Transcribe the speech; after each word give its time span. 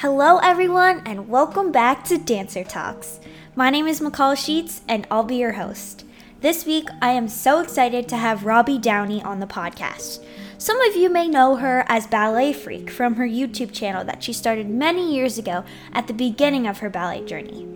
Hello, 0.00 0.38
everyone, 0.38 1.02
and 1.04 1.28
welcome 1.28 1.70
back 1.70 2.04
to 2.04 2.16
Dancer 2.16 2.64
Talks. 2.64 3.20
My 3.54 3.68
name 3.68 3.86
is 3.86 4.00
McCall 4.00 4.34
Sheets, 4.34 4.80
and 4.88 5.06
I'll 5.10 5.24
be 5.24 5.36
your 5.36 5.52
host. 5.52 6.06
This 6.40 6.64
week, 6.64 6.88
I 7.02 7.10
am 7.10 7.28
so 7.28 7.60
excited 7.60 8.08
to 8.08 8.16
have 8.16 8.46
Robbie 8.46 8.78
Downey 8.78 9.22
on 9.22 9.40
the 9.40 9.46
podcast. 9.46 10.24
Some 10.56 10.80
of 10.80 10.96
you 10.96 11.10
may 11.10 11.28
know 11.28 11.56
her 11.56 11.84
as 11.86 12.06
Ballet 12.06 12.54
Freak 12.54 12.88
from 12.88 13.16
her 13.16 13.26
YouTube 13.28 13.74
channel 13.74 14.02
that 14.04 14.22
she 14.22 14.32
started 14.32 14.70
many 14.70 15.14
years 15.14 15.36
ago 15.36 15.64
at 15.92 16.06
the 16.06 16.14
beginning 16.14 16.66
of 16.66 16.78
her 16.78 16.88
ballet 16.88 17.22
journey. 17.26 17.68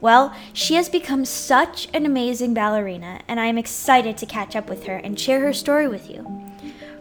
Well, 0.00 0.34
she 0.54 0.76
has 0.76 0.88
become 0.88 1.26
such 1.26 1.88
an 1.92 2.06
amazing 2.06 2.54
ballerina, 2.54 3.20
and 3.28 3.38
I 3.38 3.48
am 3.48 3.58
excited 3.58 4.16
to 4.16 4.24
catch 4.24 4.56
up 4.56 4.70
with 4.70 4.86
her 4.86 4.96
and 4.96 5.20
share 5.20 5.40
her 5.40 5.52
story 5.52 5.88
with 5.88 6.08
you. 6.08 6.35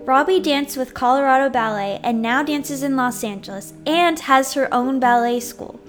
Robbie 0.05 0.39
danced 0.39 0.77
with 0.77 0.93
Colorado 0.93 1.49
Ballet 1.49 1.99
and 2.03 2.21
now 2.21 2.43
dances 2.43 2.83
in 2.83 2.95
Los 2.95 3.23
Angeles 3.23 3.73
and 3.87 4.19
has 4.19 4.54
her 4.54 4.71
own 4.71 5.00
ballet 5.00 5.39
school. 5.39 5.79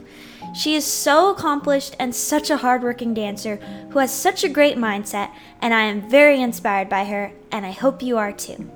She 0.55 0.74
is 0.74 0.87
so 0.87 1.30
accomplished 1.30 1.95
and 1.98 2.15
such 2.15 2.48
a 2.48 2.57
hardworking 2.57 3.12
dancer 3.12 3.57
who 3.91 3.98
has 3.98 4.10
such 4.10 4.43
a 4.43 4.48
great 4.48 4.79
mindset, 4.79 5.33
and 5.60 5.74
I 5.74 5.83
am 5.83 6.09
very 6.09 6.41
inspired 6.41 6.88
by 6.88 7.05
her, 7.05 7.33
and 7.52 7.66
I 7.66 7.73
hope 7.73 8.02
you 8.02 8.16
are 8.16 8.33
too. 8.33 8.71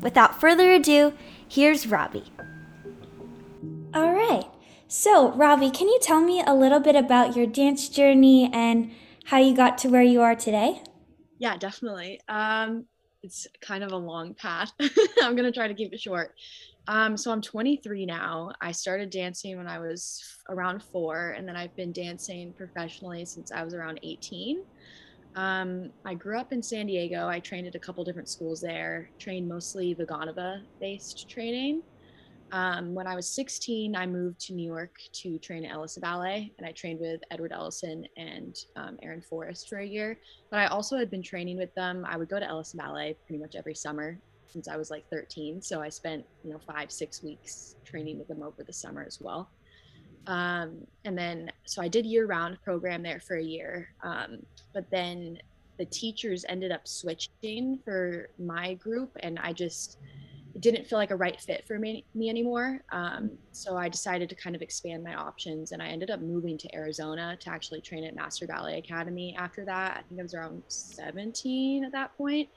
Without 0.00 0.40
further 0.40 0.70
ado, 0.70 1.12
here's 1.48 1.88
Robbie. 1.88 2.30
All 3.92 4.12
right. 4.12 4.46
So, 4.86 5.32
Robbie, 5.32 5.72
can 5.72 5.88
you 5.88 5.98
tell 6.00 6.20
me 6.20 6.40
a 6.46 6.54
little 6.54 6.78
bit 6.78 6.94
about 6.94 7.34
your 7.34 7.46
dance 7.46 7.88
journey 7.88 8.48
and 8.52 8.92
how 9.24 9.38
you 9.38 9.56
got 9.56 9.76
to 9.78 9.88
where 9.88 10.04
you 10.04 10.22
are 10.22 10.36
today? 10.36 10.82
Yeah, 11.38 11.56
definitely. 11.56 12.20
Um, 12.28 12.86
it's 13.22 13.46
kind 13.60 13.82
of 13.82 13.92
a 13.92 13.96
long 13.96 14.34
path. 14.34 14.72
I'm 15.22 15.36
gonna 15.36 15.52
try 15.52 15.68
to 15.68 15.74
keep 15.74 15.92
it 15.92 16.00
short. 16.00 16.34
Um, 16.86 17.16
so 17.16 17.30
I'm 17.30 17.42
23 17.42 18.06
now. 18.06 18.52
I 18.62 18.72
started 18.72 19.10
dancing 19.10 19.56
when 19.58 19.66
I 19.66 19.78
was 19.78 20.22
around 20.48 20.82
four, 20.82 21.30
and 21.30 21.46
then 21.46 21.54
I've 21.54 21.74
been 21.76 21.92
dancing 21.92 22.52
professionally 22.54 23.24
since 23.24 23.52
I 23.52 23.62
was 23.62 23.74
around 23.74 24.00
18. 24.02 24.62
Um, 25.36 25.90
I 26.04 26.14
grew 26.14 26.38
up 26.38 26.52
in 26.52 26.62
San 26.62 26.86
Diego. 26.86 27.28
I 27.28 27.40
trained 27.40 27.66
at 27.66 27.74
a 27.74 27.78
couple 27.78 28.02
different 28.04 28.28
schools 28.28 28.60
there. 28.60 29.10
Trained 29.18 29.48
mostly 29.48 29.94
Vaganova 29.94 30.62
based 30.80 31.28
training. 31.28 31.82
Um, 32.52 32.94
when 32.94 33.06
I 33.06 33.14
was 33.14 33.28
16, 33.28 33.94
I 33.94 34.06
moved 34.06 34.40
to 34.46 34.54
New 34.54 34.66
York 34.66 34.98
to 35.12 35.38
train 35.38 35.64
at 35.64 35.72
Ellison 35.72 36.00
Ballet, 36.00 36.52
and 36.58 36.66
I 36.66 36.72
trained 36.72 37.00
with 37.00 37.20
Edward 37.30 37.52
Ellison 37.52 38.06
and 38.16 38.56
um, 38.76 38.98
Aaron 39.02 39.20
Forrest 39.20 39.68
for 39.68 39.78
a 39.78 39.86
year. 39.86 40.18
But 40.50 40.60
I 40.60 40.66
also 40.66 40.96
had 40.96 41.10
been 41.10 41.22
training 41.22 41.58
with 41.58 41.74
them. 41.74 42.06
I 42.08 42.16
would 42.16 42.28
go 42.28 42.38
to 42.38 42.46
Ellison 42.46 42.78
Ballet 42.78 43.16
pretty 43.26 43.40
much 43.40 43.54
every 43.54 43.74
summer 43.74 44.18
since 44.46 44.66
I 44.66 44.76
was 44.76 44.90
like 44.90 45.04
13. 45.10 45.60
So 45.60 45.82
I 45.82 45.90
spent, 45.90 46.24
you 46.42 46.50
know, 46.50 46.58
five, 46.58 46.90
six 46.90 47.22
weeks 47.22 47.76
training 47.84 48.18
with 48.18 48.28
them 48.28 48.42
over 48.42 48.62
the 48.64 48.72
summer 48.72 49.04
as 49.06 49.20
well. 49.20 49.50
Um, 50.26 50.86
and 51.04 51.16
then, 51.16 51.52
so 51.66 51.82
I 51.82 51.88
did 51.88 52.06
year 52.06 52.26
round 52.26 52.58
program 52.62 53.02
there 53.02 53.20
for 53.20 53.36
a 53.36 53.42
year. 53.42 53.88
Um, 54.02 54.38
but 54.72 54.90
then 54.90 55.38
the 55.78 55.84
teachers 55.86 56.44
ended 56.48 56.72
up 56.72 56.88
switching 56.88 57.78
for 57.84 58.30
my 58.38 58.74
group, 58.74 59.16
and 59.20 59.38
I 59.38 59.52
just, 59.52 59.98
didn't 60.60 60.86
feel 60.86 60.98
like 60.98 61.10
a 61.10 61.16
right 61.16 61.40
fit 61.40 61.66
for 61.66 61.78
me, 61.78 62.04
me 62.14 62.28
anymore. 62.28 62.82
Um, 62.90 63.30
so 63.52 63.76
I 63.76 63.88
decided 63.88 64.28
to 64.30 64.34
kind 64.34 64.56
of 64.56 64.62
expand 64.62 65.04
my 65.04 65.14
options 65.14 65.72
and 65.72 65.82
I 65.82 65.88
ended 65.88 66.10
up 66.10 66.20
moving 66.20 66.58
to 66.58 66.74
Arizona 66.74 67.36
to 67.40 67.50
actually 67.50 67.80
train 67.80 68.04
at 68.04 68.14
Master 68.14 68.46
Ballet 68.46 68.78
Academy 68.78 69.36
after 69.38 69.64
that. 69.64 69.98
I 69.98 70.02
think 70.08 70.20
I 70.20 70.22
was 70.22 70.34
around 70.34 70.62
17 70.68 71.84
at 71.84 71.92
that 71.92 72.16
point. 72.16 72.48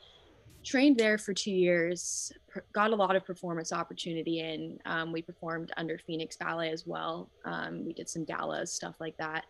Trained 0.64 0.98
there 0.98 1.18
for 1.18 1.34
two 1.34 1.52
years, 1.52 2.32
got 2.72 2.92
a 2.92 2.96
lot 2.96 3.16
of 3.16 3.26
performance 3.26 3.74
opportunity 3.74 4.40
in. 4.40 4.80
Um, 4.86 5.12
we 5.12 5.22
performed 5.22 5.72
under 5.76 5.98
Phoenix 5.98 6.38
Ballet 6.38 6.72
as 6.72 6.86
well. 6.86 7.30
Um, 7.46 7.84
we 7.86 7.94
did 7.94 8.08
some 8.08 8.26
galas, 8.26 8.72
stuff 8.72 8.96
like 9.00 9.18
that. 9.18 9.46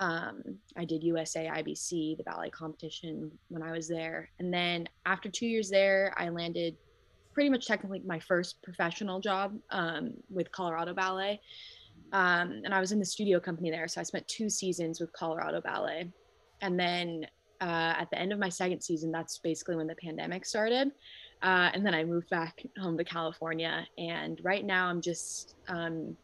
Um, 0.00 0.56
I 0.76 0.84
did 0.84 1.04
USA 1.04 1.46
IBC, 1.46 2.16
the 2.16 2.24
ballet 2.24 2.50
competition 2.50 3.30
when 3.48 3.62
I 3.62 3.72
was 3.72 3.86
there. 3.86 4.30
And 4.38 4.52
then 4.52 4.88
after 5.06 5.28
two 5.28 5.46
years 5.46 5.70
there, 5.70 6.14
I 6.16 6.30
landed 6.30 6.76
pretty 7.34 7.50
much 7.50 7.66
technically 7.66 8.00
my 8.06 8.20
first 8.20 8.62
professional 8.62 9.20
job 9.20 9.58
um, 9.70 10.14
with 10.30 10.50
Colorado 10.52 10.94
Ballet. 10.94 11.40
Um, 12.12 12.62
and 12.64 12.72
I 12.72 12.80
was 12.80 12.92
in 12.92 13.00
the 13.00 13.04
studio 13.04 13.40
company 13.40 13.70
there. 13.70 13.88
So 13.88 14.00
I 14.00 14.04
spent 14.04 14.26
two 14.28 14.48
seasons 14.48 15.00
with 15.00 15.12
Colorado 15.12 15.60
Ballet. 15.60 16.08
And 16.62 16.78
then 16.78 17.26
uh, 17.60 17.94
at 17.98 18.08
the 18.10 18.18
end 18.18 18.32
of 18.32 18.38
my 18.38 18.48
second 18.48 18.80
season, 18.82 19.10
that's 19.10 19.38
basically 19.38 19.76
when 19.76 19.88
the 19.88 19.96
pandemic 19.96 20.46
started. 20.46 20.92
Uh, 21.42 21.70
and 21.74 21.84
then 21.84 21.92
I 21.92 22.04
moved 22.04 22.30
back 22.30 22.62
home 22.78 22.96
to 22.96 23.04
California. 23.04 23.84
And 23.98 24.40
right 24.44 24.64
now 24.64 24.86
I'm 24.86 25.00
just, 25.00 25.56
um, 25.68 26.16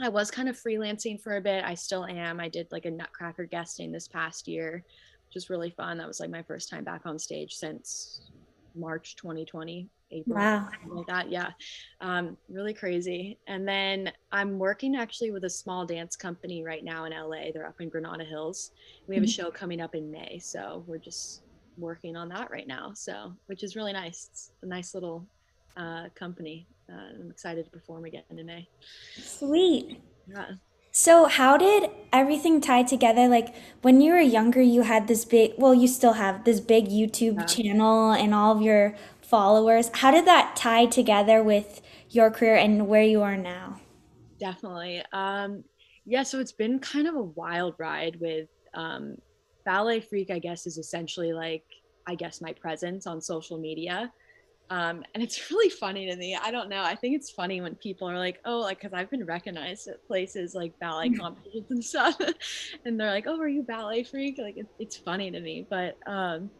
I 0.00 0.08
was 0.08 0.30
kind 0.30 0.48
of 0.48 0.56
freelancing 0.56 1.20
for 1.20 1.36
a 1.36 1.40
bit. 1.40 1.64
I 1.64 1.74
still 1.74 2.06
am. 2.06 2.40
I 2.40 2.48
did 2.48 2.66
like 2.72 2.86
a 2.86 2.90
Nutcracker 2.90 3.46
guesting 3.46 3.92
this 3.92 4.08
past 4.08 4.48
year, 4.48 4.84
which 5.28 5.34
was 5.34 5.48
really 5.48 5.70
fun. 5.70 5.98
That 5.98 6.08
was 6.08 6.18
like 6.18 6.30
my 6.30 6.42
first 6.42 6.68
time 6.68 6.82
back 6.82 7.02
on 7.04 7.18
stage 7.18 7.54
since 7.54 8.22
March 8.74 9.16
2020. 9.16 9.88
April, 10.10 10.38
wow. 10.38 10.68
like 10.88 11.06
that. 11.06 11.30
Yeah, 11.30 11.50
um, 12.00 12.36
really 12.48 12.74
crazy. 12.74 13.38
And 13.46 13.66
then 13.66 14.12
I'm 14.32 14.58
working 14.58 14.96
actually 14.96 15.30
with 15.30 15.44
a 15.44 15.50
small 15.50 15.86
dance 15.86 16.16
company 16.16 16.64
right 16.64 16.84
now 16.84 17.04
in 17.04 17.12
LA. 17.12 17.52
They're 17.52 17.66
up 17.66 17.80
in 17.80 17.88
Granada 17.88 18.24
Hills. 18.24 18.72
We 19.06 19.14
have 19.14 19.24
a 19.24 19.26
mm-hmm. 19.26 19.30
show 19.30 19.50
coming 19.50 19.80
up 19.80 19.94
in 19.94 20.10
May, 20.10 20.38
so 20.38 20.84
we're 20.86 20.98
just 20.98 21.42
working 21.78 22.16
on 22.16 22.28
that 22.30 22.50
right 22.50 22.66
now. 22.66 22.92
So, 22.94 23.34
which 23.46 23.62
is 23.62 23.76
really 23.76 23.92
nice. 23.92 24.28
It's 24.30 24.50
a 24.62 24.66
nice 24.66 24.94
little 24.94 25.26
uh, 25.76 26.08
company. 26.14 26.66
Uh, 26.90 27.20
I'm 27.20 27.30
excited 27.30 27.64
to 27.64 27.70
perform 27.70 28.04
again 28.04 28.24
in 28.30 28.44
May. 28.44 28.68
Sweet. 29.16 30.00
Yeah. 30.28 30.52
So, 30.92 31.26
how 31.26 31.56
did 31.56 31.88
everything 32.12 32.60
tie 32.60 32.82
together? 32.82 33.28
Like, 33.28 33.54
when 33.82 34.00
you 34.00 34.12
were 34.12 34.20
younger, 34.20 34.60
you 34.60 34.82
had 34.82 35.06
this 35.06 35.24
big, 35.24 35.52
well, 35.56 35.72
you 35.72 35.86
still 35.86 36.14
have 36.14 36.44
this 36.44 36.58
big 36.58 36.88
YouTube 36.88 37.36
yeah. 37.36 37.44
channel 37.46 38.10
and 38.10 38.34
all 38.34 38.56
of 38.56 38.60
your 38.60 38.96
followers. 39.30 39.90
How 39.94 40.10
did 40.10 40.26
that 40.26 40.56
tie 40.56 40.86
together 40.86 41.42
with 41.42 41.80
your 42.10 42.30
career 42.30 42.56
and 42.56 42.88
where 42.88 43.02
you 43.02 43.22
are 43.22 43.36
now? 43.36 43.80
Definitely. 44.40 45.02
Um, 45.12 45.64
yeah, 46.04 46.24
so 46.24 46.40
it's 46.40 46.52
been 46.52 46.80
kind 46.80 47.06
of 47.06 47.14
a 47.14 47.22
wild 47.22 47.74
ride 47.78 48.18
with 48.20 48.48
um, 48.74 49.16
Ballet 49.64 50.00
Freak, 50.00 50.30
I 50.30 50.40
guess, 50.40 50.66
is 50.66 50.78
essentially 50.78 51.32
like, 51.32 51.64
I 52.06 52.16
guess, 52.16 52.40
my 52.40 52.52
presence 52.52 53.06
on 53.06 53.20
social 53.20 53.58
media. 53.58 54.12
Um, 54.70 55.04
and 55.14 55.22
it's 55.22 55.48
really 55.50 55.70
funny 55.70 56.10
to 56.10 56.16
me. 56.16 56.36
I 56.40 56.50
don't 56.50 56.68
know. 56.68 56.82
I 56.82 56.96
think 56.96 57.14
it's 57.14 57.30
funny 57.30 57.60
when 57.60 57.76
people 57.76 58.08
are 58.08 58.18
like, 58.18 58.40
oh, 58.44 58.58
like, 58.58 58.80
because 58.80 58.92
I've 58.92 59.10
been 59.10 59.24
recognized 59.24 59.86
at 59.88 60.04
places 60.06 60.54
like 60.54 60.76
ballet 60.80 61.10
mm. 61.10 61.18
competitions 61.18 61.70
and 61.70 61.84
stuff. 61.84 62.16
and 62.84 62.98
they're 62.98 63.10
like, 63.10 63.26
oh, 63.28 63.38
are 63.38 63.48
you 63.48 63.62
ballet 63.62 64.02
freak? 64.02 64.38
Like, 64.38 64.56
it, 64.56 64.66
it's 64.78 64.96
funny 64.96 65.30
to 65.30 65.40
me. 65.40 65.66
But 65.68 65.96
um, 66.06 66.50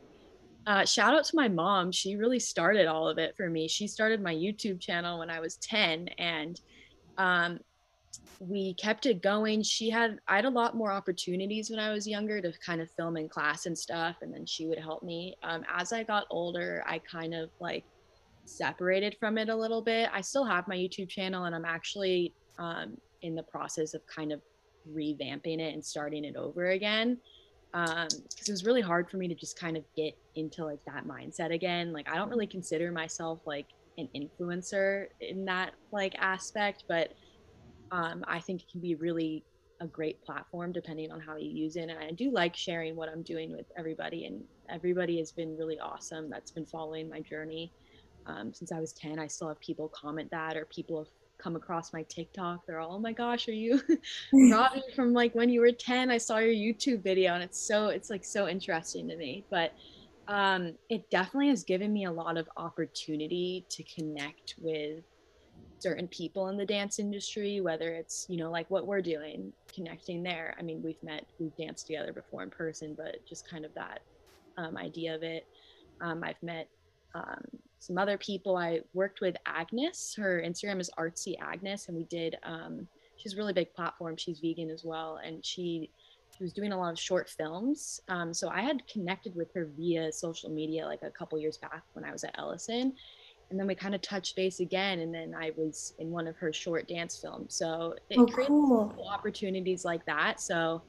uh, 0.67 0.85
shout 0.85 1.15
out 1.15 1.25
to 1.25 1.37
my 1.37 1.49
mom. 1.49 1.91
She 1.91 2.17
really 2.17 2.39
started 2.39 2.87
all 2.87 3.09
of 3.09 3.19
it 3.19 3.37
for 3.37 3.49
me. 3.49 3.69
She 3.69 3.87
started 3.87 4.23
my 4.23 4.35
YouTube 4.35 4.81
channel 4.81 5.19
when 5.19 5.31
I 5.31 5.41
was 5.41 5.57
10 5.57 6.09
and 6.19 6.61
um, 7.19 7.61
we 8.41 8.75
kept 8.75 9.07
it 9.07 9.23
going. 9.23 9.63
She 9.63 9.91
had, 9.91 10.19
I 10.29 10.37
had 10.37 10.45
a 10.45 10.51
lot 10.51 10.77
more 10.77 10.93
opportunities 10.93 11.71
when 11.71 11.79
I 11.79 11.93
was 11.93 12.07
younger 12.07 12.41
to 12.41 12.53
kind 12.65 12.81
of 12.81 12.91
film 12.91 13.17
in 13.17 13.29
class 13.29 13.67
and 13.67 13.77
stuff. 13.77 14.17
And 14.23 14.33
then 14.33 14.47
she 14.47 14.67
would 14.67 14.79
help 14.79 15.03
me. 15.03 15.37
Um, 15.43 15.65
as 15.73 15.93
I 15.93 16.03
got 16.03 16.27
older, 16.31 16.85
I 16.87 16.99
kind 16.99 17.35
of 17.35 17.51
like 17.61 17.85
separated 18.45 19.17
from 19.19 19.39
it 19.39 19.49
a 19.49 19.57
little 19.57 19.83
bit. 19.83 20.11
I 20.13 20.21
still 20.21 20.45
have 20.45 20.69
my 20.69 20.77
YouTube 20.77 21.09
channel 21.09 21.45
and 21.45 21.55
I'm 21.55 21.65
actually 21.65 22.35
um, 22.59 22.97
in 23.23 23.35
the 23.35 23.43
process 23.43 23.95
of 23.95 24.07
kind 24.07 24.33
of 24.33 24.41
revamping 24.91 25.61
it 25.61 25.75
and 25.75 25.85
starting 25.85 26.25
it 26.25 26.37
over 26.37 26.71
again 26.71 27.19
um 27.75 28.09
because 28.29 28.49
it 28.49 28.53
was 28.53 28.65
really 28.65 28.81
hard 28.81 29.09
for 29.09 29.17
me 29.17 29.29
to 29.29 29.35
just 29.35 29.59
kind 29.59 29.77
of 29.77 29.85
get 29.97 30.15
into 30.35 30.65
like 30.65 30.81
that 30.87 31.07
mindset 31.07 31.53
again. 31.53 31.93
Like 31.93 32.09
i 32.11 32.17
don't 32.17 32.31
really 32.31 32.47
consider 32.47 32.91
myself 32.93 33.41
like 33.47 33.67
an 33.99 34.09
influencer 34.17 35.07
in 35.21 35.45
that 35.45 35.73
like 35.93 36.15
aspect 36.19 36.85
but 36.89 37.13
um 37.91 38.25
i 38.27 38.41
think 38.41 38.63
it 38.63 38.71
can 38.71 38.81
be 38.81 38.95
really 38.95 39.45
a 39.81 39.87
great 39.87 40.23
platform 40.23 40.73
depending 40.73 41.11
on 41.11 41.21
how 41.21 41.37
you 41.37 41.49
use 41.51 41.77
it 41.77 41.89
and 41.89 41.99
i 41.99 42.11
do 42.13 42.31
like 42.31 42.55
sharing 42.57 42.97
what 42.97 43.09
i'm 43.09 43.23
doing 43.23 43.53
with 43.53 43.67
everybody 43.79 44.27
and 44.27 44.43
everybody 44.69 45.19
has 45.19 45.33
been 45.33 45.57
really 45.57 45.79
awesome 45.79 46.29
that's 46.31 46.51
been 46.51 46.67
following 46.67 47.09
my 47.09 47.21
journey 47.21 47.73
um, 48.27 48.53
since 48.53 48.73
i 48.73 48.81
was 48.81 48.93
10 48.93 49.19
i 49.19 49.27
still 49.27 49.49
have 49.49 49.61
people 49.61 49.91
comment 49.95 50.31
that 50.31 50.57
or 50.57 50.67
people 50.67 50.99
have 50.99 51.09
come 51.41 51.57
across 51.57 51.93
my 51.93 52.03
TikTok. 52.05 52.67
They're 52.67 52.81
all, 52.81 52.95
oh 52.95 52.99
my 52.99 53.13
gosh, 53.13 53.49
are 53.49 53.53
you 53.53 53.81
Robbie 54.53 54.83
from 54.95 55.13
like 55.13 55.35
when 55.35 55.49
you 55.49 55.61
were 55.61 55.73
10? 55.73 56.11
I 56.11 56.19
saw 56.19 56.39
your 56.39 56.55
YouTube 56.55 57.03
video 57.03 57.35
and 57.35 57.43
it's 57.43 57.59
so, 57.61 57.89
it's 57.89 58.11
like 58.11 58.25
so 58.25 58.49
interesting 58.49 59.09
to 59.09 59.17
me. 59.17 59.45
But 59.51 59.73
um, 60.29 60.75
it 60.89 61.11
definitely 61.11 61.49
has 61.49 61.65
given 61.65 61.93
me 61.93 62.05
a 62.05 62.13
lot 62.13 62.37
of 62.37 62.49
opportunity 62.57 63.65
to 63.69 63.83
connect 63.83 64.55
with 64.61 65.03
certain 65.81 66.07
people 66.09 66.49
in 66.49 66.57
the 66.57 66.67
dance 66.67 66.99
industry, 66.99 67.61
whether 67.61 67.91
it's, 67.91 68.27
you 68.29 68.37
know, 68.37 68.51
like 68.51 68.71
what 68.71 68.87
we're 68.87 69.01
doing, 69.01 69.53
connecting 69.75 70.23
there. 70.23 70.55
I 70.59 70.63
mean, 70.63 70.83
we've 70.83 71.03
met, 71.03 71.25
we've 71.39 71.57
danced 71.57 71.87
together 71.87 72.13
before 72.13 72.43
in 72.43 72.51
person, 72.51 72.95
but 72.95 73.25
just 73.27 73.49
kind 73.49 73.65
of 73.65 73.73
that 73.75 74.01
um, 74.57 74.77
idea 74.77 75.15
of 75.15 75.23
it. 75.23 75.47
Um, 76.01 76.23
I've 76.23 76.43
met 76.43 76.69
um, 77.15 77.43
some 77.81 77.99
other 77.99 78.17
people. 78.19 78.57
I 78.57 78.81
worked 78.95 79.21
with 79.21 79.37
Agnes. 79.47 80.15
Her 80.17 80.41
Instagram 80.47 80.81
is 80.81 80.91
artsy 80.99 81.35
Agnes, 81.41 81.89
and 81.89 81.97
we 81.97 82.05
did 82.05 82.37
um, 82.45 82.87
she's 83.17 83.35
a 83.35 83.37
really 83.37 83.53
big 83.53 83.73
platform. 83.75 84.17
She's 84.17 84.39
vegan 84.39 84.71
as 84.71 84.85
well, 84.85 85.19
and 85.25 85.45
she 85.45 85.91
she 86.37 86.45
was 86.45 86.53
doing 86.53 86.73
a 86.73 86.79
lot 86.79 86.93
of 86.93 86.99
short 86.99 87.29
films. 87.29 88.01
Um, 88.09 88.33
so 88.33 88.49
I 88.49 88.63
had 88.63 88.87
connected 88.87 89.35
with 89.35 89.53
her 89.55 89.69
via 89.77 90.13
social 90.13 90.49
media 90.51 90.87
like 90.87 91.03
a 91.03 91.11
couple 91.11 91.39
years 91.39 91.57
back 91.59 91.83
when 91.95 92.05
I 92.05 92.13
was 92.13 92.23
at 92.25 92.35
Ellison. 92.39 92.95
And 93.51 93.59
then 93.59 93.67
we 93.67 93.75
kind 93.75 93.97
of 93.97 94.01
touched 94.01 94.37
base 94.37 94.61
again, 94.61 95.01
and 95.01 95.13
then 95.13 95.35
I 95.35 95.51
was 95.57 95.95
in 95.99 96.13
one 96.13 96.29
of 96.29 96.37
her 96.37 96.53
short 96.53 96.87
dance 96.87 97.19
films. 97.19 97.53
So 97.53 97.97
it 98.09 98.17
Oh, 98.17 98.25
creates 98.27 98.49
cool. 98.49 98.95
opportunities 99.11 99.85
like 99.85 100.07
that. 100.07 100.41
So, 100.41 100.83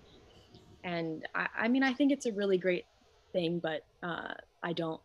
and 0.84 1.28
I, 1.34 1.48
I 1.62 1.68
mean, 1.68 1.82
I 1.82 1.92
think 1.92 2.12
it's 2.12 2.28
a 2.28 2.32
really 2.32 2.60
great 2.60 2.86
thing, 3.34 3.58
but 3.58 3.84
uh, 4.04 4.36
I 4.62 4.74
don't 4.74 5.02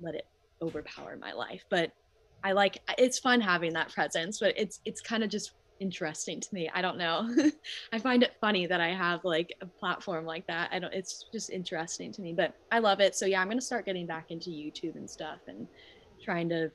let 0.00 0.14
it 0.14 0.26
overpower 0.62 1.16
my 1.20 1.32
life. 1.32 1.64
But 1.70 1.92
I 2.42 2.52
like 2.52 2.78
it's 2.98 3.18
fun 3.18 3.40
having 3.40 3.72
that 3.74 3.92
presence, 3.92 4.38
but 4.40 4.54
it's 4.56 4.80
it's 4.84 5.00
kind 5.00 5.22
of 5.22 5.30
just 5.30 5.52
interesting 5.80 6.40
to 6.40 6.48
me. 6.52 6.70
I 6.72 6.82
don't 6.82 6.98
know. 6.98 7.28
I 7.92 7.98
find 7.98 8.22
it 8.22 8.36
funny 8.40 8.66
that 8.66 8.80
I 8.80 8.88
have 8.88 9.24
like 9.24 9.54
a 9.60 9.66
platform 9.66 10.24
like 10.24 10.46
that. 10.46 10.70
I 10.72 10.78
don't 10.78 10.92
it's 10.92 11.26
just 11.32 11.50
interesting 11.50 12.12
to 12.12 12.22
me, 12.22 12.32
but 12.32 12.54
I 12.70 12.78
love 12.78 13.00
it. 13.00 13.14
So 13.14 13.26
yeah, 13.26 13.40
I'm 13.40 13.48
going 13.48 13.58
to 13.58 13.64
start 13.64 13.86
getting 13.86 14.06
back 14.06 14.30
into 14.30 14.50
YouTube 14.50 14.96
and 14.96 15.08
stuff 15.08 15.40
and 15.48 15.66
trying 16.22 16.48
to 16.50 16.70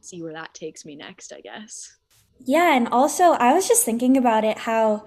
see 0.00 0.22
where 0.22 0.32
that 0.32 0.54
takes 0.54 0.84
me 0.84 0.96
next, 0.96 1.32
I 1.32 1.40
guess. 1.40 1.96
Yeah, 2.40 2.74
and 2.76 2.88
also 2.88 3.32
I 3.32 3.54
was 3.54 3.68
just 3.68 3.84
thinking 3.84 4.16
about 4.16 4.44
it 4.44 4.58
how 4.58 5.06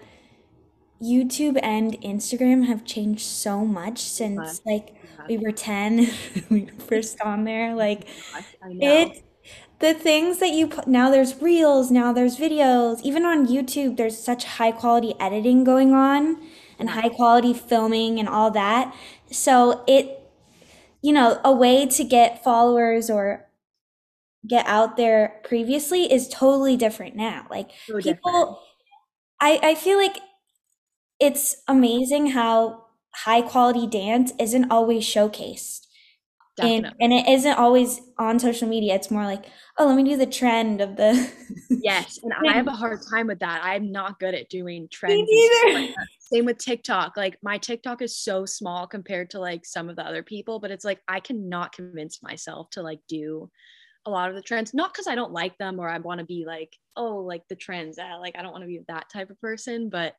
YouTube 1.02 1.60
and 1.64 1.94
Instagram 2.02 2.66
have 2.68 2.84
changed 2.86 3.22
so 3.26 3.66
much 3.66 4.00
since 4.00 4.62
like 4.66 4.96
yeah, 5.04 5.28
we 5.28 5.38
were 5.38 5.52
10 5.52 6.06
when 6.48 6.48
we 6.50 6.62
were 6.66 6.80
first 6.86 7.22
on 7.22 7.44
there. 7.46 7.76
Like 7.76 8.08
I, 8.34 8.46
I 8.62 8.74
know. 8.74 9.12
it 9.14 9.24
the 9.80 9.94
things 9.94 10.40
that 10.40 10.52
you 10.52 10.68
put 10.68 10.88
now 10.88 11.10
there's 11.12 11.42
reels, 11.42 11.92
now 11.92 12.14
there's 12.14 12.38
videos. 12.38 13.02
Even 13.04 13.26
on 13.26 13.48
YouTube 13.48 13.98
there's 13.98 14.18
such 14.18 14.44
high 14.46 14.72
quality 14.72 15.16
editing 15.20 15.64
going 15.64 15.94
on 15.94 16.42
and 16.80 16.90
high 16.92 17.10
quality 17.10 17.54
filming 17.54 18.20
and 18.20 18.30
all 18.30 18.52
that. 18.52 18.96
So 19.32 19.84
it 19.88 20.16
you 21.02 21.14
know, 21.14 21.40
a 21.46 21.54
way 21.54 21.86
to 21.88 22.04
get 22.04 22.44
followers 22.44 23.10
or 23.10 23.48
get 24.48 24.66
out 24.68 24.98
there 24.98 25.42
previously 25.44 26.12
is 26.12 26.28
totally 26.30 26.78
different 26.78 27.16
now. 27.16 27.46
Like 27.50 27.72
So 27.88 28.00
different. 28.00 28.20
people 28.22 28.62
I 29.42 29.60
I 29.64 29.76
feel 29.76 29.98
like 29.98 30.18
it's 31.20 31.58
amazing 31.68 32.28
how 32.28 32.86
high 33.14 33.42
quality 33.42 33.88
dance 33.88 34.32
isn't 34.40 34.72
always 34.72 35.04
showcased. 35.04 35.86
And 36.62 36.94
and 37.00 37.14
it 37.14 37.26
isn't 37.28 37.58
always 37.58 38.02
on 38.18 38.38
social 38.38 38.68
media. 38.68 38.94
It's 38.96 39.10
more 39.10 39.24
like, 39.24 39.46
oh, 39.78 39.88
let 39.88 39.96
me 39.96 40.04
do 40.04 40.18
the 40.18 40.26
trend 40.26 40.82
of 40.82 40.98
the 40.98 41.32
Yes, 41.70 42.20
and 42.22 42.34
I 42.34 42.54
have 42.54 42.68
a 42.68 42.72
hard 42.72 43.00
time 43.10 43.28
with 43.28 43.40
that. 43.40 43.62
I'm 43.64 43.94
not 43.94 44.20
good 44.20 44.36
at 44.36 44.50
doing 44.50 44.90
trends 44.92 45.30
like 45.74 45.96
Same 46.20 46.46
with 46.46 46.58
TikTok. 46.58 47.16
Like 47.16 47.38
my 47.42 47.58
TikTok 47.58 48.02
is 48.02 48.18
so 48.18 48.46
small 48.46 48.88
compared 48.88 49.30
to 49.32 49.40
like 49.40 49.66
some 49.66 49.90
of 49.90 49.96
the 49.96 50.06
other 50.06 50.22
people, 50.22 50.60
but 50.60 50.70
it's 50.70 50.84
like 50.84 51.00
I 51.08 51.22
cannot 51.22 51.72
convince 51.72 52.22
myself 52.22 52.70
to 52.72 52.82
like 52.82 53.00
do 53.08 53.50
a 54.06 54.12
lot 54.12 54.30
of 54.30 54.36
the 54.36 54.42
trends. 54.42 54.74
Not 54.74 54.94
because 54.94 55.08
I 55.08 55.16
don't 55.16 55.32
like 55.32 55.58
them 55.58 55.80
or 55.80 55.90
I 55.90 55.98
want 56.00 56.20
to 56.20 56.26
be 56.26 56.44
like, 56.46 56.76
oh, 56.98 57.20
like 57.20 57.48
the 57.48 57.56
trends. 57.56 57.98
Uh, 57.98 58.18
like 58.20 58.36
I 58.38 58.42
don't 58.42 58.52
want 58.52 58.64
to 58.64 58.68
be 58.68 58.82
that 58.90 59.10
type 59.10 59.30
of 59.30 59.40
person, 59.40 59.90
but 59.90 60.14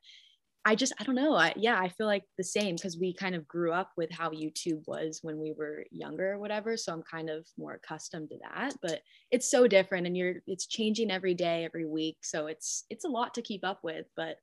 I 0.63 0.75
just 0.75 0.93
I 0.99 1.03
don't 1.03 1.15
know. 1.15 1.35
I, 1.35 1.53
yeah, 1.55 1.79
I 1.79 1.89
feel 1.89 2.05
like 2.05 2.23
the 2.37 2.43
same 2.43 2.75
because 2.75 2.97
we 2.97 3.13
kind 3.13 3.33
of 3.33 3.47
grew 3.47 3.71
up 3.71 3.91
with 3.97 4.11
how 4.11 4.29
YouTube 4.29 4.83
was 4.85 5.19
when 5.23 5.39
we 5.39 5.53
were 5.57 5.85
younger 5.89 6.33
or 6.33 6.39
whatever. 6.39 6.77
So 6.77 6.93
I'm 6.93 7.03
kind 7.03 7.29
of 7.29 7.47
more 7.57 7.73
accustomed 7.73 8.29
to 8.29 8.37
that. 8.43 8.75
But 8.81 9.01
it's 9.31 9.49
so 9.49 9.67
different, 9.67 10.05
and 10.05 10.15
you're 10.15 10.35
it's 10.45 10.67
changing 10.67 11.09
every 11.09 11.33
day, 11.33 11.65
every 11.65 11.85
week. 11.85 12.17
So 12.21 12.47
it's 12.47 12.85
it's 12.89 13.05
a 13.05 13.09
lot 13.09 13.33
to 13.35 13.41
keep 13.41 13.65
up 13.65 13.79
with. 13.83 14.05
But 14.15 14.37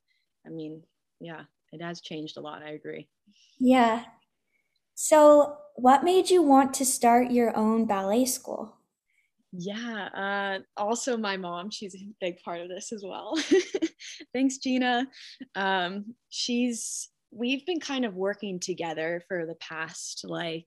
I 0.45 0.51
mean, 0.51 0.83
yeah, 1.21 1.43
it 1.73 1.83
has 1.83 2.01
changed 2.01 2.37
a 2.37 2.41
lot. 2.41 2.63
I 2.63 2.71
agree. 2.71 3.09
Yeah. 3.61 4.05
So, 4.95 5.57
what 5.77 6.03
made 6.03 6.31
you 6.31 6.43
want 6.43 6.75
to 6.75 6.85
start 6.85 7.31
your 7.31 7.57
own 7.57 7.87
ballet 7.87 8.25
school? 8.25 8.75
Yeah. 9.53 10.09
Uh, 10.15 10.59
also, 10.77 11.17
my 11.17 11.37
mom, 11.37 11.71
she's 11.71 11.95
a 11.95 12.09
big 12.21 12.43
part 12.43 12.61
of 12.61 12.69
this 12.69 12.93
as 12.93 13.05
well. 13.07 13.39
Thanks, 14.33 14.59
Gina. 14.59 15.07
Um, 15.55 16.15
she's, 16.29 17.09
we've 17.31 17.65
been 17.67 17.81
kind 17.81 18.05
of 18.05 18.15
working 18.15 18.61
together 18.61 19.23
for 19.29 19.47
the 19.47 19.57
past, 19.57 20.25
like, 20.25 20.67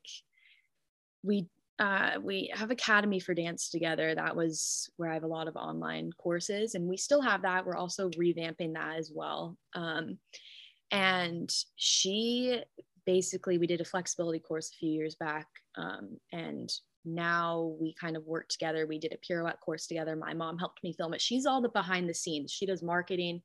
we, 1.24 1.48
uh, 1.80 2.20
we 2.22 2.52
have 2.54 2.72
Academy 2.72 3.20
for 3.20 3.34
Dance 3.34 3.70
together. 3.70 4.14
That 4.14 4.36
was 4.36 4.90
where 4.98 5.10
I 5.10 5.16
have 5.16 5.24
a 5.24 5.28
lot 5.28 5.48
of 5.48 5.56
online 5.56 6.12
courses, 6.18 6.76
and 6.76 6.88
we 6.88 6.98
still 6.98 7.22
have 7.22 7.42
that. 7.42 7.66
We're 7.66 7.76
also 7.76 8.10
revamping 8.12 8.74
that 8.74 8.98
as 8.98 9.12
well. 9.14 9.58
Um, 9.74 10.18
and 10.92 11.52
she 11.76 12.62
basically, 13.06 13.58
we 13.58 13.68
did 13.68 13.82
a 13.82 13.86
flexibility 13.86 14.40
course 14.40 14.70
a 14.72 14.78
few 14.78 14.92
years 14.92 15.16
back, 15.16 15.48
um, 15.76 16.18
and 16.32 16.72
now 17.06 17.76
we 17.80 17.96
kind 18.00 18.16
of 18.16 18.26
work 18.26 18.48
together. 18.50 18.86
We 18.86 19.00
did 19.00 19.14
a 19.14 19.18
pirouette 19.18 19.60
course 19.60 19.88
together. 19.88 20.16
My 20.16 20.34
mom 20.34 20.58
helped 20.58 20.84
me 20.84 20.94
film 20.94 21.14
it. 21.14 21.22
She's 21.22 21.46
all 21.46 21.62
the 21.62 21.70
behind 21.70 22.08
the 22.08 22.14
scenes. 22.14 22.52
She 22.52 22.66
does 22.66 22.84
marketing, 22.84 23.42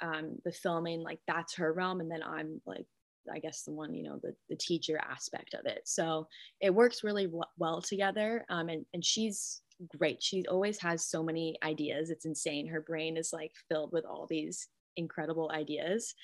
um, 0.00 0.36
the 0.44 0.52
filming, 0.52 1.02
like 1.02 1.20
that's 1.26 1.54
her 1.56 1.72
realm. 1.72 2.00
And 2.00 2.10
then 2.10 2.22
I'm 2.22 2.60
like, 2.66 2.86
I 3.32 3.38
guess 3.38 3.62
the 3.62 3.72
one, 3.72 3.94
you 3.94 4.02
know, 4.02 4.18
the, 4.22 4.34
the 4.48 4.56
teacher 4.56 4.98
aspect 4.98 5.54
of 5.54 5.66
it. 5.66 5.82
So 5.84 6.28
it 6.60 6.74
works 6.74 7.04
really 7.04 7.24
w- 7.24 7.42
well 7.58 7.82
together. 7.82 8.44
Um, 8.48 8.68
and, 8.68 8.86
and 8.94 9.04
she's 9.04 9.62
great. 9.98 10.22
She 10.22 10.44
always 10.46 10.78
has 10.80 11.04
so 11.04 11.22
many 11.22 11.56
ideas. 11.62 12.10
It's 12.10 12.24
insane. 12.24 12.66
Her 12.66 12.80
brain 12.80 13.16
is 13.16 13.32
like 13.32 13.52
filled 13.68 13.92
with 13.92 14.04
all 14.04 14.26
these 14.28 14.68
incredible 14.96 15.50
ideas. 15.52 16.14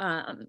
Um, 0.00 0.46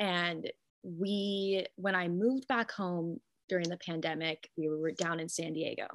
and 0.00 0.50
we, 0.82 1.66
when 1.76 1.94
I 1.94 2.08
moved 2.08 2.48
back 2.48 2.70
home 2.70 3.20
during 3.48 3.68
the 3.68 3.78
pandemic. 3.78 4.50
We 4.56 4.68
were 4.68 4.92
down 4.92 5.20
in 5.20 5.28
San 5.28 5.52
Diego. 5.52 5.86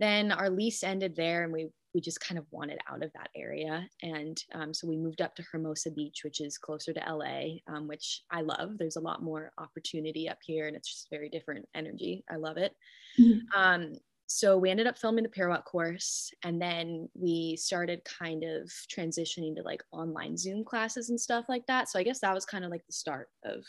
Then 0.00 0.32
our 0.32 0.50
lease 0.50 0.82
ended 0.82 1.14
there, 1.16 1.44
and 1.44 1.52
we 1.52 1.68
we 1.94 2.00
just 2.00 2.20
kind 2.20 2.38
of 2.38 2.46
wanted 2.50 2.78
out 2.90 3.04
of 3.04 3.12
that 3.12 3.28
area, 3.36 3.86
and 4.02 4.42
um, 4.54 4.72
so 4.72 4.88
we 4.88 4.96
moved 4.96 5.20
up 5.20 5.34
to 5.36 5.44
Hermosa 5.52 5.90
Beach, 5.90 6.20
which 6.24 6.40
is 6.40 6.56
closer 6.56 6.92
to 6.94 7.00
LA, 7.00 7.58
um, 7.66 7.86
which 7.86 8.22
I 8.30 8.40
love. 8.40 8.78
There's 8.78 8.96
a 8.96 9.00
lot 9.00 9.22
more 9.22 9.52
opportunity 9.58 10.28
up 10.28 10.38
here, 10.42 10.66
and 10.68 10.76
it's 10.76 10.88
just 10.90 11.10
very 11.10 11.28
different 11.28 11.68
energy. 11.74 12.24
I 12.30 12.36
love 12.36 12.56
it. 12.56 12.74
Mhm. 13.18 13.40
Um, 13.54 13.92
so 14.32 14.56
we 14.56 14.70
ended 14.70 14.86
up 14.86 14.98
filming 14.98 15.24
the 15.24 15.28
pirouette 15.28 15.64
course 15.64 16.30
and 16.42 16.60
then 16.60 17.08
we 17.14 17.54
started 17.56 18.02
kind 18.04 18.44
of 18.44 18.70
transitioning 18.90 19.54
to 19.54 19.62
like 19.62 19.82
online 19.92 20.36
zoom 20.38 20.64
classes 20.64 21.10
and 21.10 21.20
stuff 21.20 21.44
like 21.48 21.66
that 21.66 21.88
so 21.88 21.98
i 21.98 22.02
guess 22.02 22.20
that 22.20 22.34
was 22.34 22.46
kind 22.46 22.64
of 22.64 22.70
like 22.70 22.84
the 22.86 22.92
start 22.92 23.28
of 23.44 23.62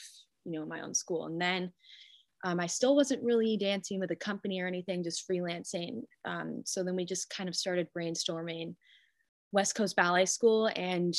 you 0.46 0.54
know 0.54 0.66
my 0.66 0.82
own 0.82 0.94
school 0.94 1.26
and 1.26 1.40
then 1.42 1.72
um, 2.44 2.60
I 2.60 2.68
still 2.68 2.96
wasn't 2.96 3.24
really 3.24 3.58
dancing 3.58 4.00
with 4.00 4.12
a 4.12 4.16
company 4.16 4.62
or 4.62 4.68
anything, 4.68 5.04
just 5.04 5.28
freelancing. 5.30 6.02
Um, 6.26 6.62
so 6.66 6.84
then 6.84 6.96
we 6.96 7.06
just 7.06 7.30
kind 7.30 7.48
of 7.48 7.56
started 7.56 7.88
brainstorming 7.98 8.76
West 9.52 9.76
Coast 9.76 9.96
Ballet 9.96 10.26
School, 10.26 10.70
and 10.76 11.16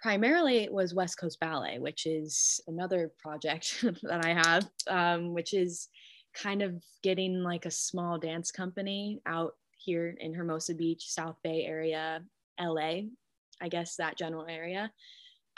primarily 0.00 0.58
it 0.58 0.72
was 0.72 0.94
West 0.94 1.18
Coast 1.18 1.40
Ballet, 1.40 1.78
which 1.78 2.06
is 2.06 2.60
another 2.68 3.12
project 3.18 3.84
that 4.02 4.24
I 4.24 4.34
have, 4.34 4.68
um, 4.88 5.34
which 5.34 5.54
is 5.54 5.88
kind 6.34 6.62
of 6.62 6.74
getting 7.02 7.42
like 7.42 7.66
a 7.66 7.70
small 7.70 8.18
dance 8.18 8.52
company 8.52 9.20
out 9.26 9.54
here 9.76 10.16
in 10.20 10.34
Hermosa 10.34 10.74
Beach, 10.74 11.08
South 11.08 11.36
Bay 11.42 11.64
area, 11.64 12.22
LA, 12.60 13.00
I 13.60 13.68
guess 13.68 13.96
that 13.96 14.16
general 14.16 14.46
area. 14.48 14.92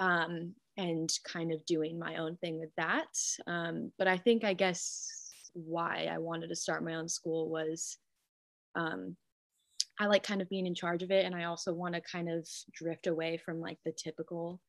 Um, 0.03 0.55
and 0.77 1.11
kind 1.25 1.53
of 1.53 1.65
doing 1.67 1.99
my 1.99 2.17
own 2.17 2.37
thing 2.37 2.59
with 2.59 2.71
that. 2.77 3.15
Um, 3.47 3.93
but 3.99 4.09
I 4.09 4.17
think, 4.17 4.43
I 4.43 4.55
guess, 4.55 5.31
why 5.53 6.09
I 6.11 6.19
wanted 6.19 6.49
to 6.49 6.57
start 6.57 6.85
my 6.85 6.95
own 6.95 7.09
school 7.09 7.51
was 7.51 7.99
um, 8.75 9.17
I 10.01 10.07
like 10.07 10.23
kind 10.23 10.41
of 10.41 10.49
being 10.49 10.67
in 10.67 10.75
charge 10.75 11.03
of 11.03 11.11
it. 11.11 11.27
And 11.27 11.35
I 11.35 11.45
also 11.45 11.73
want 11.73 11.95
to 11.95 12.01
kind 12.01 12.29
of 12.29 12.49
drift 12.73 13.07
away 13.07 13.37
from 13.37 13.61
like 13.61 13.79
the 13.85 13.93
typical 13.93 14.61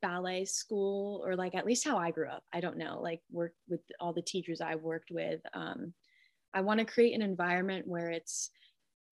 ballet 0.00 0.46
school 0.46 1.22
or 1.26 1.36
like 1.36 1.54
at 1.54 1.66
least 1.66 1.84
how 1.84 1.98
I 1.98 2.10
grew 2.10 2.28
up. 2.28 2.42
I 2.52 2.60
don't 2.60 2.78
know, 2.78 3.00
like 3.00 3.20
work 3.30 3.52
with 3.68 3.82
all 4.00 4.14
the 4.14 4.22
teachers 4.22 4.60
I've 4.60 4.80
worked 4.82 5.10
with. 5.10 5.40
Um, 5.52 5.92
I 6.54 6.62
want 6.62 6.80
to 6.80 6.86
create 6.86 7.14
an 7.14 7.22
environment 7.22 7.86
where 7.86 8.10
it's 8.10 8.50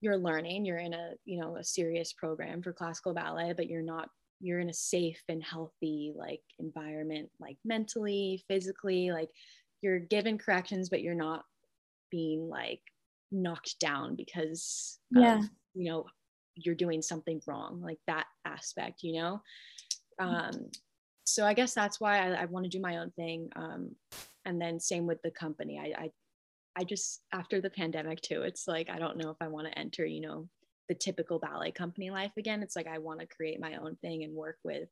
you're 0.00 0.16
learning, 0.16 0.64
you're 0.64 0.78
in 0.78 0.94
a, 0.94 1.10
you 1.26 1.40
know, 1.40 1.56
a 1.56 1.64
serious 1.64 2.14
program 2.14 2.62
for 2.62 2.72
classical 2.72 3.12
ballet, 3.12 3.52
but 3.52 3.68
you're 3.68 3.82
not 3.82 4.08
you're 4.40 4.60
in 4.60 4.70
a 4.70 4.74
safe 4.74 5.22
and 5.28 5.42
healthy 5.42 6.12
like 6.16 6.40
environment 6.58 7.28
like 7.38 7.56
mentally 7.64 8.42
physically 8.48 9.10
like 9.10 9.28
you're 9.82 9.98
given 9.98 10.38
corrections 10.38 10.88
but 10.88 11.02
you're 11.02 11.14
not 11.14 11.44
being 12.10 12.48
like 12.48 12.80
knocked 13.30 13.78
down 13.78 14.16
because 14.16 14.98
Yeah. 15.10 15.38
of 15.38 15.44
you 15.74 15.90
know 15.90 16.06
you're 16.56 16.74
doing 16.74 17.00
something 17.00 17.40
wrong 17.46 17.80
like 17.80 17.98
that 18.06 18.26
aspect 18.44 19.02
you 19.02 19.14
know? 19.20 19.40
Um 20.18 20.70
so 21.24 21.46
i 21.46 21.54
guess 21.54 21.74
that's 21.74 22.00
why 22.00 22.18
i, 22.18 22.42
I 22.42 22.44
want 22.46 22.64
to 22.64 22.70
do 22.70 22.80
my 22.80 22.98
own 22.98 23.10
thing 23.12 23.50
um 23.56 23.94
and 24.46 24.60
then 24.60 24.80
same 24.80 25.06
with 25.06 25.20
the 25.22 25.30
company. 25.30 25.78
I, 25.78 26.04
I 26.04 26.10
i 26.76 26.84
just 26.84 27.22
after 27.32 27.60
the 27.60 27.70
pandemic 27.70 28.20
too 28.20 28.42
it's 28.42 28.66
like 28.66 28.88
i 28.90 28.98
don't 28.98 29.16
know 29.18 29.30
if 29.30 29.36
i 29.40 29.48
want 29.48 29.66
to 29.68 29.78
enter 29.78 30.04
you 30.06 30.20
know 30.20 30.48
the 30.90 30.94
typical 30.96 31.38
ballet 31.38 31.70
company 31.70 32.10
life 32.10 32.32
again. 32.36 32.64
It's 32.64 32.74
like 32.74 32.88
I 32.88 32.98
want 32.98 33.20
to 33.20 33.26
create 33.26 33.60
my 33.60 33.76
own 33.76 33.96
thing 34.02 34.24
and 34.24 34.34
work 34.34 34.56
with 34.64 34.88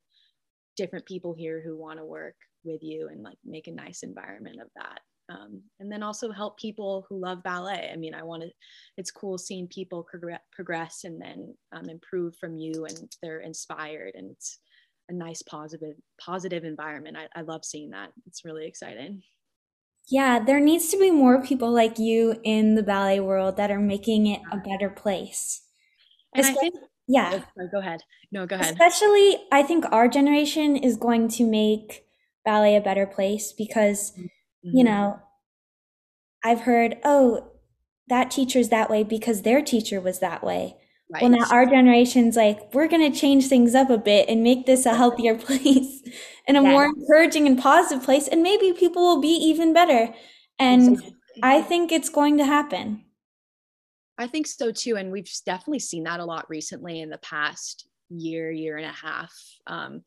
different 0.77 1.05
people 1.07 1.35
here 1.37 1.61
who 1.61 1.77
want 1.77 1.99
to 1.99 2.05
work 2.05 2.37
with 2.65 2.85
you 2.85 3.09
and 3.11 3.21
like 3.21 3.37
make 3.45 3.67
a 3.67 3.73
nice 3.73 4.05
environment 4.05 4.59
of 4.63 4.69
that. 4.77 5.01
Um, 5.29 5.61
and 5.81 5.91
then 5.91 6.05
also 6.05 6.31
help 6.31 6.57
people 6.57 7.05
who 7.09 7.21
love 7.21 7.43
ballet. 7.43 7.91
I 7.93 7.97
mean, 7.97 8.15
I 8.15 8.23
want 8.23 8.45
to, 8.45 8.49
it's 8.97 9.11
cool 9.11 9.39
seeing 9.39 9.67
people 9.67 10.07
progress 10.53 11.01
and 11.03 11.21
then 11.21 11.53
um, 11.73 11.89
improve 11.89 12.37
from 12.37 12.57
you 12.57 12.87
and 12.87 13.13
they're 13.21 13.41
inspired 13.41 14.13
and 14.15 14.31
it's 14.31 14.61
a 15.11 15.13
nice 15.13 15.43
positive, 15.43 15.97
positive 16.21 16.63
environment. 16.63 17.17
I, 17.19 17.41
I 17.41 17.43
love 17.43 17.65
seeing 17.65 17.91
that. 17.91 18.11
It's 18.29 18.45
really 18.45 18.69
exciting. 18.69 19.21
Yeah, 20.09 20.39
there 20.39 20.61
needs 20.61 20.91
to 20.91 20.97
be 20.97 21.11
more 21.11 21.43
people 21.43 21.73
like 21.73 21.99
you 21.99 22.37
in 22.45 22.77
the 22.77 22.85
ballet 22.85 23.19
world 23.19 23.57
that 23.57 23.73
are 23.73 23.81
making 23.81 24.29
it 24.29 24.41
a 24.53 24.59
better 24.59 24.89
place. 24.89 25.63
And 26.35 26.47
I 26.47 26.53
think, 26.53 26.75
yeah. 27.07 27.43
Oh, 27.59 27.69
go 27.71 27.79
ahead. 27.79 28.01
No, 28.31 28.47
go 28.47 28.57
ahead. 28.57 28.73
Especially, 28.73 29.39
I 29.51 29.63
think 29.63 29.85
our 29.91 30.09
generation 30.09 30.77
is 30.77 30.97
going 30.97 31.29
to 31.31 31.45
make 31.45 32.05
ballet 32.45 32.77
a 32.77 32.81
better 32.81 33.07
place 33.07 33.53
because, 33.53 34.13
mm-hmm. 34.13 34.77
you 34.77 34.85
know, 34.85 35.21
I've 36.45 36.61
heard, 36.61 36.99
oh, 37.05 37.53
that 38.09 38.31
teacher's 38.31 38.69
that 38.69 38.91
way 38.91 39.03
because 39.05 39.43
their 39.43 39.63
teacher 39.63 40.01
was 40.01 40.21
that 40.21 40.43
way. 40.43 40.77
Right. 41.11 41.23
Well, 41.23 41.33
now 41.33 41.47
our 41.51 41.65
generation's 41.65 42.37
like, 42.37 42.75
we're 42.75 42.89
going 42.89 43.11
to 43.11 43.19
change 43.19 43.49
things 43.49 43.75
up 43.75 43.89
a 43.89 43.97
bit 43.97 44.29
and 44.29 44.43
make 44.43 44.67
this 44.67 44.85
a 44.85 44.95
healthier 44.95 45.35
place 45.39 46.03
and 46.47 46.57
a 46.57 46.63
more 46.63 46.85
encouraging 46.85 47.47
and 47.47 47.59
positive 47.59 48.05
place. 48.05 48.29
And 48.29 48.43
maybe 48.43 48.73
people 48.73 49.03
will 49.03 49.21
be 49.21 49.29
even 49.29 49.73
better. 49.73 50.15
And. 50.59 51.03
I 51.43 51.63
think 51.63 51.93
it's 51.93 52.09
going 52.09 52.39
to 52.39 52.45
happen. 52.45 53.05
I 54.19 54.27
think 54.27 54.47
so 54.47 54.73
too. 54.73 54.97
And 54.97 55.13
we've 55.13 55.31
definitely 55.47 55.79
seen 55.79 56.05
that 56.05 56.21
a 56.21 56.25
lot 56.25 56.51
recently 56.51 57.01
in 57.01 57.11
the 57.11 57.19
past 57.19 57.89
year, 58.11 58.51
year 58.51 58.77
and 58.77 58.87
a 58.87 58.93
half. 58.93 59.33
Um, 59.67 60.03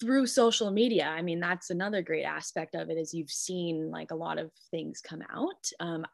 through 0.00 0.26
social 0.26 0.70
media 0.70 1.06
i 1.06 1.22
mean 1.22 1.40
that's 1.40 1.70
another 1.70 2.02
great 2.02 2.24
aspect 2.24 2.74
of 2.74 2.90
it 2.90 2.98
is 2.98 3.14
you've 3.14 3.30
seen 3.30 3.90
like 3.90 4.10
a 4.10 4.16
lot 4.16 4.38
of 4.38 4.50
things 4.70 5.00
come 5.00 5.22
out 5.34 5.70
um, 5.80 6.04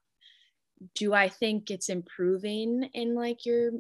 do 0.95 1.13
i 1.13 1.29
think 1.29 1.71
it's 1.71 1.89
improving 1.89 2.89
in 2.95 3.15
like 3.15 3.45
your 3.45 3.71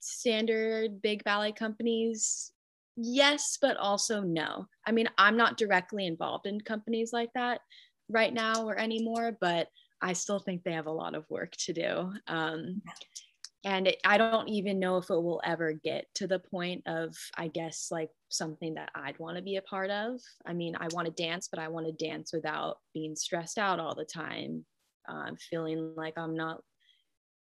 standard 0.00 1.00
big 1.02 1.22
ballet 1.24 1.52
companies 1.52 2.52
yes 2.96 3.58
but 3.60 3.76
also 3.76 4.20
no 4.20 4.66
i 4.86 4.92
mean 4.92 5.08
i'm 5.18 5.36
not 5.36 5.56
directly 5.56 6.06
involved 6.06 6.46
in 6.46 6.60
companies 6.60 7.12
like 7.12 7.32
that 7.34 7.60
right 8.08 8.34
now 8.34 8.66
or 8.66 8.78
anymore 8.78 9.36
but 9.40 9.68
i 10.02 10.12
still 10.12 10.38
think 10.38 10.62
they 10.62 10.72
have 10.72 10.86
a 10.86 10.92
lot 10.92 11.14
of 11.14 11.28
work 11.28 11.52
to 11.52 11.72
do 11.72 12.12
um, 12.28 12.82
and 13.64 13.88
it, 13.88 13.96
i 14.04 14.16
don't 14.16 14.48
even 14.48 14.78
know 14.78 14.96
if 14.96 15.10
it 15.10 15.22
will 15.22 15.40
ever 15.44 15.72
get 15.72 16.06
to 16.14 16.26
the 16.26 16.38
point 16.38 16.82
of 16.86 17.14
i 17.36 17.48
guess 17.48 17.88
like 17.90 18.10
something 18.28 18.74
that 18.74 18.90
i'd 18.94 19.18
want 19.18 19.36
to 19.36 19.42
be 19.42 19.56
a 19.56 19.62
part 19.62 19.90
of. 19.90 20.20
I 20.46 20.52
mean 20.52 20.74
i 20.78 20.88
want 20.92 21.06
to 21.06 21.22
dance 21.22 21.48
but 21.48 21.60
i 21.60 21.68
want 21.68 21.86
to 21.86 22.04
dance 22.04 22.32
without 22.32 22.78
being 22.94 23.16
stressed 23.16 23.58
out 23.58 23.80
all 23.80 23.94
the 23.94 24.04
time 24.04 24.64
uh, 25.08 25.30
feeling 25.50 25.94
like 25.96 26.14
i'm 26.16 26.34
not 26.34 26.62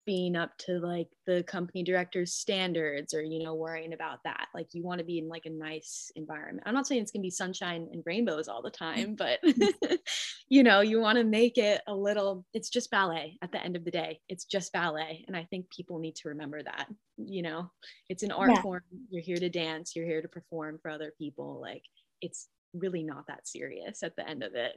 being 0.08 0.36
up 0.36 0.58
to 0.58 0.80
like 0.80 1.10
the 1.28 1.44
company 1.44 1.84
director's 1.84 2.34
standards 2.34 3.14
or 3.14 3.22
you 3.22 3.44
know 3.44 3.54
worrying 3.54 3.94
about 3.94 4.24
that. 4.24 4.48
Like 4.56 4.74
you 4.74 4.84
want 4.84 4.98
to 4.98 5.06
be 5.06 5.20
in 5.20 5.30
like 5.30 5.46
a 5.46 5.52
nice 5.52 6.12
environment. 6.16 6.64
I'm 6.66 6.74
not 6.74 6.88
saying 6.88 7.04
it's 7.04 7.12
going 7.12 7.22
to 7.22 7.28
be 7.28 7.30
sunshine 7.30 7.88
and 7.92 8.02
rainbows 8.08 8.48
all 8.48 8.64
the 8.64 8.72
time 8.72 9.16
mm-hmm. 9.16 9.68
but 9.86 10.00
you 10.50 10.64
know 10.64 10.82
you 10.82 11.00
want 11.00 11.20
to 11.20 11.24
make 11.24 11.60
it 11.60 11.82
a 11.86 11.94
little 11.94 12.44
it's 12.56 12.70
just 12.70 12.90
ballet 12.90 13.38
at 13.44 13.52
the 13.52 13.64
end 13.64 13.76
of 13.76 13.86
the 13.86 13.92
day. 13.92 14.20
It's 14.30 14.46
just 14.46 14.74
ballet 14.74 15.24
and 15.28 15.38
i 15.38 15.44
think 15.44 15.70
people 15.70 16.00
need 16.00 16.16
to 16.16 16.30
remember 16.30 16.64
that 16.64 16.88
you 17.18 17.42
know? 17.42 17.70
It's 18.10 18.24
an 18.24 18.32
art 18.32 18.52
yeah. 18.54 18.62
form. 18.62 18.84
You're 19.10 19.24
here 19.24 19.38
to 19.38 19.50
dance. 19.50 19.96
You're 19.96 20.06
here 20.06 20.22
to 20.22 20.28
perform 20.28 20.80
for 20.82 20.90
other 20.90 21.14
people. 21.18 21.60
Like 21.62 21.84
it's 22.22 22.48
really 22.74 23.04
not 23.04 23.26
that 23.28 23.48
serious 23.48 24.04
at 24.04 24.16
the 24.16 24.28
end 24.28 24.44
of 24.44 24.54
it. 24.56 24.74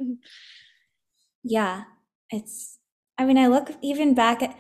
Yeah. 1.43 1.85
It's 2.31 2.79
i 3.19 3.25
mean 3.25 3.37
i 3.37 3.49
look 3.49 3.71
even 3.83 4.15
back 4.15 4.43
at 4.43 4.57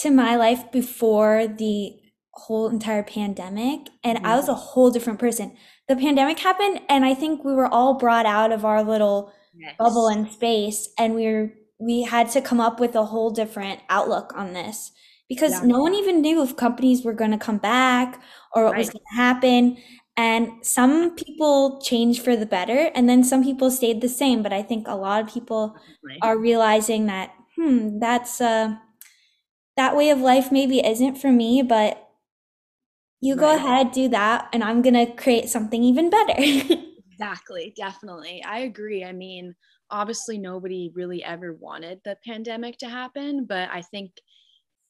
to 0.00 0.10
my 0.10 0.36
life 0.36 0.70
before 0.72 1.46
the 1.46 1.96
whole 2.32 2.68
entire 2.68 3.02
pandemic 3.02 3.88
and 4.02 4.18
mm-hmm. 4.18 4.26
I 4.26 4.36
was 4.36 4.48
a 4.48 4.54
whole 4.54 4.90
different 4.90 5.18
person. 5.18 5.56
The 5.88 5.96
pandemic 5.96 6.38
happened 6.38 6.80
and 6.88 7.04
I 7.04 7.14
think 7.14 7.44
we 7.44 7.52
were 7.52 7.66
all 7.66 7.94
brought 7.94 8.26
out 8.26 8.52
of 8.52 8.64
our 8.64 8.82
little 8.82 9.32
yes. 9.54 9.74
bubble 9.78 10.08
and 10.08 10.30
space 10.30 10.88
and 10.98 11.14
we 11.14 11.26
were 11.26 11.52
we 11.78 12.02
had 12.02 12.30
to 12.30 12.40
come 12.42 12.60
up 12.60 12.78
with 12.78 12.94
a 12.94 13.06
whole 13.06 13.30
different 13.30 13.80
outlook 13.88 14.32
on 14.36 14.52
this 14.52 14.92
because 15.28 15.52
yeah. 15.52 15.62
no 15.64 15.80
one 15.80 15.94
even 15.94 16.20
knew 16.20 16.42
if 16.42 16.56
companies 16.56 17.04
were 17.04 17.14
going 17.14 17.30
to 17.30 17.38
come 17.38 17.58
back 17.58 18.22
or 18.54 18.64
what 18.64 18.72
right. 18.72 18.78
was 18.78 18.90
going 18.90 19.04
to 19.10 19.16
happen 19.16 19.76
and 20.16 20.50
some 20.64 21.14
people 21.14 21.80
changed 21.80 22.22
for 22.22 22.36
the 22.36 22.46
better 22.46 22.90
and 22.94 23.08
then 23.08 23.24
some 23.24 23.42
people 23.42 23.70
stayed 23.70 24.00
the 24.00 24.08
same 24.08 24.42
but 24.42 24.52
i 24.52 24.62
think 24.62 24.86
a 24.86 24.96
lot 24.96 25.22
of 25.22 25.32
people 25.32 25.74
right. 26.04 26.18
are 26.22 26.38
realizing 26.38 27.06
that 27.06 27.32
hmm 27.56 27.98
that's 27.98 28.40
uh 28.40 28.74
that 29.80 29.96
way 29.96 30.10
of 30.10 30.20
life 30.20 30.52
maybe 30.52 30.86
isn't 30.86 31.16
for 31.16 31.32
me, 31.32 31.62
but 31.62 32.10
you 33.22 33.34
right. 33.34 33.40
go 33.40 33.54
ahead, 33.54 33.92
do 33.92 34.08
that, 34.08 34.50
and 34.52 34.62
I'm 34.62 34.82
going 34.82 34.94
to 34.94 35.10
create 35.14 35.48
something 35.48 35.82
even 35.82 36.10
better. 36.10 36.34
exactly. 37.10 37.72
Definitely. 37.74 38.44
I 38.44 38.58
agree. 38.60 39.02
I 39.02 39.12
mean, 39.12 39.54
obviously, 39.90 40.36
nobody 40.36 40.92
really 40.94 41.24
ever 41.24 41.54
wanted 41.54 42.00
the 42.04 42.18
pandemic 42.26 42.76
to 42.80 42.90
happen, 42.90 43.46
but 43.46 43.70
I 43.70 43.80
think 43.80 44.12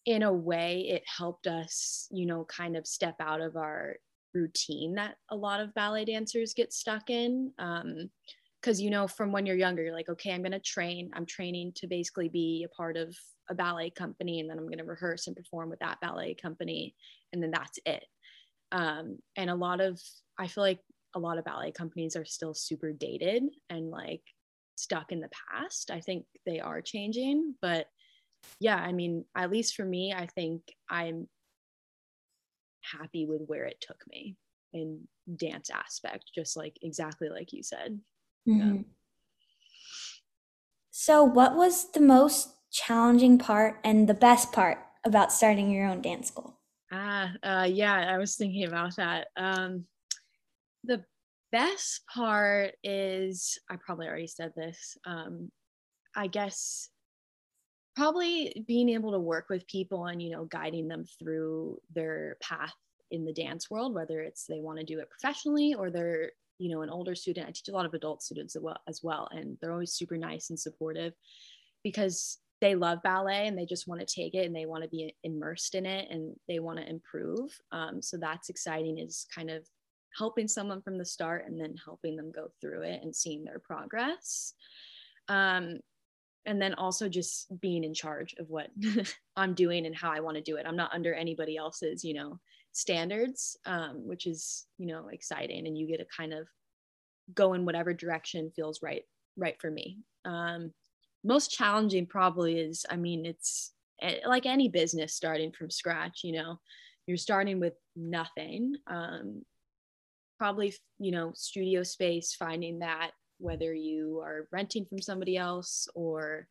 in 0.07 0.25
a 0.25 0.33
way 0.33 0.89
it 0.89 1.05
helped 1.07 1.47
us, 1.47 2.09
you 2.11 2.27
know, 2.27 2.45
kind 2.47 2.77
of 2.77 2.85
step 2.85 3.15
out 3.21 3.41
of 3.41 3.55
our 3.55 3.95
routine 4.35 4.95
that 4.95 5.15
a 5.31 5.37
lot 5.37 5.61
of 5.61 5.73
ballet 5.75 6.05
dancers 6.05 6.53
get 6.53 6.73
stuck 6.73 7.11
in. 7.11 7.53
Um, 7.61 8.11
because 8.61 8.79
you 8.79 8.91
know 8.91 9.09
from 9.09 9.33
when 9.33 9.47
you're 9.47 9.57
younger 9.57 9.83
you're 9.83 9.95
like 9.95 10.11
okay 10.11 10.33
i'm 10.33 10.43
going 10.43 10.53
to 10.53 10.61
train 10.61 11.11
i'm 11.15 11.25
training 11.25 11.73
to 11.75 11.87
basically 11.87 12.29
be 12.29 12.63
a 12.63 12.77
part 12.77 12.99
of 12.99 13.17
a 13.51 13.55
ballet 13.55 13.91
company 13.91 14.41
and 14.41 14.49
then 14.49 14.59
I'm 14.59 14.67
going 14.67 14.79
to 14.79 14.85
rehearse 14.85 15.27
and 15.27 15.37
perform 15.37 15.69
with 15.69 15.81
that 15.81 16.01
ballet 16.01 16.35
company 16.35 16.95
and 17.33 17.43
then 17.43 17.51
that's 17.51 17.79
it. 17.85 18.05
Um, 18.73 19.19
and 19.37 19.51
a 19.51 19.55
lot 19.55 19.81
of, 19.81 20.01
I 20.39 20.47
feel 20.47 20.63
like 20.63 20.81
a 21.15 21.19
lot 21.19 21.39
of 21.39 21.45
ballet 21.45 21.73
companies 21.73 22.17
are 22.17 22.25
still 22.25 22.55
super 22.55 22.93
dated 22.93 23.43
and 23.69 23.91
like 23.91 24.23
stuck 24.77 25.13
in 25.13 25.21
the 25.21 25.31
past. 25.51 25.91
I 25.91 26.01
think 26.01 26.25
they 26.47 26.61
are 26.61 26.81
changing, 26.81 27.57
but 27.61 27.87
yeah, 28.61 28.77
I 28.77 28.93
mean, 28.93 29.25
at 29.37 29.51
least 29.51 29.75
for 29.75 29.85
me, 29.85 30.15
I 30.15 30.27
think 30.27 30.63
I'm 30.89 31.29
happy 32.83 33.27
with 33.27 33.43
where 33.47 33.65
it 33.65 33.81
took 33.81 34.01
me 34.11 34.37
in 34.73 35.07
dance 35.37 35.71
aspect, 35.71 36.31
just 36.35 36.57
like 36.57 36.77
exactly 36.83 37.29
like 37.29 37.53
you 37.53 37.63
said. 37.63 38.01
Mm-hmm. 38.49 38.77
Yeah. 38.77 38.83
So, 40.91 41.23
what 41.23 41.55
was 41.55 41.93
the 41.93 42.01
most 42.01 42.55
challenging 42.71 43.39
part 43.39 43.81
and 43.85 44.09
the 44.09 44.15
best 44.15 44.53
part 44.53 44.79
about 45.05 45.33
starting 45.33 45.71
your 45.71 45.87
own 45.87 46.03
dance 46.03 46.29
school? 46.29 46.59
Ah, 46.93 47.33
uh, 47.43 47.69
yeah, 47.71 48.13
I 48.13 48.19
was 48.19 48.37
thinking 48.37 48.65
about 48.65 48.97
that. 48.97 49.29
Um, 49.37 49.85
the 50.85 51.05
best 51.53 52.03
part 52.13 52.75
is, 52.83 53.59
I 53.69 53.77
probably 53.77 54.07
already 54.07 54.27
said 54.27 54.53
this. 54.57 54.97
Um, 55.05 55.51
I 56.15 56.27
guess 56.27 56.89
probably 57.97 58.65
being 58.67 58.89
able 58.89 59.13
to 59.13 59.19
work 59.19 59.49
with 59.49 59.67
people 59.67 60.07
and 60.07 60.23
you 60.23 60.31
know 60.31 60.45
guiding 60.45 60.89
them 60.89 61.05
through 61.19 61.79
their 61.95 62.37
path 62.41 62.75
in 63.11 63.25
the 63.25 63.33
dance 63.33 63.71
world 63.71 63.95
whether 63.95 64.21
it's 64.21 64.47
they 64.47 64.61
want 64.61 64.79
to 64.79 64.85
do 64.85 65.01
it 65.01 65.11
professionally 65.11 65.75
or 65.75 65.91
they're 65.91 66.31
you 66.59 66.71
know 66.71 66.83
an 66.83 66.91
older 66.91 67.15
student 67.15 67.49
i 67.49 67.51
teach 67.51 67.69
a 67.69 67.73
lot 67.73 67.85
of 67.85 67.95
adult 67.95 68.23
students 68.23 68.55
as 68.55 68.63
well, 68.63 68.79
as 68.89 69.01
well 69.03 69.29
and 69.33 69.57
they're 69.61 69.73
always 69.73 69.93
super 69.93 70.17
nice 70.17 70.51
and 70.51 70.59
supportive 70.59 71.13
because 71.83 72.39
they 72.61 72.75
love 72.75 73.03
ballet 73.03 73.47
and 73.47 73.57
they 73.57 73.65
just 73.65 73.89
want 73.89 74.01
to 74.01 74.15
take 74.15 74.35
it 74.35 74.47
and 74.47 74.55
they 74.55 74.67
want 74.67 74.83
to 74.83 74.89
be 74.89 75.15
immersed 75.25 75.75
in 75.75 75.87
it 75.87 76.09
and 76.11 76.37
they 76.47 76.59
want 76.59 76.79
to 76.79 76.89
improve. 76.89 77.59
Um, 77.73 78.03
so 78.03 78.17
that's 78.17 78.51
exciting 78.51 78.99
is 78.99 79.27
kind 79.35 79.51
of 79.51 79.67
helping 80.17 80.49
someone 80.49 80.83
from 80.83 80.99
the 80.99 81.05
start 81.05 81.47
and 81.47 81.61
then 81.61 81.75
helping 81.83 82.17
them 82.17 82.33
go 82.33 82.49
through 82.61 82.83
it 82.83 83.03
and 83.03 83.15
seeing 83.15 83.45
their 83.45 83.59
progress. 83.59 84.55
Um, 85.29 85.79
and 86.47 86.61
then 86.61 86.75
also 86.75 87.09
just 87.09 87.61
being 87.61 87.85
in 87.85 87.95
charge 87.95 88.35
of 88.39 88.49
what 88.51 88.69
I'm 89.37 89.55
doing 89.55 89.87
and 89.87 89.95
how 89.95 90.11
I 90.11 90.21
want 90.21 90.37
to 90.37 90.43
do 90.43 90.57
it. 90.57 90.67
I'm 90.67 90.77
not 90.77 90.93
under 90.93 91.15
anybody 91.15 91.57
else's, 91.57 92.05
you 92.05 92.15
know, 92.15 92.39
standards, 92.73 93.57
um, 93.67 94.07
which 94.07 94.27
is, 94.27 94.67
you 94.79 94.87
know, 94.87 95.09
exciting. 95.09 95.67
And 95.67 95.77
you 95.77 95.87
get 95.87 95.99
to 95.99 96.07
kind 96.15 96.33
of 96.33 96.47
go 97.35 97.53
in 97.55 97.65
whatever 97.65 97.93
direction 97.95 98.51
feels 98.55 98.83
right, 98.83 99.03
right 99.37 99.61
for 99.61 99.71
me. 99.71 99.99
Um, 100.25 100.73
most 101.25 101.51
challenging 101.51 102.07
probably 102.07 102.59
is 102.59 102.85
i 102.91 102.97
mean 102.97 103.27
it's 103.27 103.73
eh, 104.03 104.17
like 104.27 104.47
any 104.47 104.69
business 104.69 105.15
starting 105.15 105.53
from 105.53 105.71
scratch 105.71 106.21
you 106.25 106.33
know 106.33 106.59
you're 107.07 107.17
starting 107.17 107.59
with 107.61 107.75
nothing 107.97 108.75
um, 108.87 109.43
probably 110.39 110.73
you 110.99 111.11
know 111.11 111.33
studio 111.35 111.83
space 111.83 112.35
finding 112.35 112.79
that 112.79 113.11
whether 113.39 113.75
you 113.75 114.21
are 114.23 114.47
renting 114.53 114.85
from 114.85 115.01
somebody 115.01 115.37
else 115.37 115.89
or 115.95 116.47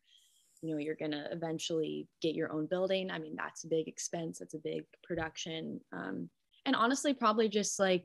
you 0.62 0.70
know 0.70 0.78
you're 0.78 0.96
going 0.96 1.10
to 1.10 1.32
eventually 1.32 2.06
get 2.20 2.34
your 2.34 2.52
own 2.52 2.66
building 2.66 3.10
i 3.10 3.18
mean 3.18 3.34
that's 3.36 3.64
a 3.64 3.68
big 3.68 3.88
expense 3.88 4.38
that's 4.38 4.54
a 4.54 4.58
big 4.58 4.84
production 5.02 5.80
um, 5.92 6.28
and 6.66 6.76
honestly 6.76 7.14
probably 7.14 7.48
just 7.48 7.78
like 7.78 8.04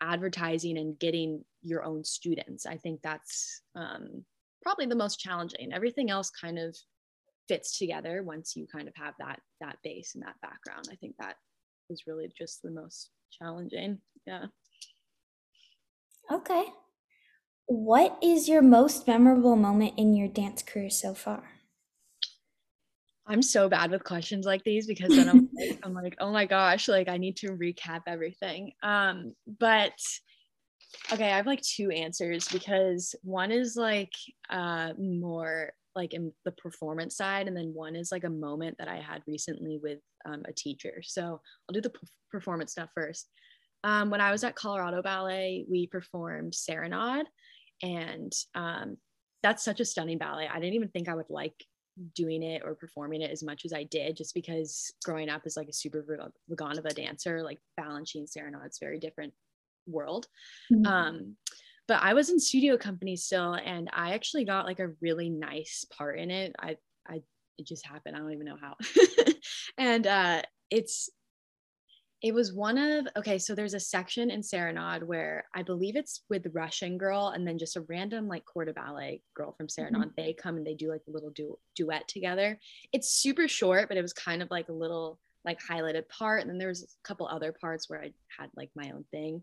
advertising 0.00 0.76
and 0.76 0.98
getting 0.98 1.42
your 1.62 1.82
own 1.82 2.04
students 2.04 2.66
i 2.66 2.76
think 2.76 3.00
that's 3.02 3.62
um, 3.74 4.24
probably 4.62 4.86
the 4.86 4.94
most 4.94 5.20
challenging. 5.20 5.72
Everything 5.72 6.10
else 6.10 6.30
kind 6.30 6.58
of 6.58 6.76
fits 7.48 7.78
together 7.78 8.22
once 8.22 8.56
you 8.56 8.66
kind 8.66 8.88
of 8.88 8.94
have 8.96 9.14
that 9.18 9.40
that 9.60 9.76
base 9.82 10.14
and 10.14 10.24
that 10.24 10.40
background. 10.42 10.88
I 10.90 10.96
think 10.96 11.14
that 11.18 11.36
is 11.90 12.04
really 12.06 12.30
just 12.36 12.62
the 12.62 12.70
most 12.70 13.10
challenging. 13.30 13.98
Yeah. 14.26 14.46
Okay. 16.30 16.64
What 17.66 18.18
is 18.22 18.48
your 18.48 18.62
most 18.62 19.06
memorable 19.06 19.56
moment 19.56 19.94
in 19.96 20.14
your 20.14 20.28
dance 20.28 20.62
career 20.62 20.90
so 20.90 21.14
far? 21.14 21.44
I'm 23.28 23.42
so 23.42 23.68
bad 23.68 23.90
with 23.90 24.04
questions 24.04 24.46
like 24.46 24.62
these 24.62 24.86
because 24.86 25.10
then 25.10 25.28
I'm 25.28 25.48
like, 25.56 25.78
I'm 25.82 25.94
like, 25.94 26.16
oh 26.20 26.30
my 26.30 26.46
gosh, 26.46 26.86
like 26.88 27.08
I 27.08 27.16
need 27.16 27.36
to 27.38 27.48
recap 27.48 28.02
everything. 28.06 28.72
Um, 28.82 29.34
but 29.58 29.98
okay, 31.12 31.30
I 31.30 31.36
have 31.36 31.46
like 31.46 31.62
two 31.62 31.90
answers 31.90 32.48
because 32.48 33.14
one 33.22 33.50
is 33.50 33.76
like 33.76 34.12
uh 34.50 34.92
more 34.98 35.72
like 35.96 36.12
in 36.12 36.32
the 36.44 36.52
performance 36.52 37.16
side, 37.16 37.48
and 37.48 37.56
then 37.56 37.72
one 37.74 37.96
is 37.96 38.12
like 38.12 38.24
a 38.24 38.30
moment 38.30 38.76
that 38.78 38.88
I 38.88 38.96
had 38.96 39.22
recently 39.26 39.80
with 39.82 39.98
um, 40.26 40.42
a 40.46 40.52
teacher. 40.52 41.00
So 41.02 41.22
I'll 41.22 41.72
do 41.72 41.80
the 41.80 41.90
p- 41.90 42.06
performance 42.30 42.72
stuff 42.72 42.90
first. 42.94 43.28
Um, 43.82 44.10
when 44.10 44.20
I 44.20 44.30
was 44.30 44.44
at 44.44 44.54
Colorado 44.54 45.00
Ballet, 45.02 45.64
we 45.68 45.86
performed 45.86 46.54
Serenade, 46.54 47.26
and 47.82 48.32
um, 48.54 48.98
that's 49.42 49.64
such 49.64 49.80
a 49.80 49.84
stunning 49.84 50.18
ballet. 50.18 50.48
I 50.52 50.60
didn't 50.60 50.74
even 50.74 50.88
think 50.88 51.08
I 51.08 51.14
would 51.14 51.30
like 51.30 51.54
doing 52.14 52.42
it 52.42 52.62
or 52.64 52.74
performing 52.74 53.22
it 53.22 53.30
as 53.30 53.42
much 53.42 53.64
as 53.64 53.72
I 53.72 53.84
did, 53.84 54.16
just 54.16 54.34
because 54.34 54.92
growing 55.04 55.30
up 55.30 55.42
as 55.46 55.56
like 55.56 55.68
a 55.68 55.72
super 55.72 56.04
Vaganova 56.50 56.94
dancer, 56.94 57.42
like 57.42 57.58
Balanchine 57.80 58.28
Serenade, 58.28 58.66
it's 58.66 58.80
very 58.80 58.98
different 58.98 59.32
world. 59.86 60.26
Mm-hmm. 60.72 60.86
Um, 60.86 61.36
but 61.88 62.02
I 62.02 62.14
was 62.14 62.30
in 62.30 62.40
studio 62.40 62.76
company 62.76 63.16
still, 63.16 63.54
and 63.54 63.88
I 63.92 64.14
actually 64.14 64.44
got 64.44 64.66
like 64.66 64.80
a 64.80 64.92
really 65.00 65.30
nice 65.30 65.86
part 65.96 66.18
in 66.18 66.30
it. 66.30 66.54
I, 66.58 66.76
I, 67.08 67.22
it 67.58 67.66
just 67.66 67.86
happened. 67.86 68.16
I 68.16 68.18
don't 68.18 68.32
even 68.32 68.46
know 68.46 68.58
how. 68.60 68.76
and 69.78 70.06
uh, 70.06 70.42
it's 70.70 71.10
it 72.22 72.34
was 72.34 72.52
one 72.52 72.78
of 72.78 73.06
okay 73.16 73.38
so 73.38 73.54
there's 73.54 73.74
a 73.74 73.80
section 73.80 74.30
in 74.30 74.42
serenade 74.42 75.02
where 75.02 75.44
i 75.54 75.62
believe 75.62 75.96
it's 75.96 76.22
with 76.30 76.46
russian 76.52 76.96
girl 76.96 77.28
and 77.28 77.46
then 77.46 77.58
just 77.58 77.76
a 77.76 77.82
random 77.82 78.26
like 78.26 78.44
corps 78.44 78.64
de 78.64 78.72
ballet 78.72 79.20
girl 79.34 79.52
from 79.52 79.66
mm-hmm. 79.66 79.82
serenade 79.82 80.08
mm-hmm. 80.08 80.22
they 80.22 80.32
come 80.32 80.56
and 80.56 80.66
they 80.66 80.74
do 80.74 80.90
like 80.90 81.02
a 81.08 81.10
little 81.10 81.30
du- 81.30 81.58
duet 81.74 82.08
together 82.08 82.58
it's 82.92 83.10
super 83.10 83.46
short 83.46 83.88
but 83.88 83.96
it 83.96 84.02
was 84.02 84.12
kind 84.12 84.42
of 84.42 84.50
like 84.50 84.68
a 84.68 84.72
little 84.72 85.18
like 85.44 85.60
highlighted 85.60 86.08
part 86.08 86.40
and 86.40 86.50
then 86.50 86.58
there 86.58 86.68
was 86.68 86.82
a 86.82 87.06
couple 87.06 87.28
other 87.28 87.52
parts 87.52 87.88
where 87.88 88.02
i 88.02 88.10
had 88.38 88.50
like 88.56 88.70
my 88.74 88.90
own 88.90 89.04
thing 89.10 89.42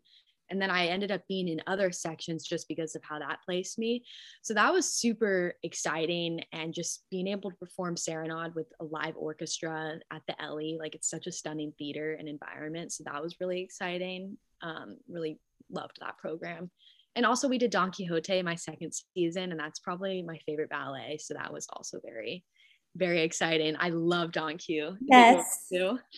and 0.53 0.61
then 0.61 0.69
I 0.69 0.85
ended 0.85 1.11
up 1.11 1.21
being 1.27 1.47
in 1.47 1.59
other 1.65 1.91
sections 1.91 2.45
just 2.45 2.67
because 2.67 2.95
of 2.95 3.01
how 3.03 3.17
that 3.17 3.39
placed 3.43 3.79
me. 3.79 4.05
So 4.43 4.53
that 4.53 4.71
was 4.71 4.93
super 4.93 5.55
exciting. 5.63 6.43
And 6.53 6.75
just 6.75 7.05
being 7.09 7.27
able 7.27 7.49
to 7.49 7.57
perform 7.57 7.97
Serenade 7.97 8.53
with 8.53 8.67
a 8.79 8.83
live 8.83 9.15
orchestra 9.17 9.95
at 10.11 10.21
the 10.27 10.39
Ellie, 10.39 10.77
like 10.79 10.93
it's 10.93 11.09
such 11.09 11.25
a 11.25 11.31
stunning 11.31 11.73
theater 11.79 12.13
and 12.19 12.29
environment. 12.29 12.91
So 12.93 13.03
that 13.05 13.19
was 13.19 13.35
really 13.41 13.61
exciting. 13.61 14.37
Um, 14.61 14.97
really 15.09 15.39
loved 15.71 15.97
that 16.01 16.19
program. 16.19 16.69
And 17.15 17.25
also, 17.25 17.47
we 17.47 17.57
did 17.57 17.71
Don 17.71 17.91
Quixote 17.91 18.43
my 18.43 18.53
second 18.53 18.93
season, 19.15 19.49
and 19.51 19.59
that's 19.59 19.79
probably 19.79 20.21
my 20.21 20.37
favorite 20.45 20.69
ballet. 20.69 21.17
So 21.19 21.33
that 21.33 21.51
was 21.51 21.65
also 21.73 21.99
very, 22.05 22.43
very 22.95 23.21
exciting. 23.23 23.75
I 23.79 23.89
love 23.89 24.31
Don 24.31 24.59
Q. 24.59 24.97
Yes. 25.01 25.67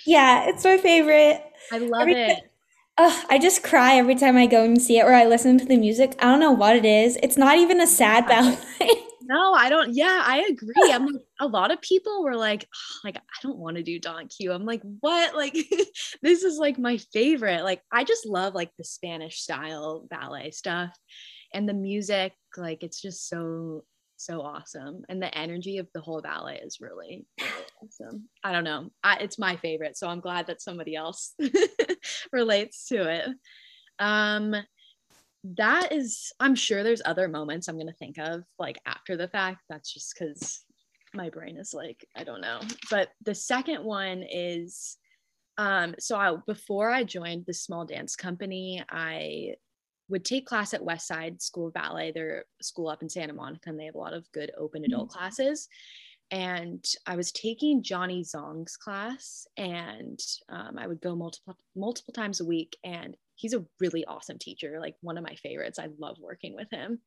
Yeah, 0.06 0.50
it's 0.50 0.66
my 0.66 0.78
favorite. 0.78 1.42
I 1.72 1.78
love 1.78 2.02
Everything- 2.02 2.32
it 2.32 2.52
Ugh, 2.98 3.26
I 3.30 3.40
just 3.40 3.62
cry 3.62 3.96
every 3.96 4.16
time 4.16 4.38
I 4.38 4.48
go 4.48 4.64
and 4.64 4.82
see 4.82 5.00
it 5.00 5.04
or 5.04 5.14
I 5.14 5.26
listen 5.26 5.58
to 5.58 5.66
the 5.66 5.76
music. 5.76 6.16
I 6.20 6.26
don't 6.26 6.40
know 6.40 6.54
what 6.54 6.78
it 6.78 6.86
is. 6.86 7.18
It's 7.22 7.38
not 7.38 7.58
even 7.58 7.82
a 7.82 7.88
sad 7.88 8.26
ballet. 8.26 8.58
no, 9.22 9.54
I 9.54 9.68
don't. 9.68 9.94
Yeah, 9.94 10.22
I 10.24 10.48
agree. 10.50 10.92
I'm 10.94 11.06
like, 11.08 11.22
a 11.42 11.48
lot 11.48 11.72
of 11.72 11.82
people 11.82 12.24
were 12.24 12.38
like, 12.38 12.66
oh, 12.74 13.00
like, 13.04 13.18
I 13.18 13.42
don't 13.42 13.58
want 13.58 13.76
to 13.76 13.84
do 13.84 14.00
Don 14.00 14.30
Q. 14.30 14.54
I'm 14.54 14.66
like, 14.66 14.82
what? 15.02 15.36
Like, 15.36 15.58
this 16.22 16.44
is 16.44 16.58
like 16.58 16.80
my 16.80 16.98
favorite. 17.12 17.66
Like, 17.66 17.82
I 17.92 18.06
just 18.06 18.26
love 18.26 18.54
like 18.54 18.72
the 18.78 18.86
Spanish 18.86 19.42
style 19.42 20.08
ballet 20.10 20.52
stuff 20.52 20.98
and 21.54 21.68
the 21.68 21.74
music. 21.74 22.34
Like, 22.56 22.82
it's 22.82 23.02
just 23.02 23.28
so 23.28 23.84
so 24.18 24.42
awesome 24.42 25.04
and 25.10 25.22
the 25.22 25.38
energy 25.38 25.78
of 25.78 25.88
the 25.94 26.02
whole 26.02 26.22
ballet 26.22 26.60
is 26.64 26.80
really, 26.80 27.26
really 27.40 27.66
awesome. 27.84 28.28
I 28.44 28.52
don't 28.52 28.64
know. 28.64 28.90
I, 29.04 29.18
it's 29.18 29.40
my 29.40 29.56
favorite 29.58 29.98
so 29.98 30.08
i'm 30.08 30.20
glad 30.20 30.48
that 30.48 30.62
somebody 30.62 30.96
else 30.96 31.34
relates 32.32 32.88
to 32.88 33.10
it. 33.10 33.30
Um 34.00 34.56
that 35.58 35.92
is 35.92 36.32
i'm 36.40 36.56
sure 36.56 36.82
there's 36.82 37.04
other 37.06 37.28
moments 37.28 37.68
i'm 37.68 37.76
going 37.76 37.86
to 37.86 37.94
think 37.94 38.18
of 38.18 38.44
like 38.58 38.80
after 38.86 39.16
the 39.18 39.28
fact. 39.28 39.62
That's 39.70 39.94
just 39.94 40.14
because 40.18 40.62
my 41.14 41.30
brain 41.30 41.58
is 41.58 41.74
like 41.74 42.06
i 42.16 42.24
don't 42.24 42.42
know. 42.42 42.60
But 42.90 43.10
the 43.24 43.36
second 43.36 43.84
one 43.84 44.24
is 44.30 44.98
um 45.58 45.96
so 46.00 46.18
I, 46.18 46.36
before 46.46 46.90
i 46.90 47.04
joined 47.04 47.46
the 47.46 47.54
small 47.54 47.86
dance 47.86 48.16
company 48.18 48.84
i 48.90 49.56
would 50.10 50.26
take 50.26 50.46
class 50.46 50.74
at 50.74 50.82
Westside 50.82 51.42
School 51.42 51.68
of 51.68 51.74
Ballet, 51.74 52.12
their 52.12 52.46
school 52.62 52.88
up 52.88 53.02
in 53.02 53.10
Santa 53.10 53.34
Monica, 53.34 53.70
and 53.70 53.80
they 53.80 53.86
have 53.86 53.96
a 53.96 54.00
lot 54.00 54.14
of 54.14 54.32
good 54.32 54.52
open 54.58 54.82
mm-hmm. 54.82 54.94
adult 54.94 55.10
mm-hmm. 55.10 55.20
classes. 55.20 55.68
And 56.32 56.84
I 57.06 57.16
was 57.16 57.32
taking 57.32 57.84
Johnny 57.84 58.24
Zong's 58.24 58.78
class, 58.78 59.46
and 59.58 60.20
um, 60.50 60.78
I 60.78 60.88
would 60.88 61.02
go 61.02 61.16
multiple 61.16 61.56
multiple 61.76 62.14
times 62.14 62.42
a 62.42 62.46
week. 62.46 62.76
And 62.84 63.16
he's 63.36 63.54
a 63.54 63.66
really 63.80 64.06
awesome 64.06 64.40
teacher, 64.40 64.80
like 64.80 64.96
one 65.02 65.18
of 65.18 65.24
my 65.24 65.36
favorites. 65.36 65.80
I 65.80 65.90
love 66.00 66.18
working 66.20 66.56
with 66.56 66.70
him. 66.72 67.00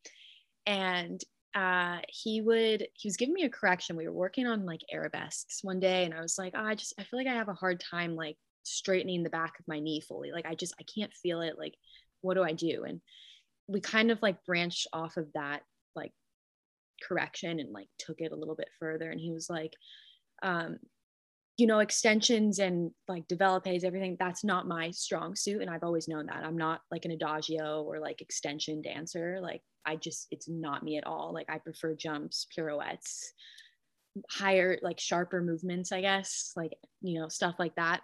And 0.67 1.21
uh, 1.55 1.99
he 2.09 2.41
would 2.41 2.87
he 2.95 3.09
was 3.09 3.17
giving 3.17 3.35
me 3.35 3.45
a 3.45 3.51
correction. 3.51 3.97
We 3.97 4.07
were 4.07 4.13
working 4.13 4.47
on 4.47 4.67
like 4.67 4.83
arabesques 4.93 5.65
one 5.65 5.81
day, 5.81 6.05
and 6.05 6.15
I 6.15 6.21
was 6.21 6.39
like, 6.39 6.53
oh, 6.57 6.65
I 6.65 6.75
just 6.75 6.95
I 6.99 7.05
feel 7.05 7.19
like 7.19 7.27
I 7.27 7.35
have 7.35 7.49
a 7.49 7.55
hard 7.55 7.81
time 7.81 8.15
like 8.15 8.37
straightening 8.63 9.23
the 9.23 9.31
back 9.31 9.59
of 9.59 9.67
my 9.67 9.81
knee 9.81 10.01
fully. 10.01 10.31
Like 10.31 10.47
I 10.47 10.55
just 10.55 10.75
I 10.79 10.85
can't 10.85 11.13
feel 11.15 11.41
it. 11.41 11.59
Like 11.59 11.75
what 12.21 12.35
do 12.35 12.43
I 12.43 12.53
do? 12.53 12.85
And 12.85 13.01
we 13.67 13.81
kind 13.81 14.11
of 14.11 14.21
like 14.23 14.45
branched 14.45 14.87
off 14.93 15.17
of 15.17 15.33
that 15.35 15.63
like 15.95 16.13
correction 17.03 17.61
and 17.61 17.73
like 17.73 17.89
took 17.99 18.21
it 18.21 18.33
a 18.33 18.37
little 18.37 18.55
bit 18.55 18.69
further. 18.79 19.11
And 19.11 19.21
he 19.21 19.31
was 19.31 19.51
like, 19.51 19.75
um, 20.43 20.79
you 21.57 21.67
know, 21.67 21.81
extensions 21.81 22.61
and 22.61 22.93
like 23.09 23.27
developes, 23.27 23.83
everything, 23.83 24.17
that's 24.19 24.45
not 24.45 24.69
my 24.69 24.93
strong 24.93 25.35
suit. 25.35 25.61
And 25.61 25.69
I've 25.69 25.83
always 25.83 26.07
known 26.07 26.27
that. 26.27 26.45
I'm 26.45 26.57
not 26.57 26.83
like 26.91 27.05
an 27.05 27.11
adagio 27.11 27.83
or 27.83 27.99
like 27.99 28.21
extension 28.21 28.81
dancer. 28.81 29.41
Like 29.43 29.63
I 29.85 29.97
just, 29.97 30.29
it's 30.31 30.49
not 30.49 30.85
me 30.85 30.99
at 30.99 31.07
all. 31.07 31.35
Like 31.35 31.51
I 31.51 31.59
prefer 31.59 31.95
jumps, 31.97 32.47
pirouettes, 32.55 33.33
higher, 34.31 34.79
like 34.83 35.01
sharper 35.01 35.41
movements, 35.43 35.91
I 35.91 36.01
guess, 36.01 36.53
like, 36.55 36.75
you 37.03 37.21
know, 37.21 37.29
stuff 37.29 37.57
like 37.59 37.75
that 37.75 38.03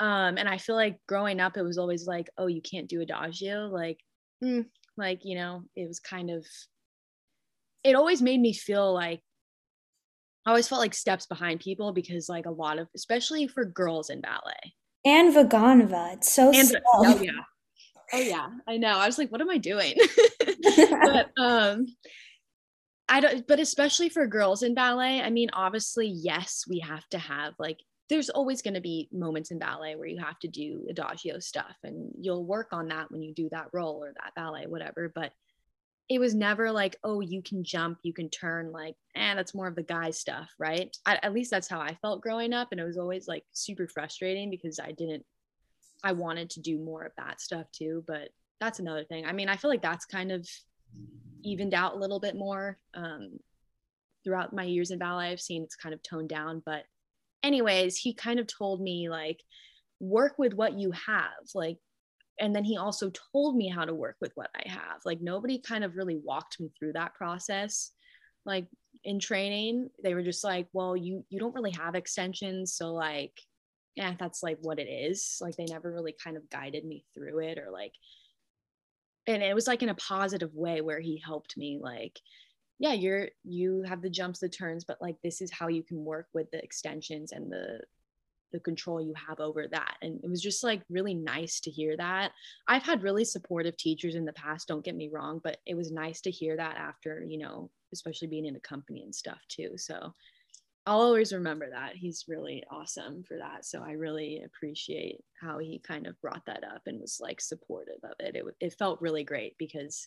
um 0.00 0.36
and 0.36 0.48
i 0.48 0.58
feel 0.58 0.74
like 0.74 0.98
growing 1.08 1.40
up 1.40 1.56
it 1.56 1.62
was 1.62 1.78
always 1.78 2.06
like 2.06 2.28
oh 2.38 2.46
you 2.46 2.60
can't 2.60 2.88
do 2.88 3.00
adagio 3.00 3.68
like 3.68 3.98
mm, 4.42 4.64
like 4.96 5.20
you 5.24 5.36
know 5.36 5.62
it 5.74 5.88
was 5.88 6.00
kind 6.00 6.30
of 6.30 6.44
it 7.82 7.94
always 7.94 8.20
made 8.20 8.40
me 8.40 8.52
feel 8.52 8.92
like 8.92 9.20
i 10.46 10.50
always 10.50 10.68
felt 10.68 10.80
like 10.80 10.94
steps 10.94 11.26
behind 11.26 11.60
people 11.60 11.92
because 11.92 12.28
like 12.28 12.46
a 12.46 12.50
lot 12.50 12.78
of 12.78 12.88
especially 12.94 13.46
for 13.46 13.64
girls 13.64 14.10
in 14.10 14.20
ballet. 14.20 14.74
And 15.04 15.34
vaganova 15.34 16.14
it's 16.14 16.32
so 16.32 16.50
and, 16.52 16.66
slow. 16.68 16.80
oh 16.94 17.20
yeah. 17.22 17.30
Oh 18.12 18.18
yeah 18.18 18.48
i 18.68 18.76
know. 18.76 18.98
I 18.98 19.06
was 19.06 19.18
like 19.18 19.30
what 19.32 19.40
am 19.40 19.50
i 19.50 19.58
doing? 19.58 19.94
But 21.00 21.30
um 21.38 21.86
I 23.08 23.20
don't, 23.20 23.46
but 23.46 23.60
especially 23.60 24.08
for 24.08 24.26
girls 24.26 24.62
in 24.62 24.74
ballet, 24.74 25.22
I 25.22 25.30
mean, 25.30 25.50
obviously, 25.52 26.08
yes, 26.08 26.64
we 26.68 26.80
have 26.80 27.06
to 27.10 27.18
have 27.18 27.54
like 27.58 27.78
there's 28.08 28.30
always 28.30 28.62
going 28.62 28.74
to 28.74 28.80
be 28.80 29.08
moments 29.12 29.50
in 29.50 29.58
ballet 29.58 29.96
where 29.96 30.06
you 30.06 30.18
have 30.18 30.38
to 30.38 30.48
do 30.48 30.86
adagio 30.88 31.38
stuff 31.38 31.76
and 31.82 32.12
you'll 32.20 32.44
work 32.44 32.68
on 32.72 32.88
that 32.88 33.10
when 33.10 33.22
you 33.22 33.34
do 33.34 33.48
that 33.50 33.68
role 33.72 34.02
or 34.02 34.12
that 34.12 34.34
ballet 34.34 34.66
whatever 34.66 35.10
but 35.14 35.32
it 36.08 36.20
was 36.20 36.34
never 36.34 36.70
like 36.70 36.96
oh 37.02 37.20
you 37.20 37.42
can 37.42 37.64
jump 37.64 37.98
you 38.02 38.12
can 38.12 38.30
turn 38.30 38.70
like 38.70 38.94
and 39.14 39.32
eh, 39.32 39.34
that's 39.34 39.54
more 39.54 39.66
of 39.66 39.74
the 39.74 39.82
guy 39.82 40.10
stuff 40.10 40.48
right? 40.58 40.96
At 41.06 41.32
least 41.32 41.50
that's 41.50 41.68
how 41.68 41.80
i 41.80 41.96
felt 42.00 42.22
growing 42.22 42.52
up 42.52 42.68
and 42.70 42.80
it 42.80 42.84
was 42.84 42.98
always 42.98 43.26
like 43.26 43.44
super 43.52 43.88
frustrating 43.88 44.50
because 44.50 44.78
i 44.78 44.92
didn't 44.92 45.24
i 46.04 46.12
wanted 46.12 46.50
to 46.50 46.60
do 46.60 46.78
more 46.78 47.02
of 47.02 47.12
that 47.16 47.40
stuff 47.40 47.66
too 47.72 48.04
but 48.06 48.28
that's 48.60 48.78
another 48.78 49.04
thing. 49.04 49.26
I 49.26 49.32
mean 49.32 49.48
i 49.48 49.56
feel 49.56 49.70
like 49.70 49.82
that's 49.82 50.06
kind 50.06 50.30
of 50.30 50.48
evened 51.42 51.74
out 51.74 51.94
a 51.94 51.98
little 51.98 52.20
bit 52.20 52.36
more 52.36 52.78
um, 52.94 53.38
throughout 54.24 54.52
my 54.52 54.64
years 54.64 54.90
in 54.90 54.98
ballet. 54.98 55.30
I've 55.30 55.40
seen 55.40 55.62
it's 55.62 55.76
kind 55.76 55.94
of 55.94 56.02
toned 56.02 56.28
down 56.28 56.62
but 56.64 56.84
anyways, 57.46 57.96
he 57.96 58.14
kind 58.14 58.38
of 58.40 58.46
told 58.46 58.80
me 58.80 59.08
like 59.08 59.42
work 60.00 60.34
with 60.38 60.54
what 60.54 60.78
you 60.78 60.92
have, 60.92 61.30
like 61.54 61.78
and 62.38 62.54
then 62.54 62.64
he 62.64 62.76
also 62.76 63.10
told 63.32 63.56
me 63.56 63.68
how 63.68 63.86
to 63.86 63.94
work 63.94 64.16
with 64.20 64.32
what 64.34 64.50
I 64.54 64.68
have. 64.68 65.00
Like 65.06 65.22
nobody 65.22 65.58
kind 65.58 65.84
of 65.84 65.96
really 65.96 66.20
walked 66.22 66.60
me 66.60 66.70
through 66.78 66.92
that 66.92 67.14
process. 67.14 67.92
Like 68.44 68.66
in 69.06 69.20
training 69.20 69.88
they 70.02 70.14
were 70.14 70.22
just 70.22 70.42
like 70.42 70.66
well 70.72 70.96
you 70.96 71.24
you 71.28 71.38
don't 71.38 71.54
really 71.54 71.70
have 71.70 71.94
extensions 71.94 72.74
so 72.74 72.92
like 72.92 73.32
yeah 73.94 74.14
that's 74.18 74.42
like 74.42 74.58
what 74.60 74.80
it 74.80 74.88
is 74.88 75.38
like 75.40 75.54
they 75.56 75.64
never 75.66 75.92
really 75.92 76.14
kind 76.22 76.36
of 76.36 76.48
guided 76.50 76.84
me 76.84 77.04
through 77.14 77.38
it 77.38 77.56
or 77.56 77.70
like 77.70 77.92
and 79.28 79.42
it 79.42 79.54
was 79.54 79.68
like 79.68 79.82
in 79.82 79.88
a 79.88 79.94
positive 79.94 80.52
way 80.54 80.80
where 80.80 81.00
he 81.00 81.22
helped 81.24 81.56
me 81.56 81.78
like 81.80 82.18
yeah 82.78 82.92
you're 82.92 83.28
you 83.44 83.82
have 83.82 84.02
the 84.02 84.10
jumps 84.10 84.40
the 84.40 84.48
turns 84.48 84.84
but 84.84 85.00
like 85.00 85.16
this 85.22 85.40
is 85.40 85.50
how 85.50 85.68
you 85.68 85.82
can 85.82 86.04
work 86.04 86.26
with 86.34 86.50
the 86.50 86.62
extensions 86.62 87.32
and 87.32 87.50
the 87.50 87.80
the 88.52 88.60
control 88.60 89.00
you 89.00 89.12
have 89.28 89.40
over 89.40 89.66
that 89.66 89.96
and 90.02 90.20
it 90.22 90.30
was 90.30 90.40
just 90.40 90.62
like 90.62 90.80
really 90.88 91.14
nice 91.14 91.60
to 91.60 91.70
hear 91.70 91.96
that 91.96 92.30
i've 92.68 92.84
had 92.84 93.02
really 93.02 93.24
supportive 93.24 93.76
teachers 93.76 94.14
in 94.14 94.24
the 94.24 94.32
past 94.34 94.68
don't 94.68 94.84
get 94.84 94.94
me 94.94 95.10
wrong 95.12 95.40
but 95.42 95.58
it 95.66 95.74
was 95.74 95.90
nice 95.90 96.20
to 96.20 96.30
hear 96.30 96.56
that 96.56 96.76
after 96.76 97.24
you 97.26 97.38
know 97.38 97.70
especially 97.92 98.28
being 98.28 98.46
in 98.46 98.56
a 98.56 98.60
company 98.60 99.02
and 99.02 99.14
stuff 99.14 99.40
too 99.48 99.70
so 99.76 100.12
I'll 100.88 101.00
always 101.00 101.32
remember 101.32 101.68
that. 101.68 101.96
He's 101.96 102.26
really 102.28 102.62
awesome 102.70 103.24
for 103.24 103.36
that. 103.38 103.64
So 103.64 103.82
I 103.82 103.92
really 103.92 104.44
appreciate 104.44 105.18
how 105.40 105.58
he 105.58 105.80
kind 105.80 106.06
of 106.06 106.20
brought 106.20 106.46
that 106.46 106.62
up 106.62 106.82
and 106.86 107.00
was 107.00 107.18
like 107.20 107.40
supportive 107.40 107.98
of 108.04 108.12
it. 108.20 108.36
It, 108.36 108.44
it 108.60 108.78
felt 108.78 109.00
really 109.00 109.24
great 109.24 109.58
because 109.58 110.06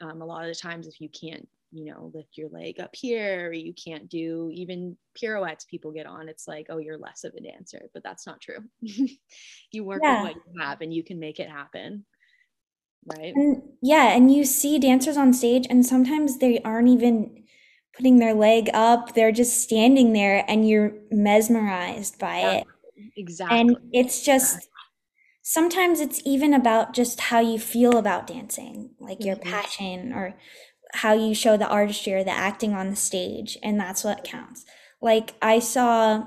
um, 0.00 0.20
a 0.20 0.26
lot 0.26 0.42
of 0.42 0.48
the 0.48 0.60
times, 0.60 0.88
if 0.88 1.00
you 1.00 1.08
can't, 1.08 1.48
you 1.70 1.84
know, 1.84 2.10
lift 2.14 2.36
your 2.36 2.48
leg 2.50 2.80
up 2.80 2.94
here, 2.94 3.48
or 3.48 3.52
you 3.52 3.72
can't 3.74 4.08
do 4.08 4.50
even 4.52 4.96
pirouettes 5.14 5.64
people 5.64 5.92
get 5.92 6.06
on, 6.06 6.28
it's 6.28 6.48
like, 6.48 6.66
oh, 6.70 6.78
you're 6.78 6.98
less 6.98 7.24
of 7.24 7.34
a 7.34 7.40
dancer. 7.40 7.88
But 7.92 8.02
that's 8.02 8.26
not 8.26 8.40
true. 8.40 8.58
you 8.80 9.84
work 9.84 10.00
yeah. 10.02 10.22
with 10.22 10.34
what 10.34 10.42
you 10.46 10.60
have 10.60 10.80
and 10.80 10.92
you 10.92 11.04
can 11.04 11.18
make 11.18 11.40
it 11.40 11.50
happen. 11.50 12.04
Right. 13.06 13.32
And, 13.34 13.62
yeah. 13.82 14.14
And 14.16 14.32
you 14.32 14.44
see 14.44 14.78
dancers 14.78 15.16
on 15.16 15.32
stage, 15.32 15.66
and 15.68 15.84
sometimes 15.84 16.38
they 16.38 16.60
aren't 16.60 16.88
even 16.88 17.44
putting 17.94 18.18
their 18.18 18.34
leg 18.34 18.70
up. 18.72 19.14
They're 19.14 19.32
just 19.32 19.60
standing 19.60 20.12
there 20.12 20.44
and 20.48 20.68
you're 20.68 20.92
mesmerized 21.10 22.18
by 22.18 22.38
yeah, 22.38 22.52
it. 22.52 22.66
Exactly. 23.16 23.60
And 23.60 23.76
it's 23.92 24.24
just 24.24 24.68
sometimes 25.42 26.00
it's 26.00 26.20
even 26.24 26.54
about 26.54 26.94
just 26.94 27.20
how 27.20 27.40
you 27.40 27.58
feel 27.58 27.98
about 27.98 28.26
dancing, 28.26 28.90
like 29.00 29.24
your 29.24 29.36
mm-hmm. 29.36 29.50
passion 29.50 30.12
or 30.12 30.36
how 30.94 31.12
you 31.12 31.34
show 31.34 31.56
the 31.56 31.68
artistry 31.68 32.14
or 32.14 32.24
the 32.24 32.30
acting 32.30 32.74
on 32.74 32.90
the 32.90 32.96
stage 32.96 33.58
and 33.62 33.78
that's 33.78 34.04
what 34.04 34.24
counts. 34.24 34.64
Like 35.00 35.34
I 35.40 35.58
saw 35.58 36.24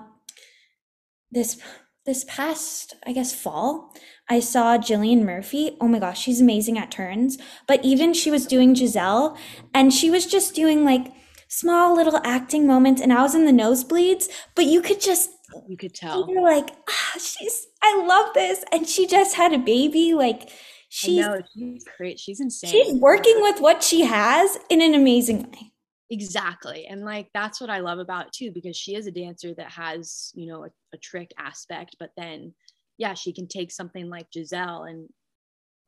this 1.32 1.60
this 2.06 2.26
past, 2.28 2.96
I 3.06 3.14
guess 3.14 3.34
fall, 3.34 3.94
I 4.28 4.40
saw 4.40 4.78
Gillian 4.78 5.24
Murphy. 5.24 5.78
Oh 5.80 5.88
my 5.88 6.00
gosh, 6.00 6.20
she's 6.20 6.42
amazing 6.42 6.78
at 6.78 6.90
turns. 6.90 7.38
But 7.68 7.84
even 7.86 8.14
she 8.14 8.32
was 8.32 8.48
doing 8.48 8.74
Giselle 8.74 9.38
and 9.74 9.94
she 9.94 10.10
was 10.10 10.26
just 10.26 10.56
doing 10.56 10.84
like 10.84 11.14
small 11.48 11.96
little 11.96 12.20
acting 12.24 12.66
moments 12.66 13.02
and 13.02 13.14
I 13.14 13.22
was 13.22 13.36
in 13.36 13.46
the 13.46 13.52
nosebleeds, 13.52 14.30
but 14.56 14.66
you 14.66 14.82
could 14.82 15.02
just 15.02 15.30
you 15.68 15.78
could 15.78 15.94
tell. 15.94 16.28
You're 16.30 16.42
like, 16.42 16.70
ah, 16.90 17.20
she's 17.20 17.68
I 17.84 18.04
love 18.06 18.34
this. 18.34 18.64
And 18.72 18.88
she 18.88 19.08
just 19.08 19.36
had 19.36 19.54
a 19.54 19.58
baby. 19.58 20.14
Like 20.14 20.50
she's 20.92 21.26
know, 21.26 21.42
she's 21.54 21.86
great. 21.98 22.20
She's 22.20 22.40
insane. 22.40 22.72
She's 22.72 22.94
working 22.96 23.42
with 23.42 23.62
what 23.62 23.82
she 23.82 24.02
has 24.02 24.58
in 24.70 24.82
an 24.82 24.94
amazing 24.94 25.44
way. 25.44 25.72
Exactly. 26.10 26.86
And 26.88 27.06
like 27.06 27.30
that's 27.34 27.62
what 27.62 27.70
I 27.70 27.80
love 27.80 28.00
about 28.00 28.28
it 28.28 28.34
too, 28.34 28.52
because 28.52 28.76
she 28.76 28.96
is 28.96 29.08
a 29.08 29.12
dancer 29.12 29.54
that 29.56 29.72
has, 29.72 30.32
you 30.36 30.48
know, 30.48 30.66
a, 30.66 30.70
a 30.94 30.98
trick 30.98 31.32
aspect, 31.40 31.96
but 32.00 32.12
then 32.18 32.54
yeah, 32.98 33.14
she 33.14 33.32
can 33.32 33.48
take 33.48 33.72
something 33.72 34.10
like 34.10 34.28
Giselle 34.34 34.84
and 34.84 35.08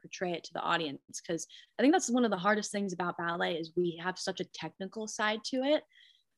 portray 0.01 0.31
it 0.31 0.43
to 0.43 0.51
the 0.53 0.59
audience 0.59 0.99
because 1.25 1.47
i 1.79 1.81
think 1.81 1.93
that's 1.93 2.11
one 2.11 2.25
of 2.25 2.31
the 2.31 2.35
hardest 2.35 2.73
things 2.73 2.91
about 2.91 3.17
ballet 3.17 3.53
is 3.53 3.71
we 3.77 3.97
have 4.03 4.19
such 4.19 4.41
a 4.41 4.45
technical 4.53 5.07
side 5.07 5.39
to 5.45 5.63
it 5.63 5.83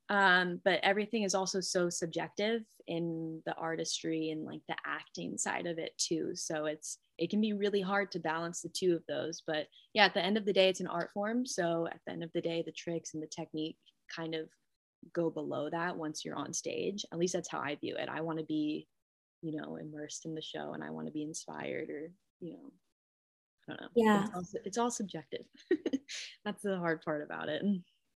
um, 0.10 0.62
but 0.64 0.80
everything 0.84 1.24
is 1.24 1.36
also 1.36 1.60
so 1.60 1.90
subjective 1.90 2.62
in 2.88 3.42
the 3.46 3.56
artistry 3.56 4.30
and 4.30 4.46
like 4.46 4.62
the 4.68 4.76
acting 4.86 5.38
side 5.38 5.66
of 5.66 5.80
it 5.80 5.92
too 5.98 6.32
so 6.36 6.66
it's 6.66 7.00
it 7.18 7.30
can 7.30 7.42
be 7.42 7.54
really 7.54 7.82
hard 7.82 8.12
to 8.12 8.20
balance 8.20 8.62
the 8.62 8.70
two 8.70 8.94
of 8.94 9.02
those 9.08 9.42
but 9.48 9.66
yeah 9.94 10.06
at 10.06 10.14
the 10.14 10.24
end 10.24 10.38
of 10.38 10.46
the 10.46 10.54
day 10.54 10.70
it's 10.70 10.82
an 10.82 10.88
art 10.88 11.10
form 11.14 11.46
so 11.46 11.88
at 11.88 12.00
the 12.06 12.14
end 12.14 12.24
of 12.24 12.30
the 12.36 12.42
day 12.42 12.62
the 12.64 12.72
tricks 12.72 13.16
and 13.16 13.24
the 13.24 13.28
technique 13.28 13.78
kind 14.16 14.36
of 14.36 14.48
go 15.14 15.32
below 15.32 15.68
that 15.70 15.98
once 15.98 16.24
you're 16.24 16.36
on 16.36 16.54
stage 16.54 17.04
at 17.12 17.18
least 17.18 17.34
that's 17.34 17.50
how 17.50 17.60
i 17.60 17.76
view 17.76 17.96
it 17.96 18.08
i 18.08 18.22
want 18.22 18.38
to 18.38 18.46
be 18.46 18.88
you 19.42 19.60
know 19.60 19.78
immersed 19.78 20.26
in 20.26 20.36
the 20.36 20.42
show 20.42 20.74
and 20.74 20.84
i 20.84 20.90
want 20.90 21.08
to 21.08 21.14
be 21.14 21.24
inspired 21.24 21.90
or 21.90 22.12
you 22.40 22.54
know 22.54 22.72
I 23.68 23.72
don't 23.72 23.82
know. 23.82 23.88
Yeah. 23.96 24.26
It's 24.26 24.36
all, 24.36 24.62
it's 24.66 24.78
all 24.78 24.92
subjective. 24.92 25.46
That's 26.46 26.62
the 26.62 26.78
hard 26.78 27.02
part 27.02 27.24
about 27.24 27.50
it. 27.50 27.64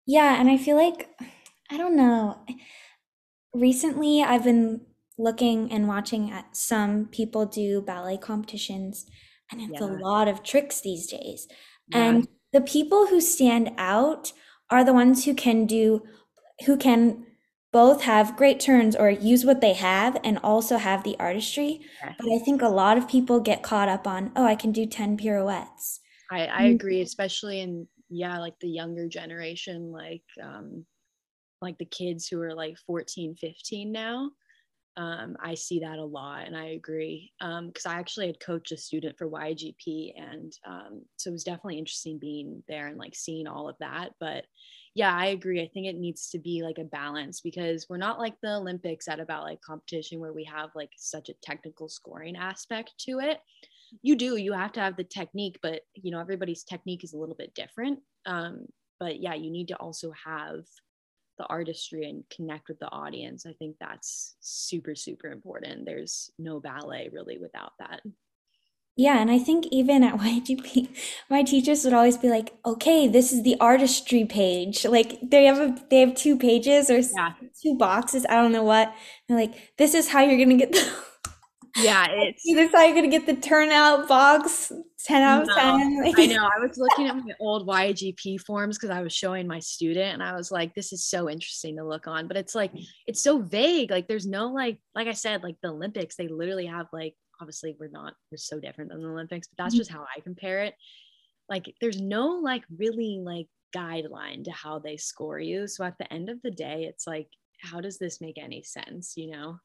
Yeah. 0.05 0.39
And 0.39 0.49
I 0.49 0.57
feel 0.57 0.75
like, 0.75 1.09
I 1.69 1.77
don't 1.77 1.95
know. 1.95 2.45
Recently, 3.53 4.23
I've 4.23 4.43
been 4.43 4.81
looking 5.17 5.71
and 5.71 5.87
watching 5.87 6.31
at 6.31 6.55
some 6.55 7.05
people 7.07 7.45
do 7.45 7.81
ballet 7.81 8.17
competitions, 8.17 9.05
and 9.51 9.61
it's 9.61 9.81
yeah. 9.81 9.87
a 9.87 9.91
lot 9.99 10.27
of 10.27 10.43
tricks 10.43 10.81
these 10.81 11.07
days. 11.07 11.47
Yeah. 11.89 12.03
And 12.03 12.27
the 12.53 12.61
people 12.61 13.07
who 13.07 13.19
stand 13.19 13.71
out 13.77 14.33
are 14.69 14.83
the 14.83 14.93
ones 14.93 15.25
who 15.25 15.33
can 15.33 15.65
do, 15.65 16.03
who 16.65 16.77
can 16.77 17.25
both 17.71 18.03
have 18.03 18.37
great 18.37 18.59
turns 18.59 18.95
or 18.95 19.09
use 19.09 19.45
what 19.45 19.61
they 19.61 19.73
have 19.73 20.17
and 20.23 20.39
also 20.43 20.77
have 20.77 21.03
the 21.03 21.15
artistry. 21.19 21.81
But 22.01 22.27
I 22.33 22.39
think 22.39 22.61
a 22.61 22.69
lot 22.69 22.97
of 22.97 23.07
people 23.07 23.39
get 23.39 23.63
caught 23.63 23.89
up 23.89 24.07
on, 24.07 24.31
oh, 24.35 24.45
I 24.45 24.55
can 24.55 24.71
do 24.71 24.85
10 24.85 25.17
pirouettes. 25.17 25.99
I, 26.31 26.47
I 26.47 26.61
mm. 26.63 26.75
agree, 26.75 27.01
especially 27.01 27.61
in, 27.61 27.87
yeah, 28.09 28.39
like 28.39 28.55
the 28.59 28.69
younger 28.69 29.07
generation, 29.07 29.91
like, 29.91 30.23
um, 30.41 30.85
like 31.61 31.77
the 31.77 31.85
kids 31.85 32.27
who 32.27 32.41
are 32.41 32.53
like 32.53 32.77
14, 32.85 33.35
15 33.35 33.91
now. 33.91 34.31
Um, 34.97 35.37
I 35.39 35.53
see 35.53 35.81
that 35.81 35.99
a 35.99 36.03
lot 36.03 36.47
and 36.47 36.57
I 36.57 36.69
agree. 36.69 37.31
Because 37.39 37.85
um, 37.85 37.91
I 37.91 37.99
actually 37.99 38.27
had 38.27 38.39
coached 38.39 38.71
a 38.71 38.77
student 38.77 39.15
for 39.17 39.29
YGP. 39.29 40.13
And 40.17 40.51
um, 40.65 41.03
so 41.17 41.29
it 41.29 41.33
was 41.33 41.43
definitely 41.43 41.77
interesting 41.77 42.17
being 42.17 42.63
there 42.67 42.87
and 42.87 42.97
like 42.97 43.15
seeing 43.15 43.47
all 43.47 43.69
of 43.69 43.75
that. 43.79 44.09
But 44.19 44.45
yeah, 44.95 45.15
I 45.15 45.27
agree. 45.27 45.61
I 45.61 45.69
think 45.71 45.85
it 45.85 45.95
needs 45.95 46.31
to 46.31 46.39
be 46.39 46.63
like 46.63 46.79
a 46.79 46.83
balance 46.83 47.41
because 47.41 47.85
we're 47.87 47.97
not 47.97 48.17
like 48.17 48.33
the 48.41 48.55
Olympics 48.55 49.07
at 49.07 49.19
about 49.19 49.43
like 49.43 49.61
competition 49.61 50.19
where 50.19 50.33
we 50.33 50.43
have 50.45 50.71
like 50.73 50.89
such 50.97 51.29
a 51.29 51.35
technical 51.43 51.87
scoring 51.87 52.35
aspect 52.35 52.95
to 53.01 53.19
it. 53.19 53.39
You 54.01 54.15
do, 54.15 54.37
you 54.37 54.53
have 54.53 54.71
to 54.73 54.79
have 54.79 54.97
the 54.97 55.03
technique, 55.03 55.59
but 55.61 55.81
you 55.93 56.09
know, 56.09 56.19
everybody's 56.19 56.63
technique 56.63 57.03
is 57.03 57.13
a 57.13 57.17
little 57.17 57.35
bit 57.35 57.53
different. 57.53 57.99
Um, 58.25 58.65
but 58.99 59.21
yeah, 59.21 59.35
you 59.35 59.51
need 59.51 59.67
to 59.67 59.75
also 59.75 60.11
have 60.25 60.65
the 61.37 61.45
artistry 61.47 62.09
and 62.09 62.23
connect 62.29 62.67
with 62.67 62.79
the 62.79 62.91
audience. 62.91 63.45
I 63.45 63.53
think 63.53 63.75
that's 63.79 64.35
super, 64.39 64.95
super 64.95 65.27
important. 65.27 65.85
There's 65.85 66.31
no 66.37 66.59
ballet 66.59 67.09
really 67.11 67.37
without 67.37 67.73
that. 67.79 68.01
Yeah, 68.97 69.21
and 69.21 69.29
I 69.29 69.37
think 69.37 69.67
even 69.71 70.03
at 70.03 70.15
YGP, 70.19 70.89
my 71.29 71.43
teachers 71.43 71.85
would 71.85 71.93
always 71.93 72.17
be 72.17 72.29
like, 72.29 72.53
"Okay, 72.65 73.07
this 73.07 73.31
is 73.31 73.43
the 73.43 73.55
artistry 73.59 74.25
page." 74.25 74.85
Like 74.85 75.19
they 75.21 75.45
have 75.45 75.59
a 75.59 75.75
they 75.89 75.99
have 75.99 76.15
two 76.15 76.35
pages 76.37 76.89
or 76.89 76.97
yeah. 76.99 77.33
two 77.61 77.75
boxes. 77.77 78.25
I 78.27 78.35
don't 78.35 78.51
know 78.51 78.63
what. 78.63 78.93
They're 79.27 79.37
like, 79.37 79.77
"This 79.77 79.93
is 79.93 80.09
how 80.09 80.21
you're 80.21 80.43
gonna 80.43 80.57
get 80.57 80.71
the." 80.71 80.91
yeah, 81.77 82.07
it's 82.09 82.43
this 82.45 82.69
is 82.69 82.75
how 82.75 82.83
you're 82.85 82.95
gonna 82.95 83.07
get 83.07 83.27
the 83.27 83.35
turnout 83.35 84.07
box. 84.07 84.71
Ten 85.03 85.21
out 85.21 85.43
of 85.43 85.47
no, 85.49 85.55
ten. 85.55 86.01
Like, 86.03 86.19
I 86.19 86.25
know. 86.27 86.49
I 86.55 86.59
was 86.59 86.77
looking 86.77 87.07
at 87.07 87.15
my 87.15 87.33
old 87.39 87.67
YGP 87.67 88.41
forms 88.41 88.77
because 88.77 88.89
I 88.89 89.01
was 89.01 89.13
showing 89.13 89.47
my 89.47 89.59
student, 89.59 90.13
and 90.13 90.23
I 90.23 90.35
was 90.35 90.51
like, 90.51 90.73
"This 90.73 90.91
is 90.91 91.05
so 91.05 91.29
interesting 91.29 91.77
to 91.77 91.83
look 91.83 92.07
on," 92.07 92.27
but 92.27 92.35
it's 92.35 92.55
like 92.55 92.71
it's 93.05 93.21
so 93.21 93.39
vague. 93.39 93.91
Like 93.91 94.07
there's 94.07 94.25
no 94.25 94.47
like 94.47 94.79
like 94.95 95.07
I 95.07 95.13
said, 95.13 95.43
like 95.43 95.55
the 95.61 95.69
Olympics, 95.69 96.15
they 96.15 96.27
literally 96.27 96.65
have 96.65 96.87
like 96.91 97.15
obviously 97.39 97.75
we're 97.79 97.89
not 97.89 98.13
we're 98.31 98.37
so 98.37 98.59
different 98.59 98.91
than 98.91 99.01
the 99.01 99.07
olympics 99.07 99.47
but 99.47 99.63
that's 99.63 99.73
mm-hmm. 99.73 99.79
just 99.79 99.91
how 99.91 100.05
i 100.15 100.19
compare 100.21 100.63
it 100.63 100.75
like 101.49 101.73
there's 101.81 102.01
no 102.01 102.39
like 102.43 102.63
really 102.77 103.19
like 103.23 103.47
guideline 103.75 104.43
to 104.43 104.51
how 104.51 104.79
they 104.79 104.97
score 104.97 105.39
you 105.39 105.67
so 105.67 105.83
at 105.83 105.97
the 105.97 106.11
end 106.11 106.29
of 106.29 106.41
the 106.41 106.51
day 106.51 106.85
it's 106.85 107.05
like 107.05 107.27
how 107.61 107.81
does 107.81 107.97
this 107.97 108.21
make 108.21 108.37
any 108.37 108.63
sense 108.63 109.13
you 109.15 109.29
know 109.29 109.57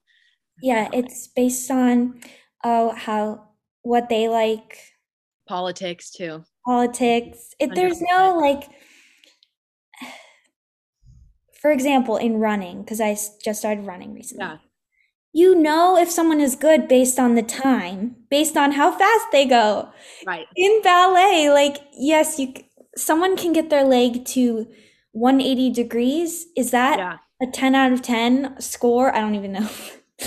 yeah 0.61 0.89
it's 0.93 1.29
based 1.29 1.71
on 1.71 2.21
oh 2.65 2.93
how 2.95 3.49
what 3.83 4.09
they 4.09 4.29
like 4.29 4.92
politics 5.53 6.11
too 6.11 6.43
politics 6.65 7.55
it, 7.59 7.75
there's 7.75 8.01
no 8.01 8.39
like 8.39 8.71
for 11.61 11.71
example 11.71 12.17
in 12.17 12.37
running 12.37 12.83
because 12.83 13.01
i 13.01 13.17
just 13.45 13.59
started 13.61 13.87
running 13.87 14.15
recently 14.15 14.45
yeah 14.45 14.57
you 15.33 15.55
know 15.55 15.97
if 15.97 16.11
someone 16.11 16.41
is 16.41 16.55
good 16.55 16.89
based 16.89 17.19
on 17.19 17.35
the 17.35 17.43
time, 17.43 18.17
based 18.31 18.57
on 18.57 18.73
how 18.73 18.97
fast 18.97 19.27
they 19.33 19.47
go. 19.47 19.89
Right. 20.27 20.47
In 20.57 20.83
ballet, 20.83 21.51
like 21.51 21.79
yes, 21.93 22.39
you 22.39 22.55
someone 22.97 23.37
can 23.37 23.53
get 23.53 23.71
their 23.71 23.85
leg 23.85 24.25
to 24.27 24.67
180 25.13 25.71
degrees. 25.71 26.47
Is 26.57 26.71
that 26.73 26.99
yeah. 26.99 27.19
a 27.41 27.51
10 27.51 27.75
out 27.75 27.93
of 27.93 28.03
10 28.03 28.61
score? 28.61 29.15
I 29.15 29.21
don't 29.21 29.35
even 29.35 29.53
know. 29.53 29.69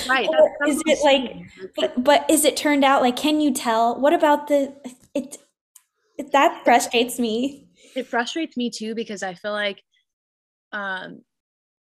Right. 0.10 0.28
is 0.68 0.82
it 0.88 1.00
like 1.04 1.46
but, 1.76 2.04
but 2.04 2.30
is 2.30 2.44
it 2.44 2.58
turned 2.58 2.84
out 2.84 3.02
like 3.02 3.16
can 3.16 3.40
you 3.40 3.54
tell? 3.54 4.00
What 4.00 4.14
about 4.14 4.48
the 4.48 4.74
it, 5.16 5.38
it 6.18 6.32
that 6.34 6.64
frustrates 6.64 7.18
me. 7.20 7.70
It 7.96 8.08
frustrates 8.08 8.58
me 8.58 8.70
too 8.70 8.94
because 8.94 9.24
I 9.24 9.34
feel 9.34 9.54
like 9.54 9.82
um 10.72 11.22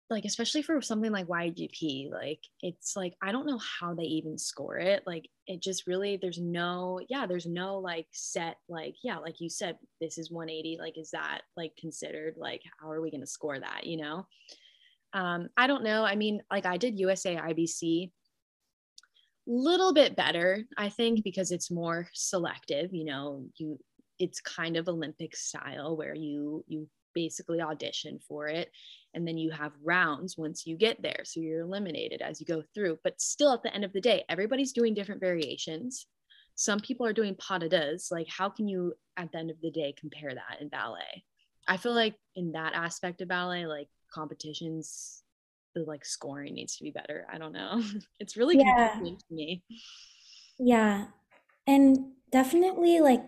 like 0.09 0.25
especially 0.25 0.61
for 0.61 0.79
something 0.81 1.11
like 1.11 1.25
YGP, 1.25 2.11
like 2.11 2.39
it's 2.61 2.95
like 2.95 3.15
I 3.23 3.31
don't 3.31 3.47
know 3.47 3.59
how 3.79 3.95
they 3.95 4.03
even 4.03 4.37
score 4.37 4.77
it. 4.77 5.01
Like 5.07 5.27
it 5.47 5.61
just 5.63 5.87
really 5.87 6.17
there's 6.21 6.39
no 6.39 6.99
yeah, 7.09 7.25
there's 7.25 7.47
no 7.47 7.79
like 7.79 8.07
set 8.11 8.57
like 8.69 8.95
yeah, 9.03 9.17
like 9.17 9.41
you 9.41 9.49
said 9.49 9.77
this 9.99 10.17
is 10.19 10.31
180 10.31 10.77
like 10.79 10.97
is 10.97 11.09
that 11.11 11.41
like 11.57 11.71
considered 11.79 12.35
like 12.37 12.61
how 12.79 12.91
are 12.91 13.01
we 13.01 13.09
going 13.09 13.21
to 13.21 13.27
score 13.27 13.59
that, 13.59 13.85
you 13.85 13.97
know? 13.97 14.27
Um 15.13 15.49
I 15.57 15.65
don't 15.65 15.83
know. 15.83 16.05
I 16.05 16.15
mean, 16.15 16.41
like 16.51 16.67
I 16.67 16.77
did 16.77 16.99
USA 16.99 17.37
IBC 17.37 18.11
little 19.47 19.93
bit 19.93 20.15
better, 20.15 20.63
I 20.77 20.89
think 20.89 21.23
because 21.23 21.51
it's 21.51 21.71
more 21.71 22.07
selective, 22.13 22.93
you 22.93 23.05
know, 23.05 23.45
you 23.57 23.79
it's 24.17 24.39
kind 24.39 24.77
of 24.77 24.87
Olympic 24.87 25.35
style 25.35 25.97
where 25.97 26.15
you 26.15 26.63
you 26.67 26.87
basically 27.13 27.61
audition 27.61 28.19
for 28.27 28.47
it 28.47 28.69
and 29.13 29.25
then 29.25 29.37
you 29.37 29.49
have 29.49 29.71
rounds 29.81 30.37
once 30.37 30.67
you 30.67 30.75
get 30.75 31.01
there. 31.01 31.21
So 31.23 31.39
you're 31.39 31.61
eliminated 31.61 32.21
as 32.21 32.39
you 32.39 32.45
go 32.45 32.63
through 32.73 32.99
but 33.03 33.21
still 33.21 33.53
at 33.53 33.63
the 33.63 33.73
end 33.73 33.85
of 33.85 33.93
the 33.93 34.01
day 34.01 34.25
everybody's 34.29 34.73
doing 34.73 34.93
different 34.93 35.21
variations. 35.21 36.07
Some 36.55 36.79
people 36.79 37.05
are 37.05 37.13
doing 37.13 37.35
pas 37.35 37.59
de 37.59 37.69
deux. 37.69 37.97
Like 38.11 38.27
how 38.29 38.49
can 38.49 38.67
you 38.67 38.93
at 39.17 39.31
the 39.31 39.37
end 39.37 39.51
of 39.51 39.61
the 39.61 39.71
day 39.71 39.93
compare 39.97 40.33
that 40.33 40.61
in 40.61 40.69
ballet? 40.69 41.23
I 41.67 41.77
feel 41.77 41.93
like 41.93 42.15
in 42.35 42.51
that 42.53 42.73
aspect 42.73 43.21
of 43.21 43.27
ballet 43.27 43.65
like 43.65 43.87
competitions 44.13 45.23
the 45.75 45.83
like 45.83 46.05
scoring 46.05 46.55
needs 46.55 46.77
to 46.77 46.83
be 46.83 46.91
better 46.91 47.27
i 47.31 47.37
don't 47.37 47.53
know 47.53 47.83
it's 48.19 48.35
really 48.35 48.57
yeah. 48.57 48.89
confusing 48.93 49.17
to 49.17 49.35
me 49.35 49.63
yeah 50.57 51.05
and 51.67 51.97
definitely 52.31 52.99
like 52.99 53.21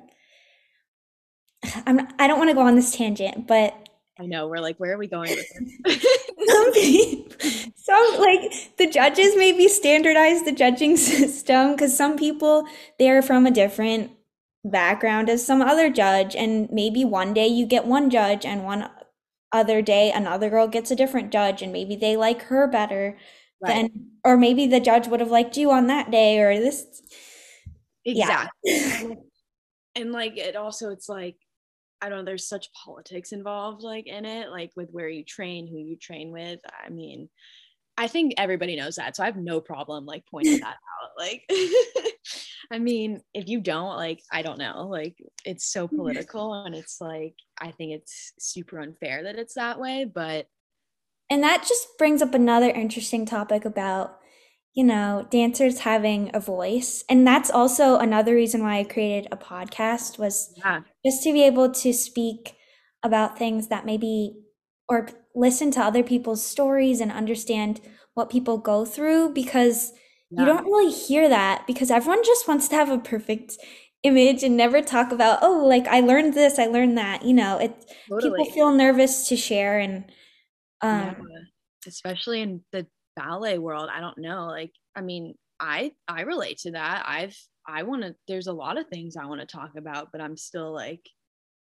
I'm, 1.86 2.08
I 2.20 2.28
don't 2.28 2.38
want 2.38 2.50
to 2.50 2.56
go 2.56 2.62
on 2.62 2.76
this 2.76 2.96
tangent, 2.96 3.48
but 3.48 3.90
I 4.20 4.26
know 4.26 4.48
we're 4.48 4.60
like, 4.60 4.78
where 4.78 4.94
are 4.94 4.98
we 4.98 5.08
going 5.08 5.30
with 5.30 5.46
this? 5.84 7.74
some 7.76 8.20
like 8.20 8.78
the 8.78 8.88
judges 8.88 9.36
maybe 9.38 9.68
standardize 9.68 10.44
the 10.44 10.52
judging 10.52 10.98
system 10.98 11.72
because 11.74 11.96
some 11.96 12.18
people 12.18 12.68
they're 13.00 13.22
from 13.22 13.46
a 13.46 13.52
different 13.52 14.12
background 14.64 15.30
as 15.30 15.46
some 15.46 15.62
other 15.62 15.90
judge, 15.90 16.36
and 16.36 16.70
maybe 16.72 17.06
one 17.06 17.34
day 17.34 17.48
you 17.48 17.66
get 17.66 17.86
one 17.86 18.10
judge, 18.10 18.46
and 18.46 18.64
one 18.64 18.90
other 19.52 19.82
day 19.82 20.12
another 20.12 20.50
girl 20.50 20.68
gets 20.68 20.92
a 20.92 20.96
different 20.96 21.32
judge, 21.32 21.62
and 21.62 21.72
maybe 21.72 21.96
they 21.96 22.18
like 22.18 22.44
her 22.44 22.68
better 22.68 23.18
right. 23.62 23.74
than, 23.74 24.12
or 24.24 24.38
maybe 24.38 24.68
the 24.68 24.80
judge 24.80 25.08
would 25.08 25.20
have 25.20 25.32
liked 25.32 25.58
you 25.58 25.72
on 25.72 25.88
that 25.88 26.12
day, 26.12 26.40
or 26.40 26.60
this. 26.60 27.02
Exactly. 28.06 28.50
Yeah. 28.64 29.14
and 29.96 30.12
like 30.12 30.38
it 30.38 30.56
also, 30.56 30.92
it's 30.92 31.10
like 31.10 31.36
I 32.02 32.10
don't 32.10 32.20
know, 32.20 32.26
there's 32.26 32.48
such 32.48 32.72
politics 32.74 33.32
involved 33.32 33.82
like 33.82 34.08
in 34.08 34.26
it, 34.26 34.50
like 34.50 34.72
with 34.76 34.90
where 34.92 35.10
you 35.10 35.24
train, 35.24 35.68
who 35.68 35.78
you 35.78 35.98
train 35.98 36.32
with. 36.32 36.60
I 36.86 36.90
mean, 36.90 37.30
I 37.98 38.08
think 38.08 38.36
everybody 38.38 38.76
knows 38.76 38.96
that. 38.98 39.16
So 39.16 39.24
I 39.24 39.26
have 39.26 39.38
no 39.38 39.60
problem 39.60 40.06
like 40.06 40.24
pointing 40.30 40.60
that 40.60 40.78
out. 41.04 41.12
Like 41.18 41.44
I 42.72 42.80
mean, 42.80 43.22
if 43.34 43.48
you 43.48 43.62
don't, 43.62 43.96
like, 43.96 44.22
I 44.32 44.42
don't 44.42 44.60
know. 44.60 44.88
Like 44.88 45.16
it's 45.46 45.72
so 45.72 45.88
political 45.96 46.54
and 46.66 46.76
it's 46.76 47.00
like 47.02 47.36
I 47.60 47.72
think 47.72 47.94
it's 47.94 48.34
super 48.40 48.80
unfair 48.80 49.24
that 49.24 49.38
it's 49.38 49.56
that 49.56 49.80
way. 49.80 50.06
But 50.06 50.48
and 51.30 51.44
that 51.44 51.66
just 51.68 51.88
brings 51.98 52.22
up 52.22 52.34
another 52.34 52.70
interesting 52.70 53.26
topic 53.26 53.66
about 53.66 54.20
you 54.78 54.84
know, 54.84 55.26
dancers 55.32 55.80
having 55.80 56.30
a 56.36 56.40
voice. 56.40 57.04
And 57.10 57.26
that's 57.26 57.50
also 57.50 57.98
another 57.98 58.36
reason 58.36 58.62
why 58.62 58.78
I 58.78 58.84
created 58.84 59.28
a 59.32 59.36
podcast 59.36 60.20
was 60.20 60.54
yeah. 60.56 60.82
just 61.04 61.24
to 61.24 61.34
be 61.34 61.42
able 61.42 61.72
to 61.72 61.92
speak 61.92 62.56
about 63.02 63.40
things 63.40 63.70
that 63.70 63.88
maybe 63.88 64.36
or 64.88 65.10
listen 65.34 65.72
to 65.72 65.82
other 65.82 66.04
people's 66.04 66.46
stories 66.46 67.02
and 67.02 67.12
understand 67.12 67.82
what 68.14 68.30
people 68.30 68.60
go 68.60 68.86
through 68.86 69.34
because 69.34 69.94
yeah. 70.30 70.42
you 70.42 70.46
don't 70.46 70.66
really 70.66 70.92
hear 70.92 71.30
that 71.30 71.66
because 71.68 71.92
everyone 71.92 72.24
just 72.24 72.48
wants 72.48 72.68
to 72.68 72.76
have 72.76 72.90
a 72.90 72.98
perfect 72.98 73.58
image 74.04 74.44
and 74.44 74.56
never 74.56 74.82
talk 74.82 75.12
about 75.12 75.40
oh 75.42 75.66
like 75.66 75.88
I 75.88 76.02
learned 76.02 76.34
this, 76.34 76.60
I 76.60 76.66
learned 76.66 76.98
that, 76.98 77.24
you 77.24 77.34
know, 77.34 77.58
it 77.58 77.86
totally. 78.10 78.32
people 78.32 78.54
feel 78.54 78.72
nervous 78.72 79.28
to 79.30 79.36
share 79.36 79.80
and 79.80 80.06
um 80.82 81.02
yeah. 81.02 81.40
especially 81.88 82.42
in 82.42 82.62
the 82.72 82.86
ballet 83.16 83.58
world 83.58 83.90
i 83.92 84.00
don't 84.00 84.18
know 84.20 84.46
like 84.46 84.72
i 84.96 85.02
mean 85.02 85.34
i 85.60 85.92
i 86.08 86.22
relate 86.22 86.58
to 86.60 86.72
that 86.72 87.04
i've 87.08 87.36
i 87.68 87.82
want 87.82 88.04
to 88.04 88.16
there's 88.28 88.48
a 88.48 88.54
lot 88.54 88.78
of 88.78 88.88
things 88.88 89.18
i 89.18 89.26
want 89.26 89.42
to 89.42 89.48
talk 89.48 89.72
about 89.76 90.10
but 90.12 90.22
i'm 90.22 90.38
still 90.38 90.72
like 90.72 91.02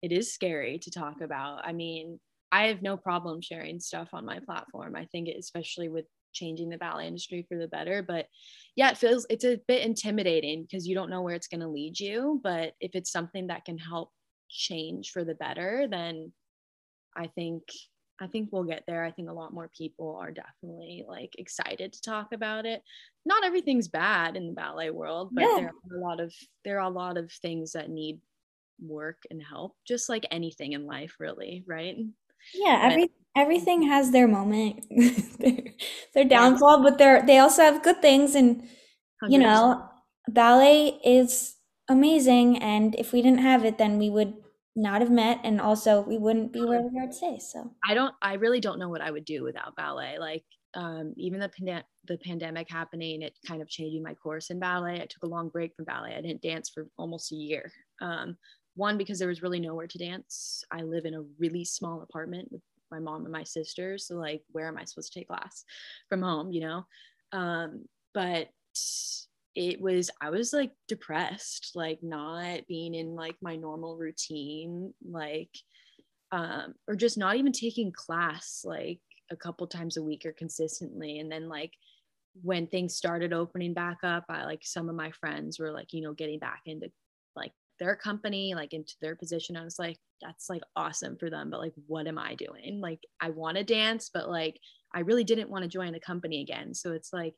it 0.01 0.11
is 0.11 0.33
scary 0.33 0.79
to 0.79 0.91
talk 0.91 1.21
about 1.21 1.65
i 1.65 1.71
mean 1.71 2.19
i 2.51 2.67
have 2.67 2.81
no 2.81 2.97
problem 2.97 3.41
sharing 3.41 3.79
stuff 3.79 4.09
on 4.11 4.25
my 4.25 4.39
platform 4.45 4.97
i 4.97 5.05
think 5.05 5.29
it, 5.29 5.37
especially 5.39 5.87
with 5.87 6.05
changing 6.33 6.69
the 6.69 6.77
ballet 6.77 7.07
industry 7.07 7.45
for 7.47 7.57
the 7.57 7.67
better 7.67 8.01
but 8.01 8.27
yeah 8.75 8.89
it 8.89 8.97
feels 8.97 9.25
it's 9.29 9.45
a 9.45 9.59
bit 9.67 9.85
intimidating 9.85 10.63
because 10.63 10.87
you 10.87 10.95
don't 10.95 11.09
know 11.09 11.21
where 11.21 11.35
it's 11.35 11.47
going 11.47 11.59
to 11.61 11.67
lead 11.67 11.99
you 11.99 12.39
but 12.43 12.73
if 12.79 12.91
it's 12.93 13.11
something 13.11 13.47
that 13.47 13.65
can 13.65 13.77
help 13.77 14.11
change 14.49 15.11
for 15.11 15.23
the 15.23 15.35
better 15.35 15.87
then 15.89 16.31
i 17.15 17.27
think 17.27 17.63
I 18.21 18.27
think 18.27 18.49
we'll 18.51 18.63
get 18.63 18.83
there. 18.85 19.03
I 19.03 19.11
think 19.11 19.29
a 19.29 19.33
lot 19.33 19.53
more 19.53 19.69
people 19.75 20.17
are 20.21 20.31
definitely 20.31 21.05
like 21.07 21.35
excited 21.37 21.93
to 21.93 22.01
talk 22.01 22.33
about 22.33 22.65
it. 22.65 22.81
Not 23.25 23.45
everything's 23.45 23.87
bad 23.87 24.35
in 24.35 24.47
the 24.47 24.53
ballet 24.53 24.89
world, 24.89 25.29
but 25.31 25.43
yeah. 25.43 25.55
there 25.55 25.67
are 25.67 25.97
a 25.97 26.01
lot 26.01 26.19
of 26.19 26.33
there 26.65 26.79
are 26.79 26.89
a 26.89 26.93
lot 26.93 27.17
of 27.17 27.31
things 27.31 27.73
that 27.73 27.89
need 27.89 28.19
work 28.81 29.23
and 29.29 29.41
help, 29.41 29.75
just 29.87 30.09
like 30.09 30.25
anything 30.31 30.73
in 30.73 30.85
life, 30.85 31.15
really, 31.19 31.63
right? 31.67 31.95
Yeah, 32.53 32.79
every 32.83 33.11
everything 33.35 33.83
has 33.83 34.11
their 34.11 34.27
moment, 34.27 34.85
their, 35.39 35.63
their 36.13 36.25
downfall, 36.25 36.83
but 36.83 36.97
they're 36.97 37.25
they 37.25 37.37
also 37.37 37.63
have 37.63 37.83
good 37.83 38.01
things, 38.01 38.35
and 38.35 38.61
100%. 39.23 39.31
you 39.31 39.39
know, 39.39 39.89
ballet 40.27 40.99
is 41.03 41.55
amazing. 41.87 42.57
And 42.57 42.95
if 42.95 43.11
we 43.13 43.21
didn't 43.21 43.39
have 43.39 43.65
it, 43.65 43.77
then 43.77 43.97
we 43.97 44.09
would 44.09 44.33
not 44.75 45.01
have 45.01 45.11
met 45.11 45.39
and 45.43 45.59
also 45.59 46.01
we 46.01 46.17
wouldn't 46.17 46.53
be 46.53 46.61
where 46.61 46.81
we 46.81 46.97
are 46.99 47.07
today 47.11 47.37
so. 47.39 47.71
I 47.83 47.93
don't 47.93 48.13
i 48.21 48.35
really 48.35 48.61
don't 48.61 48.79
know 48.79 48.87
what 48.87 49.01
i 49.01 49.11
would 49.11 49.25
do 49.25 49.43
without 49.43 49.75
ballet 49.75 50.17
like 50.19 50.45
um, 50.75 51.13
even 51.17 51.39
the 51.39 51.49
pande- 51.49 51.83
the 52.05 52.17
pandemic 52.17 52.69
happening 52.69 53.21
it 53.23 53.37
kind 53.47 53.61
of 53.61 53.67
changing 53.67 54.03
my 54.03 54.13
course 54.13 54.49
in 54.49 54.59
ballet. 54.59 55.01
I 55.01 55.07
took 55.07 55.23
a 55.23 55.27
long 55.27 55.49
break 55.49 55.75
from 55.75 55.85
ballet. 55.85 56.15
I 56.15 56.21
didn't 56.21 56.43
dance 56.43 56.69
for 56.69 56.87
almost 56.97 57.31
a 57.31 57.35
year. 57.35 57.71
Um, 58.01 58.37
one 58.79 58.97
because 58.97 59.19
there 59.19 59.27
was 59.27 59.43
really 59.43 59.59
nowhere 59.59 59.87
to 59.87 59.97
dance. 59.97 60.63
I 60.71 60.81
live 60.81 61.05
in 61.05 61.13
a 61.13 61.25
really 61.37 61.65
small 61.65 62.01
apartment 62.01 62.51
with 62.51 62.61
my 62.89 62.99
mom 62.99 63.23
and 63.23 63.31
my 63.31 63.43
sisters 63.43 64.07
so 64.07 64.15
like 64.15 64.41
where 64.51 64.67
am 64.67 64.75
i 64.75 64.83
supposed 64.83 65.13
to 65.13 65.19
take 65.19 65.27
class? 65.27 65.63
From 66.07 66.23
home 66.23 66.51
you 66.51 66.61
know? 66.61 66.85
Um, 67.31 67.85
but 68.13 68.49
it 69.55 69.81
was 69.81 70.09
i 70.21 70.29
was 70.29 70.53
like 70.53 70.71
depressed 70.87 71.71
like 71.75 71.99
not 72.03 72.65
being 72.67 72.93
in 72.93 73.15
like 73.15 73.35
my 73.41 73.55
normal 73.55 73.97
routine 73.97 74.93
like 75.03 75.49
um 76.31 76.75
or 76.87 76.95
just 76.95 77.17
not 77.17 77.35
even 77.35 77.51
taking 77.51 77.91
class 77.91 78.61
like 78.63 79.01
a 79.31 79.35
couple 79.35 79.67
times 79.67 79.97
a 79.97 80.03
week 80.03 80.25
or 80.25 80.31
consistently. 80.31 81.19
And 81.19 81.31
then 81.31 81.49
like 81.49 81.73
when 82.41 82.67
things 82.67 82.95
started 82.95 83.33
opening 83.33 83.73
back 83.73 83.97
up 84.03 84.23
i 84.29 84.45
like 84.45 84.61
some 84.63 84.87
of 84.87 84.95
my 84.95 85.11
friends 85.11 85.59
were 85.59 85.71
like 85.71 85.91
you 85.93 86.01
know 86.01 86.13
getting 86.13 86.39
back 86.39 86.61
into 86.65 86.89
like 87.35 87.51
their 87.79 87.95
company 87.95 88.53
like 88.55 88.73
into 88.73 88.93
their 89.01 89.15
position 89.15 89.55
i 89.55 89.63
was 89.63 89.79
like 89.79 89.97
that's 90.21 90.49
like 90.49 90.61
awesome 90.75 91.17
for 91.17 91.29
them 91.29 91.49
but 91.49 91.59
like 91.59 91.73
what 91.87 92.07
am 92.07 92.17
i 92.17 92.35
doing 92.35 92.79
like 92.81 92.99
i 93.21 93.29
want 93.29 93.57
to 93.57 93.63
dance 93.63 94.09
but 94.13 94.29
like 94.29 94.59
i 94.93 94.99
really 94.99 95.23
didn't 95.23 95.49
want 95.49 95.63
to 95.63 95.69
join 95.69 95.93
the 95.93 95.99
company 95.99 96.41
again 96.41 96.73
so 96.73 96.91
it's 96.91 97.13
like 97.13 97.35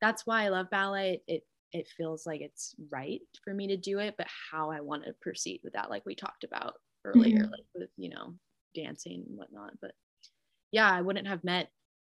that's 0.00 0.26
why 0.26 0.44
i 0.44 0.48
love 0.48 0.70
ballet 0.70 1.20
it 1.26 1.42
it 1.72 1.88
feels 1.96 2.26
like 2.26 2.40
it's 2.40 2.74
right 2.90 3.20
for 3.44 3.54
me 3.54 3.68
to 3.68 3.76
do 3.76 3.98
it, 3.98 4.14
but 4.18 4.26
how 4.50 4.70
I 4.70 4.80
want 4.80 5.04
to 5.04 5.14
proceed 5.20 5.60
with 5.62 5.74
that, 5.74 5.90
like 5.90 6.04
we 6.04 6.14
talked 6.14 6.44
about 6.44 6.74
earlier, 7.04 7.38
mm-hmm. 7.38 7.50
like 7.50 7.64
with, 7.74 7.90
you 7.96 8.10
know, 8.10 8.34
dancing 8.74 9.24
and 9.28 9.38
whatnot. 9.38 9.72
But 9.80 9.92
yeah, 10.72 10.90
I 10.90 11.00
wouldn't 11.00 11.28
have 11.28 11.44
met 11.44 11.70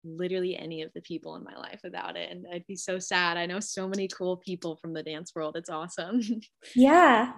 literally 0.04 0.58
any 0.58 0.82
of 0.82 0.92
the 0.94 1.02
people 1.02 1.36
in 1.36 1.44
my 1.44 1.56
life 1.56 1.82
without 1.84 2.16
it. 2.16 2.32
And 2.32 2.46
I'd 2.52 2.66
be 2.66 2.76
so 2.76 2.98
sad. 2.98 3.38
I 3.38 3.46
know 3.46 3.60
so 3.60 3.88
many 3.88 4.08
cool 4.08 4.38
people 4.38 4.78
from 4.78 4.94
the 4.94 5.04
dance 5.04 5.34
world. 5.36 5.56
It's 5.58 5.70
awesome. 5.70 6.22
yeah. 6.76 7.34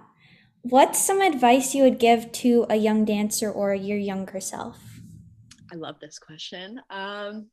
What's 0.64 0.98
some 0.98 1.20
advice 1.20 1.74
you 1.74 1.82
would 1.82 1.98
give 1.98 2.32
to 2.32 2.66
a 2.70 2.76
young 2.76 3.04
dancer 3.04 3.50
or 3.50 3.74
your 3.74 3.98
younger 3.98 4.40
self? 4.40 4.78
I 5.70 5.76
love 5.76 6.00
this 6.00 6.18
question. 6.18 6.80
Um, 6.90 7.48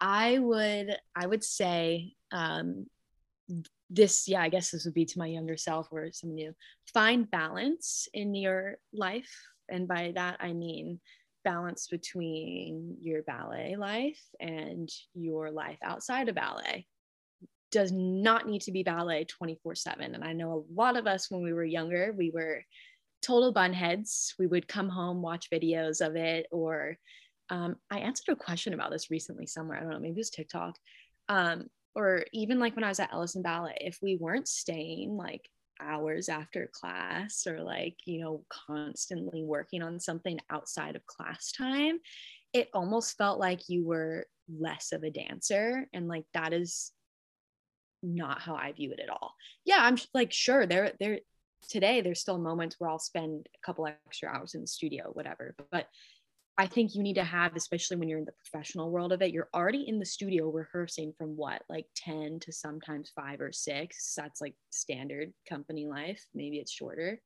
I 0.00 0.38
would 0.38 0.96
I 1.14 1.26
would 1.26 1.44
say 1.44 2.14
um, 2.32 2.86
this 3.90 4.26
yeah 4.26 4.40
i 4.40 4.48
guess 4.48 4.70
this 4.70 4.84
would 4.84 4.94
be 4.94 5.04
to 5.04 5.18
my 5.18 5.26
younger 5.26 5.56
self 5.56 5.88
or 5.90 6.08
someone 6.12 6.36
new 6.36 6.54
find 6.92 7.30
balance 7.30 8.08
in 8.14 8.34
your 8.34 8.76
life 8.92 9.30
and 9.68 9.86
by 9.86 10.12
that 10.14 10.36
i 10.40 10.52
mean 10.52 10.98
balance 11.44 11.88
between 11.88 12.96
your 13.00 13.22
ballet 13.22 13.76
life 13.76 14.20
and 14.40 14.90
your 15.14 15.50
life 15.50 15.78
outside 15.82 16.28
of 16.28 16.34
ballet 16.34 16.86
does 17.74 17.92
not 17.92 18.48
need 18.48 18.62
to 18.62 18.72
be 18.72 18.82
ballet 18.82 19.24
24 19.24 19.74
7 19.74 20.14
and 20.14 20.24
i 20.24 20.32
know 20.32 20.52
a 20.52 20.80
lot 20.80 20.96
of 20.96 21.06
us 21.06 21.30
when 21.30 21.42
we 21.42 21.52
were 21.52 21.64
younger 21.64 22.14
we 22.16 22.30
were 22.30 22.64
total 23.20 23.52
bunheads 23.52 24.32
we 24.38 24.46
would 24.46 24.66
come 24.66 24.88
home 24.88 25.20
watch 25.20 25.50
videos 25.50 26.06
of 26.06 26.16
it 26.16 26.46
or 26.50 26.96
um, 27.50 27.76
I 27.90 27.98
answered 27.98 28.32
a 28.32 28.36
question 28.36 28.74
about 28.74 28.90
this 28.90 29.10
recently 29.10 29.46
somewhere. 29.46 29.78
I 29.78 29.80
don't 29.82 29.90
know, 29.90 29.98
maybe 29.98 30.14
it 30.14 30.16
was 30.16 30.30
TikTok. 30.30 30.76
Um, 31.28 31.66
or 31.94 32.24
even 32.32 32.58
like 32.58 32.74
when 32.74 32.84
I 32.84 32.88
was 32.88 33.00
at 33.00 33.12
Ellison 33.12 33.42
Ballet, 33.42 33.76
if 33.80 33.98
we 34.02 34.16
weren't 34.16 34.48
staying 34.48 35.16
like 35.16 35.48
hours 35.80 36.28
after 36.28 36.70
class 36.72 37.46
or 37.46 37.62
like, 37.62 37.96
you 38.04 38.20
know, 38.20 38.44
constantly 38.48 39.44
working 39.44 39.82
on 39.82 40.00
something 40.00 40.40
outside 40.50 40.96
of 40.96 41.06
class 41.06 41.52
time, 41.52 41.98
it 42.52 42.68
almost 42.72 43.16
felt 43.16 43.38
like 43.38 43.68
you 43.68 43.84
were 43.84 44.26
less 44.48 44.92
of 44.92 45.02
a 45.02 45.10
dancer. 45.10 45.86
And 45.92 46.08
like 46.08 46.24
that 46.34 46.52
is 46.52 46.92
not 48.04 48.40
how 48.40 48.54
I 48.54 48.72
view 48.72 48.92
it 48.92 49.00
at 49.00 49.08
all. 49.08 49.34
Yeah, 49.64 49.78
I'm 49.80 49.96
like, 50.12 50.32
sure, 50.32 50.66
there, 50.66 50.92
there, 51.00 51.20
today 51.68 52.00
there's 52.00 52.20
still 52.20 52.38
moments 52.38 52.76
where 52.78 52.90
I'll 52.90 52.98
spend 52.98 53.48
a 53.54 53.66
couple 53.66 53.86
extra 53.86 54.28
hours 54.28 54.54
in 54.54 54.60
the 54.60 54.66
studio, 54.66 55.10
whatever. 55.12 55.54
But 55.72 55.88
I 56.56 56.66
think 56.66 56.94
you 56.94 57.02
need 57.02 57.14
to 57.14 57.24
have, 57.24 57.56
especially 57.56 57.96
when 57.96 58.08
you're 58.08 58.20
in 58.20 58.26
the 58.26 58.32
professional 58.50 58.90
world 58.90 59.12
of 59.12 59.22
it, 59.22 59.32
you're 59.32 59.48
already 59.52 59.88
in 59.88 59.98
the 59.98 60.06
studio 60.06 60.50
rehearsing 60.50 61.12
from 61.18 61.36
what, 61.36 61.62
like 61.68 61.86
10 61.96 62.38
to 62.42 62.52
sometimes 62.52 63.10
five 63.16 63.40
or 63.40 63.50
six. 63.50 64.14
That's 64.16 64.40
like 64.40 64.54
standard 64.70 65.32
company 65.48 65.86
life. 65.86 66.24
Maybe 66.32 66.58
it's 66.58 66.70
shorter. 66.70 67.20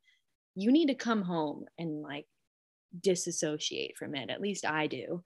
You 0.55 0.73
need 0.73 0.87
to 0.87 0.95
come 0.95 1.23
home 1.23 1.67
and 1.79 2.01
like 2.01 2.25
disassociate 3.03 3.97
from 3.99 4.14
it. 4.14 4.31
At 4.31 4.41
least 4.41 4.64
I 4.64 4.87
do. 4.87 5.23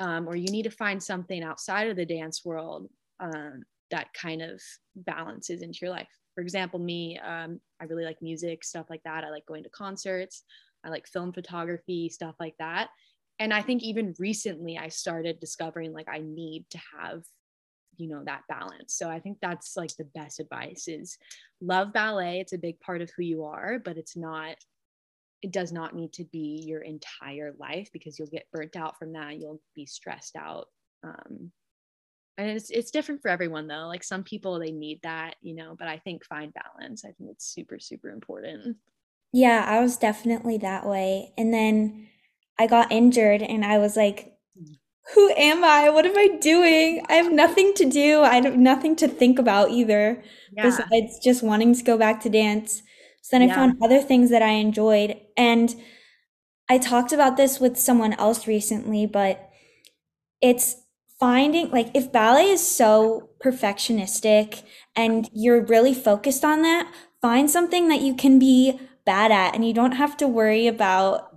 Um, 0.00 0.26
or 0.26 0.34
you 0.34 0.48
need 0.48 0.64
to 0.64 0.70
find 0.70 1.00
something 1.00 1.44
outside 1.44 1.88
of 1.88 1.96
the 1.96 2.06
dance 2.06 2.44
world 2.44 2.88
um, 3.20 3.62
that 3.94 4.12
kind 4.14 4.42
of 4.42 4.60
balances 4.94 5.62
into 5.62 5.78
your 5.82 5.90
life. 5.90 6.08
For 6.34 6.40
example, 6.40 6.78
me, 6.78 7.18
um, 7.18 7.60
I 7.80 7.84
really 7.84 8.04
like 8.04 8.20
music, 8.20 8.64
stuff 8.64 8.86
like 8.90 9.02
that. 9.04 9.24
I 9.24 9.30
like 9.30 9.46
going 9.46 9.64
to 9.64 9.70
concerts. 9.70 10.42
I 10.84 10.90
like 10.90 11.06
film 11.06 11.32
photography, 11.32 12.08
stuff 12.08 12.34
like 12.38 12.54
that 12.58 12.90
and 13.38 13.52
i 13.52 13.62
think 13.62 13.82
even 13.82 14.14
recently 14.18 14.78
i 14.78 14.88
started 14.88 15.40
discovering 15.40 15.92
like 15.92 16.08
i 16.08 16.18
need 16.18 16.64
to 16.70 16.78
have 16.98 17.22
you 17.96 18.08
know 18.08 18.22
that 18.24 18.42
balance 18.48 18.94
so 18.94 19.08
i 19.08 19.20
think 19.20 19.38
that's 19.40 19.76
like 19.76 19.94
the 19.96 20.08
best 20.14 20.40
advice 20.40 20.88
is 20.88 21.16
love 21.60 21.92
ballet 21.92 22.40
it's 22.40 22.52
a 22.52 22.58
big 22.58 22.78
part 22.80 23.00
of 23.00 23.10
who 23.16 23.22
you 23.22 23.44
are 23.44 23.78
but 23.78 23.96
it's 23.96 24.16
not 24.16 24.56
it 25.42 25.52
does 25.52 25.72
not 25.72 25.94
need 25.94 26.12
to 26.12 26.24
be 26.24 26.64
your 26.66 26.80
entire 26.80 27.54
life 27.58 27.88
because 27.92 28.18
you'll 28.18 28.28
get 28.28 28.50
burnt 28.52 28.76
out 28.76 28.98
from 28.98 29.12
that 29.12 29.38
you'll 29.38 29.60
be 29.74 29.86
stressed 29.86 30.36
out 30.36 30.66
um 31.04 31.52
and 32.36 32.50
it's 32.50 32.70
it's 32.70 32.90
different 32.90 33.22
for 33.22 33.28
everyone 33.28 33.66
though 33.66 33.86
like 33.86 34.04
some 34.04 34.22
people 34.22 34.58
they 34.58 34.72
need 34.72 35.00
that 35.02 35.36
you 35.42 35.54
know 35.54 35.76
but 35.78 35.88
i 35.88 35.98
think 35.98 36.24
find 36.24 36.52
balance 36.54 37.04
i 37.04 37.12
think 37.12 37.30
it's 37.30 37.46
super 37.46 37.78
super 37.78 38.10
important 38.10 38.76
yeah 39.32 39.64
i 39.68 39.80
was 39.80 39.96
definitely 39.96 40.58
that 40.58 40.86
way 40.86 41.32
and 41.38 41.52
then 41.52 42.08
I 42.58 42.66
got 42.66 42.92
injured 42.92 43.42
and 43.42 43.64
I 43.64 43.78
was 43.78 43.96
like, 43.96 44.32
who 45.14 45.30
am 45.36 45.64
I? 45.64 45.90
What 45.90 46.06
am 46.06 46.16
I 46.16 46.38
doing? 46.40 47.04
I 47.08 47.14
have 47.14 47.32
nothing 47.32 47.74
to 47.74 47.84
do. 47.84 48.22
I 48.22 48.40
have 48.40 48.56
nothing 48.56 48.96
to 48.96 49.08
think 49.08 49.38
about 49.38 49.70
either, 49.70 50.22
yeah. 50.52 50.62
besides 50.62 51.18
just 51.22 51.42
wanting 51.42 51.74
to 51.74 51.84
go 51.84 51.98
back 51.98 52.20
to 52.22 52.30
dance. 52.30 52.82
So 53.22 53.38
then 53.38 53.46
yeah. 53.46 53.52
I 53.52 53.56
found 53.56 53.82
other 53.82 54.00
things 54.00 54.30
that 54.30 54.42
I 54.42 54.50
enjoyed. 54.50 55.16
And 55.36 55.74
I 56.70 56.78
talked 56.78 57.12
about 57.12 57.36
this 57.36 57.60
with 57.60 57.76
someone 57.76 58.14
else 58.14 58.46
recently, 58.46 59.04
but 59.04 59.50
it's 60.40 60.76
finding 61.18 61.70
like 61.70 61.90
if 61.94 62.12
ballet 62.12 62.50
is 62.50 62.66
so 62.66 63.30
perfectionistic 63.42 64.62
and 64.96 65.28
you're 65.32 65.64
really 65.64 65.94
focused 65.94 66.44
on 66.44 66.62
that, 66.62 66.92
find 67.20 67.50
something 67.50 67.88
that 67.88 68.00
you 68.00 68.14
can 68.14 68.38
be 68.38 68.78
bad 69.04 69.30
at 69.30 69.54
and 69.54 69.66
you 69.66 69.72
don't 69.74 69.92
have 69.92 70.16
to 70.18 70.28
worry 70.28 70.66
about 70.66 71.36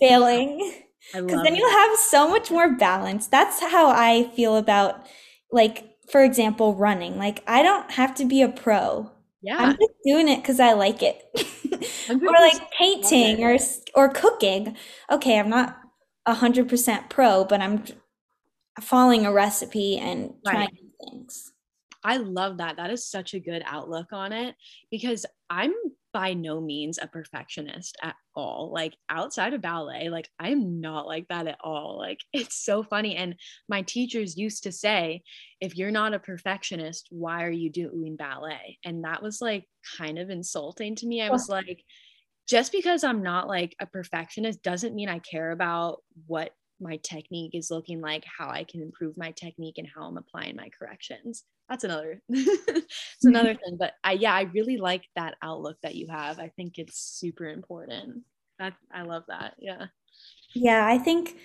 failing. 0.00 0.72
Because 1.12 1.42
then 1.44 1.54
you'll 1.56 1.70
have 1.70 1.96
so 1.98 2.28
much 2.28 2.50
more 2.50 2.74
balance. 2.74 3.26
That's 3.26 3.60
how 3.60 3.88
i 3.88 4.30
feel 4.34 4.56
about 4.56 5.06
like 5.50 5.96
for 6.10 6.22
example 6.22 6.74
running. 6.74 7.18
Like 7.18 7.42
i 7.46 7.62
don't 7.62 7.90
have 7.92 8.14
to 8.16 8.24
be 8.24 8.42
a 8.42 8.48
pro. 8.48 9.10
Yeah. 9.42 9.56
I'm 9.58 9.72
just 9.72 9.92
doing 10.04 10.28
it 10.28 10.42
because 10.42 10.60
i 10.60 10.72
like 10.72 11.02
it. 11.02 11.22
Or 12.08 12.32
like 12.40 12.70
painting 12.78 13.42
or 13.44 13.58
or 13.94 14.08
cooking. 14.08 14.76
Okay 15.10 15.38
i'm 15.38 15.48
not 15.50 15.76
100% 16.26 17.08
pro 17.10 17.44
but 17.44 17.60
i'm 17.60 17.84
following 18.80 19.26
a 19.26 19.32
recipe 19.32 19.98
and 19.98 20.34
trying 20.44 20.58
right. 20.58 21.10
things 21.10 21.52
I 22.06 22.18
love 22.18 22.58
that. 22.58 22.76
That 22.76 22.92
is 22.92 23.04
such 23.04 23.34
a 23.34 23.40
good 23.40 23.64
outlook 23.66 24.12
on 24.12 24.32
it 24.32 24.54
because 24.92 25.26
I'm 25.50 25.74
by 26.12 26.34
no 26.34 26.60
means 26.60 27.00
a 27.02 27.08
perfectionist 27.08 27.96
at 28.00 28.14
all. 28.36 28.70
Like 28.72 28.94
outside 29.10 29.54
of 29.54 29.60
ballet, 29.60 30.08
like 30.08 30.28
I'm 30.38 30.80
not 30.80 31.08
like 31.08 31.26
that 31.28 31.48
at 31.48 31.58
all. 31.64 31.98
Like 31.98 32.20
it's 32.32 32.64
so 32.64 32.84
funny. 32.84 33.16
And 33.16 33.34
my 33.68 33.82
teachers 33.82 34.36
used 34.36 34.62
to 34.62 34.72
say, 34.72 35.24
if 35.60 35.76
you're 35.76 35.90
not 35.90 36.14
a 36.14 36.20
perfectionist, 36.20 37.08
why 37.10 37.42
are 37.42 37.50
you 37.50 37.70
doing 37.70 38.14
ballet? 38.14 38.78
And 38.84 39.02
that 39.02 39.20
was 39.20 39.40
like 39.40 39.64
kind 39.98 40.20
of 40.20 40.30
insulting 40.30 40.94
to 40.94 41.08
me. 41.08 41.22
I 41.22 41.30
was 41.30 41.48
like, 41.48 41.82
just 42.48 42.70
because 42.70 43.02
I'm 43.02 43.24
not 43.24 43.48
like 43.48 43.74
a 43.80 43.86
perfectionist 43.86 44.62
doesn't 44.62 44.94
mean 44.94 45.08
I 45.08 45.18
care 45.18 45.50
about 45.50 46.02
what 46.28 46.52
my 46.80 46.98
technique 47.02 47.54
is 47.54 47.70
looking 47.70 48.00
like, 48.00 48.24
how 48.24 48.48
I 48.48 48.64
can 48.64 48.82
improve 48.82 49.16
my 49.16 49.32
technique, 49.32 49.78
and 49.78 49.88
how 49.92 50.02
I'm 50.02 50.18
applying 50.18 50.56
my 50.56 50.68
corrections. 50.78 51.44
That's 51.68 51.84
another, 51.84 52.20
it's 52.28 53.24
another 53.24 53.54
thing. 53.64 53.76
But 53.78 53.94
I, 54.04 54.12
yeah, 54.12 54.34
I 54.34 54.42
really 54.42 54.76
like 54.76 55.04
that 55.16 55.36
outlook 55.42 55.78
that 55.82 55.94
you 55.94 56.06
have. 56.08 56.38
I 56.38 56.48
think 56.56 56.78
it's 56.78 56.98
super 56.98 57.48
important. 57.48 58.22
That 58.58 58.74
I 58.92 59.02
love 59.02 59.24
that. 59.28 59.54
Yeah. 59.58 59.86
Yeah, 60.54 60.86
I 60.86 60.98
think 60.98 61.36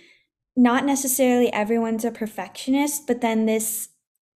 not 0.55 0.85
necessarily 0.85 1.51
everyone's 1.51 2.05
a 2.05 2.11
perfectionist, 2.11 3.07
but 3.07 3.21
then 3.21 3.45
this, 3.45 3.89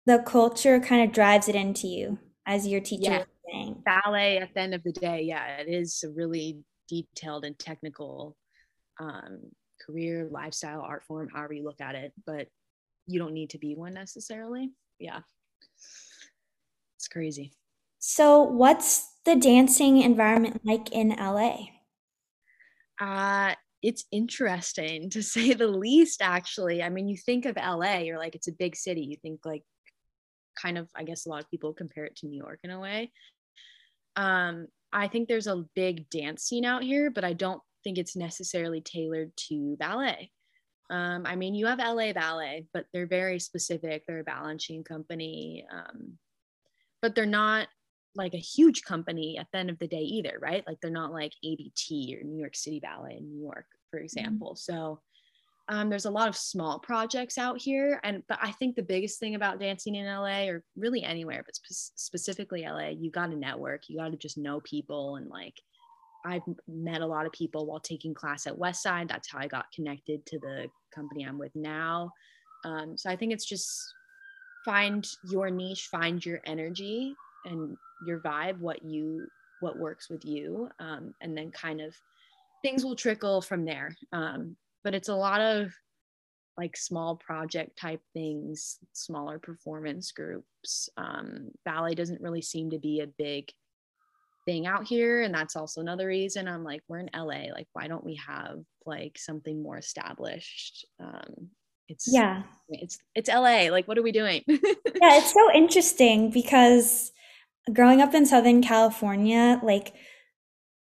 the 0.06 0.18
culture 0.18 0.80
kind 0.80 1.06
of 1.06 1.14
drives 1.14 1.48
it 1.48 1.54
into 1.54 1.86
you, 1.86 2.18
as 2.46 2.66
your 2.66 2.80
teacher 2.80 3.10
yeah. 3.10 3.24
saying. 3.50 3.82
Ballet 3.84 4.38
at 4.38 4.54
the 4.54 4.60
end 4.60 4.74
of 4.74 4.82
the 4.82 4.92
day, 4.92 5.22
yeah, 5.22 5.58
it 5.58 5.68
is 5.68 6.02
a 6.04 6.10
really 6.10 6.62
detailed 6.88 7.44
and 7.44 7.58
technical 7.58 8.36
um, 9.00 9.40
career, 9.84 10.28
lifestyle, 10.30 10.80
art 10.80 11.04
form, 11.04 11.28
however 11.32 11.52
you 11.52 11.64
look 11.64 11.80
at 11.80 11.94
it, 11.94 12.12
but 12.26 12.48
you 13.06 13.18
don't 13.18 13.34
need 13.34 13.50
to 13.50 13.58
be 13.58 13.74
one 13.74 13.94
necessarily. 13.94 14.70
Yeah. 14.98 15.20
It's 16.96 17.08
crazy. 17.08 17.52
So, 17.98 18.42
what's 18.42 19.08
the 19.24 19.36
dancing 19.36 20.02
environment 20.02 20.60
like 20.64 20.92
in 20.92 21.08
LA? 21.10 21.66
Uh, 23.00 23.54
it's 23.82 24.04
interesting 24.12 25.10
to 25.10 25.22
say 25.22 25.54
the 25.54 25.66
least, 25.66 26.22
actually. 26.22 26.82
I 26.82 26.88
mean, 26.88 27.08
you 27.08 27.16
think 27.16 27.46
of 27.46 27.56
LA, 27.56 27.98
you're 27.98 28.18
like, 28.18 28.34
it's 28.34 28.48
a 28.48 28.52
big 28.52 28.76
city. 28.76 29.02
You 29.02 29.16
think, 29.16 29.40
like, 29.44 29.62
kind 30.60 30.78
of, 30.78 30.88
I 30.94 31.04
guess 31.04 31.26
a 31.26 31.28
lot 31.28 31.42
of 31.42 31.50
people 31.50 31.72
compare 31.72 32.04
it 32.04 32.16
to 32.16 32.26
New 32.26 32.38
York 32.38 32.60
in 32.62 32.70
a 32.70 32.80
way. 32.80 33.10
Um, 34.16 34.68
I 34.92 35.08
think 35.08 35.28
there's 35.28 35.48
a 35.48 35.64
big 35.74 36.08
dance 36.08 36.44
scene 36.44 36.64
out 36.64 36.84
here, 36.84 37.10
but 37.10 37.24
I 37.24 37.32
don't 37.32 37.60
think 37.84 37.98
it's 37.98 38.16
necessarily 38.16 38.80
tailored 38.80 39.30
to 39.48 39.76
ballet. 39.78 40.30
Um, 40.90 41.24
I 41.26 41.36
mean, 41.36 41.54
you 41.54 41.66
have 41.66 41.78
LA 41.78 42.12
Ballet, 42.12 42.66
but 42.74 42.86
they're 42.92 43.06
very 43.06 43.38
specific. 43.38 44.04
They're 44.06 44.20
a 44.20 44.24
Balanchine 44.24 44.84
company, 44.84 45.64
um, 45.72 46.18
but 47.00 47.14
they're 47.14 47.26
not 47.26 47.68
like 48.14 48.34
a 48.34 48.38
huge 48.38 48.82
company 48.82 49.38
at 49.38 49.46
the 49.52 49.58
end 49.58 49.70
of 49.70 49.78
the 49.78 49.88
day 49.88 50.02
either, 50.02 50.38
right? 50.40 50.62
Like 50.66 50.78
they're 50.80 50.90
not 50.90 51.12
like 51.12 51.32
ABT 51.42 52.16
or 52.18 52.24
New 52.24 52.38
York 52.38 52.54
City 52.54 52.80
Ballet 52.80 53.16
in 53.18 53.28
New 53.28 53.42
York, 53.42 53.66
for 53.90 53.98
mm-hmm. 53.98 54.04
example. 54.04 54.50
Mm-hmm. 54.50 54.72
So 54.72 55.00
um, 55.68 55.88
there's 55.88 56.04
a 56.04 56.10
lot 56.10 56.28
of 56.28 56.36
small 56.36 56.78
projects 56.78 57.38
out 57.38 57.60
here, 57.60 57.98
and 58.04 58.22
but 58.28 58.38
I 58.42 58.52
think 58.52 58.76
the 58.76 58.82
biggest 58.82 59.18
thing 59.18 59.34
about 59.34 59.58
dancing 59.58 59.94
in 59.94 60.06
LA 60.06 60.44
or 60.44 60.62
really 60.76 61.02
anywhere, 61.02 61.42
but 61.44 61.56
spe- 61.56 61.92
specifically 61.96 62.66
LA, 62.66 62.88
you 62.88 63.10
got 63.10 63.30
to 63.30 63.36
network. 63.36 63.88
You 63.88 63.98
got 63.98 64.10
to 64.10 64.18
just 64.18 64.36
know 64.36 64.60
people 64.60 65.16
and 65.16 65.28
like 65.28 65.58
I've 66.24 66.42
met 66.66 67.02
a 67.02 67.06
lot 67.06 67.26
of 67.26 67.32
people 67.32 67.66
while 67.66 67.80
taking 67.80 68.14
class 68.14 68.46
at 68.46 68.58
Westside. 68.58 69.08
That's 69.08 69.30
how 69.30 69.38
I 69.38 69.46
got 69.46 69.70
connected 69.74 70.24
to 70.26 70.38
the 70.38 70.68
company 70.94 71.24
I'm 71.24 71.38
with 71.38 71.54
now. 71.54 72.12
Um, 72.64 72.96
so 72.96 73.10
I 73.10 73.16
think 73.16 73.32
it's 73.32 73.44
just 73.44 73.94
find 74.64 75.06
your 75.28 75.50
niche, 75.50 75.88
find 75.90 76.24
your 76.24 76.40
energy 76.46 77.14
and 77.44 77.76
your 78.06 78.20
vibe, 78.20 78.58
what 78.58 78.82
you 78.82 79.26
what 79.60 79.78
works 79.78 80.10
with 80.10 80.24
you, 80.24 80.68
um, 80.78 81.14
and 81.20 81.36
then 81.36 81.50
kind 81.50 81.80
of 81.80 81.94
things 82.62 82.84
will 82.84 82.96
trickle 82.96 83.40
from 83.40 83.64
there. 83.64 83.96
Um, 84.12 84.56
but 84.82 84.94
it's 84.94 85.08
a 85.08 85.14
lot 85.14 85.40
of 85.40 85.72
like 86.56 86.76
small 86.76 87.16
project 87.16 87.78
type 87.78 88.00
things, 88.12 88.78
smaller 88.92 89.38
performance 89.38 90.12
groups. 90.12 90.88
Um, 90.96 91.50
ballet 91.64 91.94
doesn't 91.94 92.20
really 92.20 92.42
seem 92.42 92.70
to 92.70 92.78
be 92.78 93.00
a 93.00 93.06
big 93.06 93.50
thing 94.46 94.66
out 94.66 94.86
here 94.86 95.22
and 95.22 95.34
that's 95.34 95.56
also 95.56 95.80
another 95.80 96.06
reason 96.06 96.48
i'm 96.48 96.64
like 96.64 96.82
we're 96.88 96.98
in 96.98 97.08
la 97.14 97.24
like 97.24 97.66
why 97.72 97.88
don't 97.88 98.04
we 98.04 98.14
have 98.16 98.58
like 98.86 99.16
something 99.18 99.62
more 99.62 99.78
established 99.78 100.86
um 101.00 101.48
it's 101.88 102.08
yeah 102.12 102.42
it's 102.68 102.98
it's 103.14 103.28
la 103.28 103.68
like 103.70 103.86
what 103.88 103.98
are 103.98 104.02
we 104.02 104.12
doing 104.12 104.42
yeah 104.48 105.16
it's 105.16 105.32
so 105.32 105.52
interesting 105.54 106.30
because 106.30 107.12
growing 107.72 108.00
up 108.00 108.14
in 108.14 108.26
southern 108.26 108.62
california 108.62 109.60
like 109.62 109.94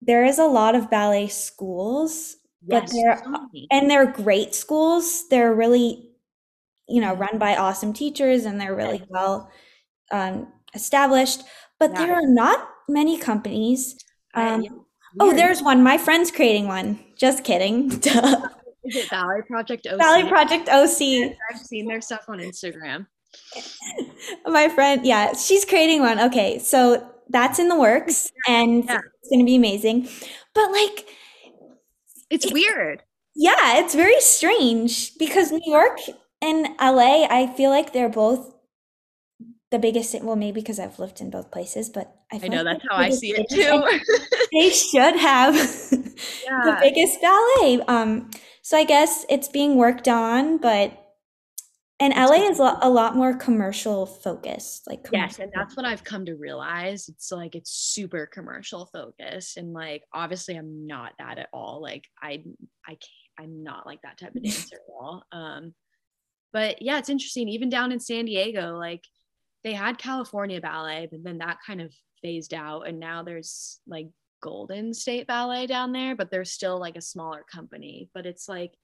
there 0.02 0.24
is 0.24 0.38
a 0.38 0.46
lot 0.46 0.74
of 0.74 0.90
ballet 0.90 1.28
schools 1.28 2.36
but 2.68 2.84
Yes, 2.84 2.92
they're 2.92 3.22
so 3.24 3.48
and 3.70 3.90
they're 3.90 4.12
great 4.12 4.54
schools. 4.54 5.28
They're 5.28 5.54
really, 5.54 6.10
you 6.88 7.00
know, 7.00 7.14
run 7.14 7.38
by 7.38 7.56
awesome 7.56 7.92
teachers 7.92 8.44
and 8.44 8.60
they're 8.60 8.74
really 8.76 9.02
well 9.08 9.50
um, 10.12 10.52
established. 10.74 11.42
But 11.78 11.92
Yeah. 11.92 12.06
there 12.06 12.14
are 12.14 12.26
not 12.26 12.68
many 12.90 13.18
companies. 13.18 13.96
Um, 14.34 14.62
yeah, 14.62 14.70
oh, 15.20 15.32
there's 15.34 15.62
one. 15.62 15.82
My 15.82 15.98
friend's 15.98 16.30
creating 16.30 16.66
one. 16.68 16.98
Just 17.16 17.44
kidding. 17.44 17.90
Is 18.82 18.96
it 18.96 19.10
Valley 19.10 19.40
Project 19.46 19.86
OC? 19.86 19.98
Valley 19.98 20.28
Project 20.28 20.68
OC. 20.68 21.36
I've 21.50 21.60
seen 21.60 21.86
their 21.86 22.00
stuff 22.00 22.24
on 22.28 22.38
Instagram. 22.38 23.06
My 24.46 24.68
friend, 24.68 25.04
yeah, 25.04 25.34
she's 25.34 25.64
creating 25.64 26.00
one. 26.00 26.18
Okay, 26.20 26.58
so 26.58 27.08
that's 27.28 27.58
in 27.58 27.68
the 27.68 27.78
works 27.78 28.30
and 28.48 28.84
Yeah. 28.84 29.00
it's 29.20 29.28
going 29.30 29.40
to 29.40 29.44
be 29.44 29.54
amazing. 29.56 30.08
But 30.54 30.72
like, 30.72 31.06
It's 32.30 32.50
weird. 32.52 33.02
yeah, 33.36 33.78
it's 33.78 33.94
very 33.94 34.20
strange 34.20 35.16
because 35.18 35.52
New 35.52 35.60
York 35.64 35.98
and 36.42 36.68
LA, 36.80 37.26
I 37.30 37.52
feel 37.56 37.70
like 37.70 37.92
they're 37.92 38.08
both 38.08 38.54
the 39.70 39.78
biggest, 39.78 40.20
well, 40.22 40.36
maybe 40.36 40.60
because 40.60 40.80
I've 40.80 40.98
lived 40.98 41.20
in 41.20 41.30
both 41.30 41.50
places, 41.52 41.88
but 41.88 42.16
I, 42.32 42.40
I 42.42 42.48
know 42.48 42.64
that's 42.64 42.84
how 42.88 42.96
I 42.96 43.10
see 43.10 43.34
it 43.36 43.48
too. 43.50 43.84
They 44.52 44.70
should 44.70 45.16
have 45.16 45.54
the 45.90 46.76
biggest 46.80 47.20
ballet. 47.20 47.80
Um, 47.86 48.30
so 48.62 48.76
I 48.76 48.84
guess 48.84 49.24
it's 49.28 49.48
being 49.48 49.76
worked 49.76 50.08
on, 50.08 50.58
but 50.58 50.96
and 52.00 52.14
LA 52.14 52.48
is 52.48 52.58
a 52.58 52.88
lot 52.88 53.14
more 53.14 53.36
commercial 53.36 54.06
focused, 54.06 54.86
like 54.88 55.06
Yes, 55.12 55.38
and 55.38 55.52
that's 55.54 55.76
what 55.76 55.84
I've 55.84 56.02
come 56.02 56.24
to 56.24 56.34
realize. 56.34 57.08
It's 57.08 57.30
like 57.30 57.54
it's 57.54 57.70
super 57.70 58.26
commercial 58.26 58.86
focused, 58.86 59.58
and 59.58 59.74
like 59.74 60.02
obviously 60.12 60.56
I'm 60.56 60.86
not 60.86 61.12
that 61.18 61.38
at 61.38 61.48
all. 61.52 61.82
Like 61.82 62.06
I, 62.20 62.42
I 62.86 62.92
can't. 62.92 63.04
I'm 63.38 63.62
not 63.62 63.86
like 63.86 64.02
that 64.02 64.18
type 64.18 64.34
of 64.34 64.42
dancer 64.42 64.76
at 64.76 64.92
all. 64.92 65.24
Um, 65.30 65.74
but 66.52 66.82
yeah, 66.82 66.98
it's 66.98 67.08
interesting. 67.08 67.48
Even 67.48 67.68
down 67.68 67.92
in 67.92 68.00
San 68.00 68.24
Diego, 68.24 68.76
like 68.76 69.04
they 69.62 69.72
had 69.72 69.98
California 69.98 70.60
Ballet, 70.60 71.08
but 71.10 71.22
then 71.22 71.38
that 71.38 71.58
kind 71.66 71.80
of 71.80 71.92
phased 72.22 72.54
out, 72.54 72.86
and 72.88 72.98
now 73.00 73.22
there's 73.22 73.80
like 73.86 74.08
Golden 74.42 74.94
State 74.94 75.26
Ballet 75.26 75.66
down 75.66 75.92
there, 75.92 76.16
but 76.16 76.30
they're 76.30 76.44
still 76.44 76.78
like 76.78 76.96
a 76.96 77.00
smaller 77.02 77.44
company. 77.52 78.08
But 78.14 78.26
it's 78.26 78.48
like 78.48 78.74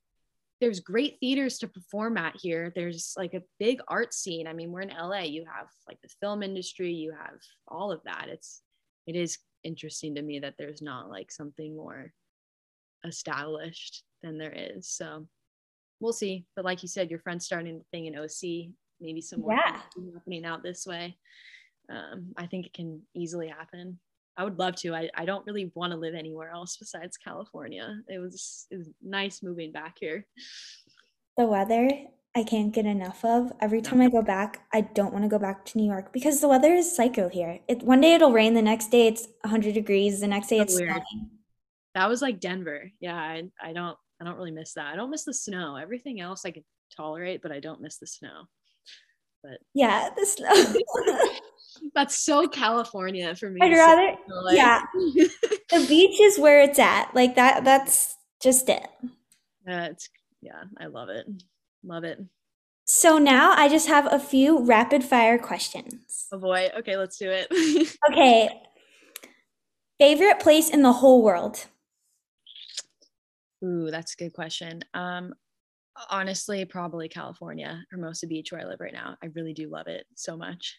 there's 0.60 0.80
great 0.80 1.18
theaters 1.20 1.58
to 1.58 1.68
perform 1.68 2.16
at 2.16 2.36
here. 2.36 2.72
There's 2.74 3.12
like 3.16 3.34
a 3.34 3.42
big 3.58 3.80
art 3.88 4.14
scene. 4.14 4.46
I 4.46 4.52
mean, 4.54 4.72
we're 4.72 4.80
in 4.82 4.88
LA. 4.96 5.20
You 5.22 5.44
have 5.54 5.66
like 5.86 6.00
the 6.02 6.08
film 6.20 6.42
industry, 6.42 6.92
you 6.92 7.12
have 7.12 7.38
all 7.68 7.92
of 7.92 8.00
that. 8.04 8.28
It's 8.28 8.62
it 9.06 9.16
is 9.16 9.38
interesting 9.64 10.14
to 10.14 10.22
me 10.22 10.38
that 10.40 10.54
there's 10.58 10.80
not 10.82 11.10
like 11.10 11.30
something 11.30 11.76
more 11.76 12.12
established 13.04 14.02
than 14.22 14.38
there 14.38 14.52
is. 14.52 14.88
So 14.88 15.26
we'll 16.00 16.12
see. 16.12 16.46
But 16.56 16.64
like 16.64 16.82
you 16.82 16.88
said, 16.88 17.10
your 17.10 17.20
friend's 17.20 17.44
starting 17.44 17.78
the 17.78 17.84
thing 17.92 18.06
in 18.06 18.16
OC. 18.18 18.72
Maybe 19.00 19.20
some 19.20 19.40
more 19.40 19.52
Yeah. 19.52 19.80
happening 20.14 20.44
out 20.44 20.62
this 20.62 20.86
way. 20.86 21.18
Um, 21.88 22.32
I 22.36 22.46
think 22.46 22.66
it 22.66 22.72
can 22.74 23.02
easily 23.14 23.48
happen. 23.48 23.98
I 24.36 24.44
would 24.44 24.58
love 24.58 24.76
to. 24.76 24.94
I, 24.94 25.08
I 25.14 25.24
don't 25.24 25.46
really 25.46 25.72
want 25.74 25.92
to 25.92 25.98
live 25.98 26.14
anywhere 26.14 26.50
else 26.50 26.76
besides 26.76 27.16
California. 27.16 28.00
It 28.08 28.18
was 28.18 28.66
it 28.70 28.76
was 28.76 28.88
nice 29.02 29.42
moving 29.42 29.72
back 29.72 29.96
here. 29.98 30.26
the 31.36 31.46
weather 31.46 31.88
I 32.36 32.44
can't 32.44 32.70
get 32.70 32.84
enough 32.84 33.24
of. 33.24 33.50
Every 33.62 33.80
time 33.80 34.02
I 34.02 34.10
go 34.10 34.20
back, 34.20 34.66
I 34.70 34.82
don't 34.82 35.10
want 35.10 35.24
to 35.24 35.28
go 35.28 35.38
back 35.38 35.64
to 35.66 35.78
New 35.78 35.86
York 35.86 36.12
because 36.12 36.42
the 36.42 36.48
weather 36.48 36.74
is 36.74 36.94
psycho 36.94 37.30
here. 37.30 37.60
It 37.66 37.82
one 37.82 38.02
day 38.02 38.12
it'll 38.12 38.30
rain, 38.30 38.52
the 38.52 38.60
next 38.60 38.90
day 38.90 39.06
it's 39.06 39.26
100 39.40 39.72
degrees, 39.72 40.20
the 40.20 40.28
next 40.28 40.48
day 40.48 40.58
So 40.58 40.64
it's 40.64 40.74
weird. 40.74 40.90
snowing. 40.90 41.30
That 41.94 42.10
was 42.10 42.20
like 42.20 42.38
Denver. 42.38 42.92
Yeah, 43.00 43.16
I, 43.16 43.44
I 43.58 43.72
don't 43.72 43.96
I 44.20 44.24
don't 44.26 44.36
really 44.36 44.50
miss 44.50 44.74
that. 44.74 44.92
I 44.92 44.96
don't 44.96 45.10
miss 45.10 45.24
the 45.24 45.32
snow. 45.32 45.76
Everything 45.76 46.20
else 46.20 46.44
I 46.44 46.50
could 46.50 46.64
tolerate, 46.94 47.40
but 47.40 47.52
I 47.52 47.60
don't 47.60 47.80
miss 47.80 47.96
the 47.96 48.06
snow. 48.06 48.44
But 49.42 49.58
yeah, 49.72 50.10
the 50.14 50.26
snow. 50.26 50.52
That's 51.94 52.18
so 52.24 52.46
California 52.48 53.34
for 53.34 53.50
me. 53.50 53.60
I'd 53.62 53.72
rather 53.72 54.16
like- 54.42 54.56
yeah. 54.56 54.82
the 54.94 55.86
beach 55.88 56.20
is 56.20 56.38
where 56.38 56.60
it's 56.60 56.78
at. 56.78 57.14
Like 57.14 57.34
that 57.36 57.64
that's 57.64 58.16
just 58.42 58.68
it. 58.68 58.86
Yeah, 59.66 59.86
it's 59.86 60.08
yeah, 60.42 60.62
I 60.78 60.86
love 60.86 61.08
it. 61.08 61.26
Love 61.84 62.04
it. 62.04 62.18
So 62.84 63.18
now 63.18 63.52
I 63.52 63.68
just 63.68 63.88
have 63.88 64.06
a 64.12 64.18
few 64.18 64.64
rapid 64.64 65.02
fire 65.02 65.38
questions. 65.38 66.26
Oh 66.32 66.38
boy. 66.38 66.70
Okay, 66.78 66.96
let's 66.96 67.18
do 67.18 67.30
it. 67.30 67.48
Okay. 68.10 68.48
Favorite 69.98 70.40
place 70.40 70.68
in 70.68 70.82
the 70.82 70.92
whole 70.92 71.22
world? 71.22 71.66
Ooh, 73.64 73.90
that's 73.90 74.12
a 74.12 74.16
good 74.16 74.34
question. 74.34 74.82
Um, 74.92 75.32
honestly, 76.10 76.64
probably 76.66 77.08
California, 77.08 77.82
Hermosa 77.90 78.26
Beach, 78.26 78.52
where 78.52 78.60
I 78.60 78.64
live 78.66 78.80
right 78.80 78.92
now. 78.92 79.16
I 79.22 79.26
really 79.34 79.54
do 79.54 79.68
love 79.70 79.86
it 79.86 80.06
so 80.14 80.36
much. 80.36 80.76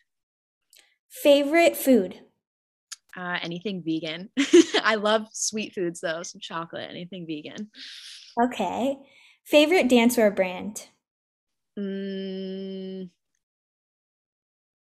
Favorite 1.10 1.78
food? 1.78 2.20
Uh, 3.16 3.38
anything 3.42 3.84
vegan. 3.84 4.30
I 4.84 4.96
love 4.96 5.28
sweet 5.32 5.74
foods 5.74 6.02
though, 6.02 6.24
some 6.24 6.40
chocolate, 6.40 6.90
anything 6.90 7.26
vegan. 7.26 7.70
Okay. 8.42 8.98
Favorite 9.46 9.88
dancewear 9.88 10.36
brand? 10.36 10.88
Mm, 11.80 13.10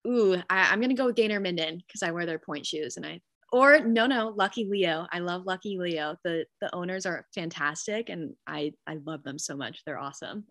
ooh, 0.08 0.36
I, 0.50 0.72
I'm 0.72 0.82
gonna 0.82 0.94
go 0.94 1.06
with 1.06 1.16
Gaynor 1.16 1.40
Minden 1.40 1.82
because 1.86 2.02
I 2.02 2.12
wear 2.12 2.26
their 2.26 2.40
pointe 2.40 2.66
shoes, 2.66 2.98
and 2.98 3.06
I 3.06 3.22
or 3.52 3.80
no, 3.80 4.08
no, 4.08 4.34
Lucky 4.36 4.66
Leo. 4.70 5.08
I 5.12 5.20
love 5.20 5.46
Lucky 5.46 5.78
Leo. 5.78 6.16
The 6.24 6.46
the 6.62 6.74
owners 6.74 7.06
are 7.06 7.26
fantastic, 7.36 8.10
and 8.10 8.34
I 8.46 8.74
I 8.86 8.98
love 9.06 9.24
them 9.24 9.38
so 9.38 9.56
much. 9.56 9.84
They're 9.86 10.00
awesome. 10.00 10.46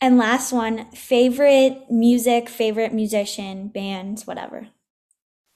And 0.00 0.16
last 0.18 0.52
one, 0.52 0.90
favorite 0.92 1.90
music, 1.90 2.48
favorite 2.48 2.92
musician, 2.92 3.68
bands, 3.68 4.26
whatever. 4.26 4.68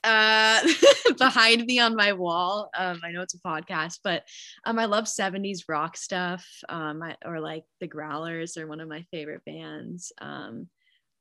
uh 0.04 0.60
behind 1.18 1.64
me 1.64 1.78
on 1.78 1.96
my 1.96 2.12
wall 2.12 2.68
um 2.76 3.00
i 3.02 3.10
know 3.10 3.22
it's 3.22 3.34
a 3.34 3.38
podcast 3.38 4.00
but 4.04 4.22
um 4.66 4.78
i 4.78 4.84
love 4.84 5.08
70s 5.08 5.64
rock 5.68 5.96
stuff 5.96 6.46
um 6.68 7.02
I, 7.02 7.16
or 7.24 7.40
like 7.40 7.64
the 7.80 7.86
growlers 7.86 8.56
are 8.58 8.66
one 8.66 8.80
of 8.80 8.88
my 8.88 9.02
favorite 9.10 9.42
bands 9.46 10.12
um 10.20 10.68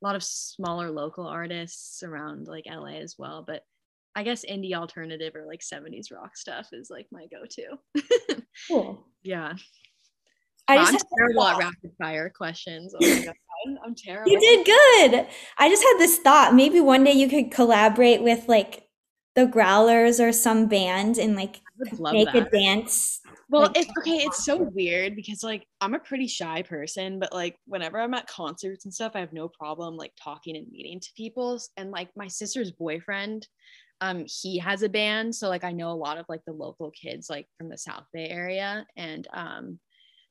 a 0.01 0.05
lot 0.05 0.15
of 0.17 0.23
smaller 0.23 0.91
local 0.91 1.27
artists 1.27 2.03
around 2.03 2.47
like 2.47 2.65
la 2.69 2.87
as 2.87 3.15
well 3.17 3.43
but 3.47 3.63
i 4.15 4.23
guess 4.23 4.43
indie 4.43 4.73
alternative 4.73 5.33
or 5.35 5.45
like 5.45 5.61
70s 5.63 6.11
rock 6.11 6.35
stuff 6.35 6.67
is 6.73 6.89
like 6.89 7.07
my 7.09 7.25
go-to 7.27 7.77
Cool. 8.67 9.07
yeah 9.23 9.53
I 10.67 10.77
just 10.77 10.93
i'm 10.93 11.17
terrible 11.17 11.43
at 11.43 11.57
rapid 11.57 11.91
fire 11.97 12.29
questions 12.29 12.95
oh 12.95 13.05
my 13.05 13.25
god 13.25 13.35
i'm 13.85 13.95
terrible 13.95 14.31
You 14.31 14.39
did 14.39 14.65
good. 14.65 15.27
I 15.57 15.69
just 15.69 15.83
had 15.83 15.97
this 15.97 16.19
thought. 16.19 16.53
Maybe 16.53 16.79
one 16.81 17.03
day 17.03 17.13
you 17.13 17.29
could 17.29 17.51
collaborate 17.51 18.21
with 18.21 18.47
like 18.47 18.87
the 19.35 19.45
Growlers 19.45 20.19
or 20.19 20.31
some 20.31 20.67
band 20.67 21.17
and 21.17 21.35
like 21.35 21.57
I 21.57 21.59
would 21.79 21.99
love 21.99 22.13
make 22.13 22.31
that. 22.33 22.47
a 22.47 22.49
dance. 22.49 23.19
Well, 23.49 23.63
like- 23.63 23.77
it's 23.77 23.91
okay. 23.99 24.17
It's 24.17 24.45
so 24.45 24.57
weird 24.73 25.15
because 25.15 25.43
like 25.43 25.65
I'm 25.81 25.93
a 25.95 25.99
pretty 25.99 26.27
shy 26.27 26.61
person, 26.61 27.19
but 27.19 27.33
like 27.33 27.57
whenever 27.65 27.99
I'm 27.99 28.13
at 28.13 28.27
concerts 28.27 28.85
and 28.85 28.93
stuff, 28.93 29.13
I 29.15 29.19
have 29.21 29.33
no 29.33 29.47
problem 29.47 29.95
like 29.97 30.11
talking 30.21 30.55
and 30.57 30.69
meeting 30.71 30.99
to 30.99 31.09
people. 31.15 31.59
And 31.77 31.89
like 31.91 32.09
my 32.15 32.27
sister's 32.27 32.71
boyfriend, 32.71 33.47
um, 34.01 34.25
he 34.27 34.57
has 34.59 34.83
a 34.83 34.89
band, 34.89 35.33
so 35.33 35.47
like 35.49 35.63
I 35.63 35.71
know 35.71 35.89
a 35.89 35.93
lot 35.93 36.17
of 36.17 36.25
like 36.27 36.41
the 36.45 36.53
local 36.53 36.91
kids 36.91 37.29
like 37.29 37.47
from 37.57 37.69
the 37.69 37.77
South 37.77 38.05
Bay 38.13 38.27
area, 38.27 38.85
and 38.97 39.27
um, 39.33 39.79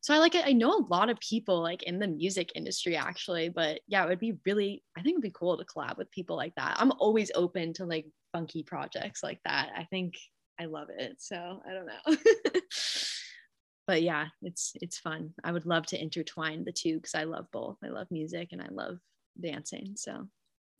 so 0.02 0.12
I 0.12 0.18
like 0.18 0.34
it. 0.34 0.44
I 0.44 0.52
know 0.52 0.72
a 0.72 0.86
lot 0.90 1.10
of 1.10 1.18
people 1.20 1.62
like 1.62 1.84
in 1.84 2.00
the 2.00 2.08
music 2.08 2.50
industry 2.56 2.96
actually. 2.96 3.48
But 3.48 3.80
yeah, 3.86 4.04
it 4.04 4.08
would 4.08 4.18
be 4.18 4.34
really 4.44 4.82
I 4.96 5.02
think 5.02 5.14
it'd 5.14 5.22
be 5.22 5.30
cool 5.30 5.56
to 5.56 5.64
collab 5.64 5.96
with 5.96 6.10
people 6.10 6.36
like 6.36 6.54
that. 6.56 6.76
I'm 6.78 6.92
always 6.98 7.30
open 7.36 7.72
to 7.74 7.86
like 7.86 8.06
funky 8.32 8.64
projects 8.64 9.22
like 9.22 9.38
that. 9.44 9.70
I 9.76 9.84
think 9.84 10.14
I 10.60 10.64
love 10.66 10.88
it. 10.96 11.16
So 11.18 11.36
I 11.36 11.72
don't 11.72 11.86
know. 11.86 12.16
but 13.86 14.02
yeah, 14.02 14.26
it's 14.42 14.72
it's 14.80 14.98
fun. 14.98 15.34
I 15.44 15.52
would 15.52 15.66
love 15.66 15.86
to 15.86 16.02
intertwine 16.02 16.64
the 16.64 16.72
two 16.72 16.96
because 16.96 17.14
I 17.14 17.22
love 17.22 17.46
both. 17.52 17.76
I 17.84 17.88
love 17.88 18.08
music 18.10 18.48
and 18.50 18.60
I 18.60 18.68
love 18.72 18.98
dancing. 19.40 19.92
So 19.96 20.26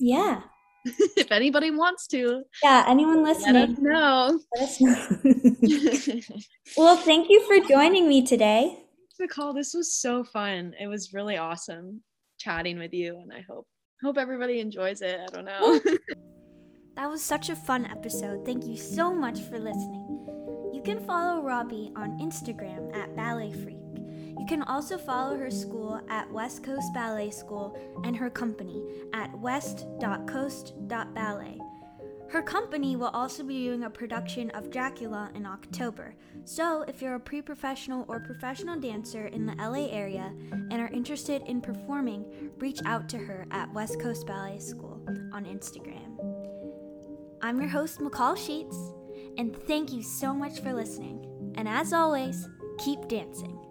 Yeah. 0.01 0.43
if 0.85 1.31
anybody 1.31 1.71
wants 1.71 2.09
to, 2.09 2.43
Yeah. 2.61 2.85
Anyone 2.89 3.23
listening. 3.23 3.55
let 3.55 3.69
us 3.71 3.79
know. 3.79 4.41
let 4.57 4.69
us 4.69 4.81
know. 4.81 6.35
well, 6.77 6.97
thank 6.97 7.31
you 7.31 7.47
for 7.47 7.69
joining 7.69 8.09
me 8.09 8.27
today. 8.27 8.81
Nicole, 9.21 9.53
this 9.53 9.75
was 9.75 9.95
so 9.95 10.25
fun. 10.25 10.75
It 10.81 10.87
was 10.87 11.13
really 11.13 11.37
awesome 11.37 12.03
chatting 12.39 12.79
with 12.79 12.93
you, 12.93 13.19
and 13.21 13.33
I 13.33 13.45
hope 13.49 13.67
hope 14.03 14.19
everybody 14.19 14.61
enjoys 14.61 15.01
it. 15.01 15.21
I 15.21 15.27
don't 15.27 15.45
know. 15.45 15.81
That 16.95 17.09
was 17.09 17.23
such 17.23 17.49
a 17.49 17.57
fun 17.57 17.87
episode. 17.87 18.45
Thank 18.45 18.67
you 18.67 18.77
so 18.77 19.15
much 19.15 19.41
for 19.41 19.59
listening. 19.59 20.29
You 20.75 20.83
can 20.85 21.03
follow 21.07 21.43
Robbie 21.43 21.91
on 21.97 22.19
Instagram 22.19 22.95
at 22.95 23.17
Ballet 23.17 23.51
Freak. 23.53 23.79
You 24.39 24.45
can 24.47 24.63
also 24.63 24.99
follow 24.99 25.39
her 25.39 25.51
school 25.51 26.03
at 26.11 26.31
West 26.31 26.63
Coast 26.63 26.93
Ballet 26.93 27.31
School 27.31 27.75
and 28.05 28.15
her 28.17 28.29
company 28.29 28.83
at 29.15 29.33
west.coast.ballet. 29.39 31.59
Her 32.33 32.41
company 32.41 32.97
will 32.97 33.09
also 33.09 33.43
be 33.43 33.65
doing 33.65 33.85
a 33.85 33.91
production 33.91 34.49
of 34.53 34.71
Dracula 34.71 35.31
in 35.35 35.45
October. 35.45 36.15
So, 36.47 36.81
if 36.89 37.03
you're 37.03 37.17
a 37.17 37.21
pre 37.21 37.43
professional 37.43 38.07
or 38.09 38.21
professional 38.21 38.81
dancer 38.81 39.27
in 39.27 39.45
the 39.45 39.55
LA 39.57 39.91
area 39.91 40.33
and 40.51 40.73
are 40.73 40.89
interested 40.89 41.43
in 41.43 41.61
performing, 41.61 42.25
reach 42.57 42.81
out 42.87 43.07
to 43.11 43.19
her 43.19 43.45
at 43.51 43.71
West 43.75 44.01
Coast 44.01 44.27
Ballet 44.27 44.61
School 44.61 44.99
on 45.35 45.45
Instagram. 45.45 46.17
I'm 47.43 47.61
your 47.61 47.69
host, 47.69 48.01
McCall 48.01 48.39
Sheets, 48.39 48.79
and 49.37 49.55
thank 49.55 49.93
you 49.93 50.03
so 50.03 50.33
much 50.33 50.61
for 50.61 50.73
listening. 50.73 51.53
And 51.57 51.69
as 51.69 51.93
always, 51.93 52.49
keep 52.79 53.09
dancing. 53.09 53.62